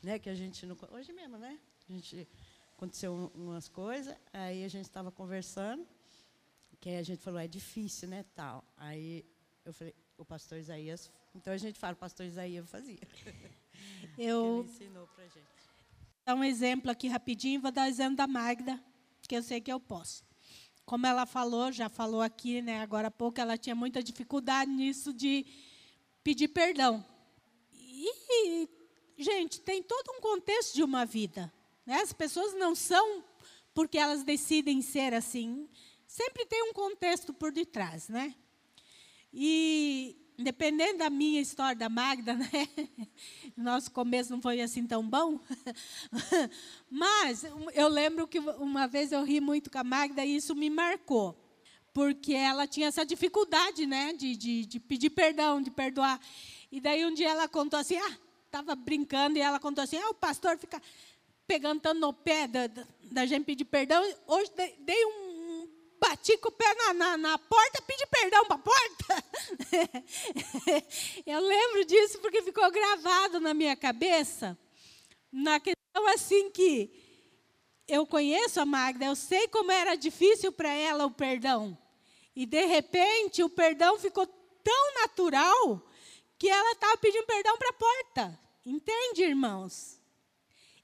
né, 0.02 0.18
que 0.20 0.30
a 0.30 0.36
gente 0.36 0.66
não. 0.66 0.78
Hoje 0.92 1.14
mesmo, 1.14 1.38
né? 1.38 1.60
A 1.88 1.94
gente 1.94 2.28
aconteceu 2.76 3.32
umas 3.36 3.68
coisas, 3.68 4.16
aí 4.32 4.64
a 4.64 4.68
gente 4.68 4.86
estava 4.86 5.12
conversando, 5.12 5.86
que 6.80 6.90
a 6.90 7.04
gente 7.04 7.22
falou, 7.22 7.40
é 7.40 7.48
difícil, 7.48 8.08
né? 8.08 8.24
Tal. 8.34 8.64
Aí 8.78 9.26
eu 9.66 9.74
falei, 9.74 9.94
o 10.20 10.26
pastor 10.26 10.58
Isaías. 10.58 11.10
Então 11.34 11.54
a 11.54 11.58
gente 11.58 11.80
fala, 11.80 11.94
o 11.94 11.98
pastor 11.98 12.26
Isaías 12.26 12.70
fazia. 12.70 13.00
Eu. 14.18 14.60
Ele 14.60 14.70
ensinou 14.70 15.08
pra 15.08 15.24
gente. 15.24 15.36
Vou 15.36 16.26
dar 16.26 16.36
um 16.36 16.44
exemplo 16.44 16.92
aqui 16.92 17.08
rapidinho, 17.08 17.62
vou 17.62 17.72
dar 17.72 17.86
o 17.86 17.90
exemplo 17.90 18.18
da 18.18 18.28
Magda, 18.28 18.80
que 19.28 19.36
eu 19.36 19.42
sei 19.42 19.62
que 19.62 19.72
eu 19.72 19.80
posso. 19.80 20.24
Como 20.86 21.08
ela 21.08 21.26
falou, 21.26 21.72
já 21.72 21.88
falou 21.88 22.22
aqui, 22.22 22.62
né, 22.62 22.82
agora 22.82 23.08
há 23.08 23.12
pouco, 23.12 23.40
ela 23.40 23.58
tinha 23.58 23.76
muita 23.76 24.04
dificuldade 24.04 24.70
nisso 24.70 25.14
de 25.14 25.46
pedir 26.24 26.50
perdão. 26.50 27.04
E, 27.74 28.68
gente, 29.18 29.62
tem 29.62 29.82
todo 29.82 30.12
um 30.18 30.22
contexto 30.22 30.76
de 30.76 30.84
uma 30.84 31.06
vida. 31.06 31.52
Né? 31.86 31.96
As 32.02 32.12
pessoas 32.12 32.54
não 32.54 32.76
são 32.76 33.24
porque 33.74 33.98
elas 33.98 34.24
decidem 34.24 34.82
ser 34.82 35.14
assim. 35.14 35.70
Sempre 36.06 36.46
tem 36.46 36.64
um 36.64 36.74
contexto 36.74 37.34
por 37.34 37.52
detrás, 37.52 38.10
né? 38.10 38.36
E 39.34 40.16
dependendo 40.38 41.00
da 41.00 41.10
minha 41.10 41.42
história 41.42 41.76
da 41.76 41.90
Magda, 41.90 42.34
né? 42.36 42.48
Nosso 43.56 43.92
começo 43.92 44.32
não 44.32 44.42
foi 44.42 44.62
assim 44.62 44.88
tão 44.88 45.08
bom. 45.08 45.40
Mas 46.90 47.46
eu 47.74 47.88
lembro 47.88 48.28
que 48.28 48.40
uma 48.40 48.88
vez 48.88 49.12
eu 49.12 49.24
ri 49.24 49.42
muito 49.42 49.70
com 49.70 49.78
a 49.78 49.84
Magda 49.84 50.26
e 50.26 50.38
isso 50.38 50.56
me 50.56 50.70
marcou. 50.70 51.38
Porque 51.94 52.34
ela 52.34 52.68
tinha 52.68 52.88
essa 52.88 53.06
dificuldade, 53.06 53.86
né? 53.86 54.14
De, 54.14 54.36
de, 54.36 54.66
de 54.66 54.80
pedir 54.80 55.10
perdão, 55.10 55.62
de 55.62 55.70
perdoar. 55.70 56.20
E 56.72 56.80
daí 56.80 57.06
um 57.06 57.14
dia 57.14 57.30
ela 57.30 57.48
contou 57.48 57.80
assim, 57.80 57.98
ah, 57.98 58.18
estava 58.46 58.76
brincando 58.76 59.38
e 59.38 59.42
ela 59.42 59.60
contou 59.60 59.84
assim, 59.84 59.98
ah, 59.98 60.10
o 60.10 60.14
pastor 60.14 60.58
fica 60.58 60.82
pegando 61.48 61.82
no 61.96 62.14
pé 62.14 62.48
da, 62.48 62.70
da 63.12 63.26
gente 63.26 63.44
pedir 63.44 63.66
perdão. 63.66 64.02
Hoje 64.28 64.52
dei 64.80 65.06
um 65.06 65.29
bati 66.00 66.38
com 66.38 66.50
o 66.50 66.52
pé 66.52 66.74
na, 66.74 66.94
na, 66.94 67.18
na 67.18 67.38
porta, 67.38 67.82
pedi 67.82 68.06
perdão 68.08 68.46
para 68.46 68.56
a 68.56 68.60
porta. 68.60 69.24
eu 71.26 71.40
lembro 71.42 71.86
disso 71.86 72.20
porque 72.20 72.42
ficou 72.42 72.70
gravado 72.72 73.40
na 73.40 73.54
minha 73.54 73.76
cabeça, 73.76 74.58
na 75.32 75.60
questão 75.60 76.08
assim 76.14 76.50
que 76.52 76.92
eu 77.88 78.06
conheço 78.06 78.62
a 78.62 78.66
Magda, 78.66 79.06
eu 79.06 79.16
sei 79.16 79.48
como 79.48 79.72
era 79.72 79.96
difícil 79.96 80.52
para 80.52 80.72
ela 80.72 81.06
o 81.06 81.12
perdão. 81.12 81.78
E 82.36 82.46
de 82.46 82.66
repente 82.66 83.44
o 83.44 83.50
perdão 83.50 84.00
ficou 84.00 84.26
tão 84.64 84.94
natural 85.02 85.86
que 86.38 86.50
ela 86.50 86.72
estava 86.72 86.98
pedindo 86.98 87.26
perdão 87.26 87.58
para 87.58 87.70
a 87.70 87.74
porta. 87.74 88.40
Entende, 88.66 89.24
irmãos? 89.24 90.00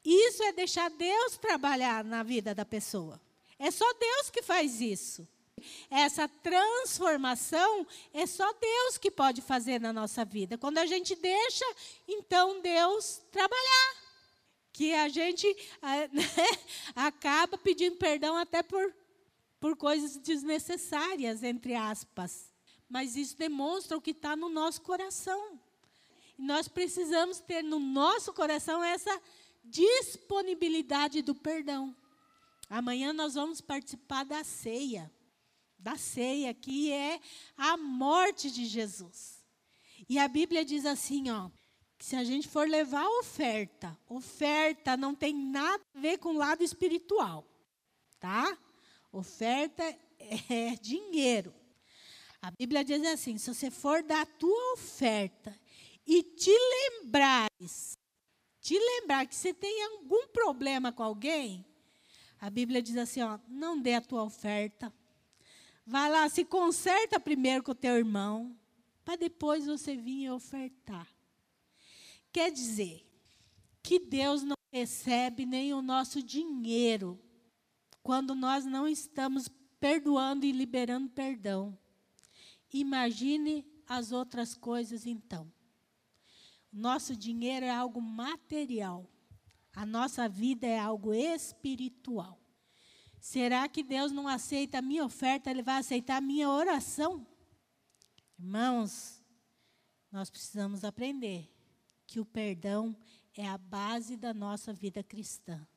Isso 0.04 0.44
é 0.44 0.52
deixar 0.52 0.90
Deus 0.90 1.38
trabalhar 1.38 2.04
na 2.04 2.24
vida 2.24 2.54
da 2.54 2.66
pessoa. 2.66 3.22
É 3.58 3.72
só 3.72 3.92
Deus 3.94 4.30
que 4.30 4.42
faz 4.42 4.82
isso. 4.82 5.28
Essa 5.90 6.28
transformação 6.28 7.88
é 8.14 8.26
só 8.26 8.52
Deus 8.54 8.98
que 8.98 9.10
pode 9.10 9.42
fazer 9.42 9.80
na 9.80 9.94
nossa 9.94 10.26
vida. 10.26 10.58
Quando 10.58 10.78
a 10.78 10.86
gente 10.86 11.16
deixa, 11.16 11.66
então 12.08 12.62
Deus 12.62 13.22
trabalhar. 13.32 14.06
Que 14.74 14.94
a 14.94 15.08
gente 15.08 15.48
né, 16.12 16.24
acaba 16.96 17.58
pedindo 17.58 17.96
perdão 17.96 18.36
até 18.36 18.62
por, 18.62 18.94
por 19.60 19.78
coisas 19.78 20.18
desnecessárias, 20.18 21.44
entre 21.44 21.74
aspas. 21.74 22.52
Mas 22.90 23.16
isso 23.16 23.38
demonstra 23.38 23.98
o 23.98 24.02
que 24.02 24.12
está 24.12 24.36
no 24.36 24.50
nosso 24.50 24.82
coração. 24.82 25.60
E 26.38 26.44
nós 26.44 26.68
precisamos 26.68 27.40
ter 27.40 27.64
no 27.64 27.80
nosso 27.80 28.34
coração 28.34 28.84
essa 28.84 29.22
disponibilidade 29.64 31.22
do 31.22 31.34
perdão. 31.34 31.96
Amanhã 32.70 33.14
nós 33.14 33.36
vamos 33.36 33.62
participar 33.62 34.24
da 34.24 34.44
ceia. 34.44 35.12
Da 35.78 35.98
ceia, 35.98 36.54
que 36.54 36.92
é 36.92 37.20
a 37.56 37.78
morte 37.78 38.50
de 38.50 38.66
Jesus. 38.66 39.44
E 40.10 40.18
a 40.18 40.28
Bíblia 40.28 40.66
diz 40.66 40.86
assim, 40.86 41.30
ó, 41.30 41.50
que 41.98 42.06
se 42.06 42.16
a 42.16 42.24
gente 42.24 42.48
for 42.48 42.68
levar 42.68 43.08
oferta, 43.20 43.98
oferta 44.08 44.98
não 44.98 45.16
tem 45.16 45.34
nada 45.34 45.84
a 45.94 46.00
ver 46.00 46.18
com 46.18 46.30
o 46.30 46.38
lado 46.38 46.64
espiritual, 46.64 47.48
tá? 48.20 48.58
Oferta 49.12 49.84
é 50.50 50.76
dinheiro. 50.82 51.54
A 52.42 52.52
Bíblia 52.52 52.84
diz 52.84 53.04
assim: 53.06 53.38
se 53.38 53.54
você 53.54 53.72
for 53.72 54.04
dar 54.04 54.22
a 54.22 54.26
tua 54.26 54.74
oferta 54.74 55.58
e 56.06 56.22
te 56.22 56.52
lembrares, 56.52 57.98
te 58.60 58.78
lembrar 58.78 59.26
que 59.26 59.36
você 59.36 59.54
tem 59.54 59.84
algum 59.86 60.28
problema 60.28 60.92
com 60.92 61.02
alguém, 61.02 61.66
a 62.40 62.50
Bíblia 62.50 62.82
diz 62.82 62.98
assim: 62.98 63.22
ó, 63.22 63.40
não 63.48 63.80
dê 63.80 63.94
a 63.94 64.02
tua 64.02 64.24
oferta. 64.24 64.94
Vai 65.86 66.10
lá, 66.10 66.28
se 66.30 66.44
conserta 66.44 67.20
primeiro 67.20 67.64
com 67.64 67.72
o 67.72 67.76
teu 67.76 67.96
irmão, 67.96 68.58
para 69.04 69.16
depois 69.16 69.66
você 69.66 69.96
vir 69.96 70.32
ofertar. 70.32 71.08
Quer 72.32 72.52
dizer 72.52 73.06
que 73.84 74.00
Deus 74.00 74.42
não 74.42 74.56
recebe 74.74 75.46
nem 75.46 75.74
o 75.74 75.82
nosso 75.82 76.22
dinheiro 76.24 77.20
quando 78.02 78.36
nós 78.36 78.66
não 78.66 78.88
estamos 78.88 79.48
perdoando 79.80 80.46
e 80.46 80.52
liberando 80.52 81.10
perdão. 81.10 81.78
Imagine 82.74 83.66
as 83.88 84.12
outras 84.12 84.56
coisas 84.56 85.06
então. 85.06 85.52
Nosso 86.74 87.16
dinheiro 87.16 87.66
é 87.66 87.70
algo 87.70 88.02
material. 88.02 89.10
A 89.76 89.86
nossa 89.86 90.30
vida 90.30 90.66
é 90.66 90.80
algo 90.80 91.14
espiritual. 91.14 92.40
Será 93.20 93.68
que 93.68 93.84
Deus 93.84 94.12
não 94.12 94.28
aceita 94.28 94.78
a 94.78 94.82
minha 94.82 95.04
oferta, 95.04 95.50
Ele 95.52 95.62
vai 95.62 95.80
aceitar 95.80 96.18
a 96.18 96.22
minha 96.22 96.50
oração? 96.50 97.28
Irmãos, 98.40 99.22
nós 100.12 100.30
precisamos 100.30 100.86
aprender 100.86 101.52
que 102.08 102.20
o 102.20 102.26
perdão 102.26 102.96
é 103.36 103.48
a 103.48 103.58
base 103.58 104.16
da 104.16 104.34
nossa 104.34 104.72
vida 104.72 105.04
cristã. 105.04 105.68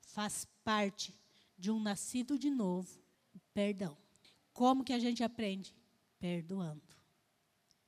Faz 0.00 0.46
parte 0.64 1.14
de 1.56 1.70
um 1.70 1.78
nascido 1.78 2.38
de 2.38 2.50
novo, 2.50 2.98
o 3.34 3.38
perdão. 3.54 3.96
Como 4.52 4.82
que 4.82 4.92
a 4.92 4.98
gente 4.98 5.22
aprende? 5.22 5.74
Perdoando. 6.18 6.82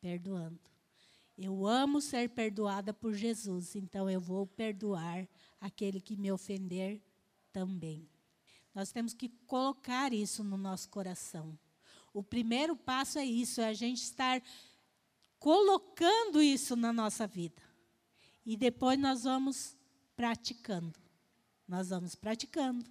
Perdoando. 0.01 0.61
Eu 1.37 1.67
amo 1.67 2.01
ser 2.01 2.29
perdoada 2.29 2.93
por 2.93 3.15
Jesus, 3.15 3.75
então 3.75 4.11
eu 4.11 4.21
vou 4.21 4.47
perdoar 4.47 5.27
aquele 5.61 6.01
que 6.01 6.17
me 6.17 6.33
ofender 6.33 7.01
também. 7.53 8.09
Nós 8.75 8.93
temos 8.93 9.13
que 9.13 9.29
colocar 9.47 10.13
isso 10.13 10.43
no 10.43 10.57
nosso 10.57 10.89
coração. 10.89 11.59
O 12.13 12.23
primeiro 12.23 12.77
passo 12.77 13.19
é 13.19 13.25
isso, 13.25 13.61
é 13.61 13.69
a 13.69 13.73
gente 13.73 14.03
estar 14.03 14.43
colocando 15.39 16.41
isso 16.41 16.77
na 16.77 16.93
nossa 16.93 17.27
vida. 17.27 17.63
E 18.45 18.57
depois 18.57 18.99
nós 18.99 19.25
vamos 19.25 19.77
praticando. 20.17 20.99
Nós 21.67 21.91
vamos 21.91 22.15
praticando. 22.15 22.85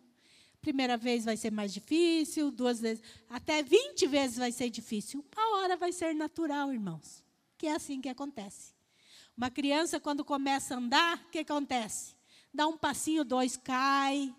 Primeira 0.62 0.98
vez 0.98 1.26
vai 1.26 1.38
ser 1.38 1.52
mais 1.52 1.74
difícil, 1.74 2.52
duas 2.52 2.82
vezes, 2.82 3.04
até 3.30 3.64
20 3.64 4.08
vezes 4.08 4.38
vai 4.38 4.52
ser 4.52 4.70
difícil. 4.70 5.26
Uma 5.36 5.58
hora 5.58 5.78
vai 5.78 5.92
ser 5.92 6.14
natural, 6.14 6.72
irmãos 6.72 7.24
que 7.60 7.68
é 7.68 7.76
assim 7.76 8.00
que 8.02 8.10
acontece. 8.10 8.74
Uma 9.38 9.52
criança, 9.52 10.00
quando 10.00 10.24
começa 10.24 10.74
a 10.74 10.78
andar, 10.78 11.18
o 11.18 11.30
que 11.30 11.40
acontece? 11.40 12.16
Dá 12.54 12.68
um 12.68 12.78
passinho, 12.78 13.24
dois, 13.24 13.56
cai, 13.58 14.34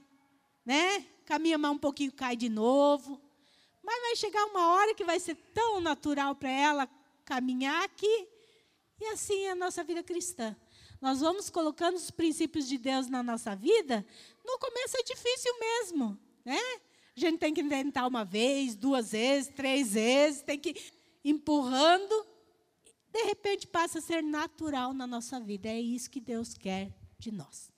né? 0.64 1.06
Caminha 1.24 1.56
mais 1.56 1.74
um 1.74 1.78
pouquinho, 1.78 2.12
cai 2.12 2.36
de 2.36 2.48
novo. 2.48 3.20
Mas 3.82 4.00
vai 4.02 4.16
chegar 4.16 4.44
uma 4.46 4.68
hora 4.74 4.94
que 4.94 5.04
vai 5.04 5.18
ser 5.20 5.34
tão 5.54 5.80
natural 5.80 6.34
para 6.34 6.50
ela 6.50 6.88
caminhar 7.24 7.84
aqui. 7.84 8.28
E 9.00 9.04
assim 9.06 9.44
é 9.44 9.52
a 9.52 9.54
nossa 9.54 9.82
vida 9.84 10.02
cristã. 10.02 10.56
Nós 11.00 11.20
vamos 11.20 11.48
colocando 11.48 11.96
os 11.96 12.11
princípios 12.11 12.68
de 12.68 12.76
Deus 12.76 13.08
na 13.08 13.22
nossa 13.22 13.54
vida. 13.56 14.04
No 14.44 14.58
começo 14.58 14.96
é 14.98 15.02
difícil 15.02 15.58
mesmo, 15.58 16.18
né? 16.44 16.61
A 17.16 17.20
gente 17.20 17.38
tem 17.38 17.54
que 17.54 17.62
tentar 17.62 18.06
uma 18.06 18.24
vez, 18.24 18.74
duas 18.74 19.12
vezes, 19.12 19.52
três 19.54 19.94
vezes, 19.94 20.42
tem 20.42 20.58
que 20.58 20.70
ir 20.70 20.92
empurrando 21.24 22.30
de 23.12 23.24
repente 23.24 23.66
passa 23.66 23.98
a 23.98 24.02
ser 24.02 24.22
natural 24.22 24.94
na 24.94 25.06
nossa 25.06 25.40
vida. 25.40 25.68
É 25.68 25.80
isso 25.80 26.11
que 26.11 26.20
Deus 26.20 26.54
quer 26.54 26.94
de 27.18 27.32
nós. 27.32 27.69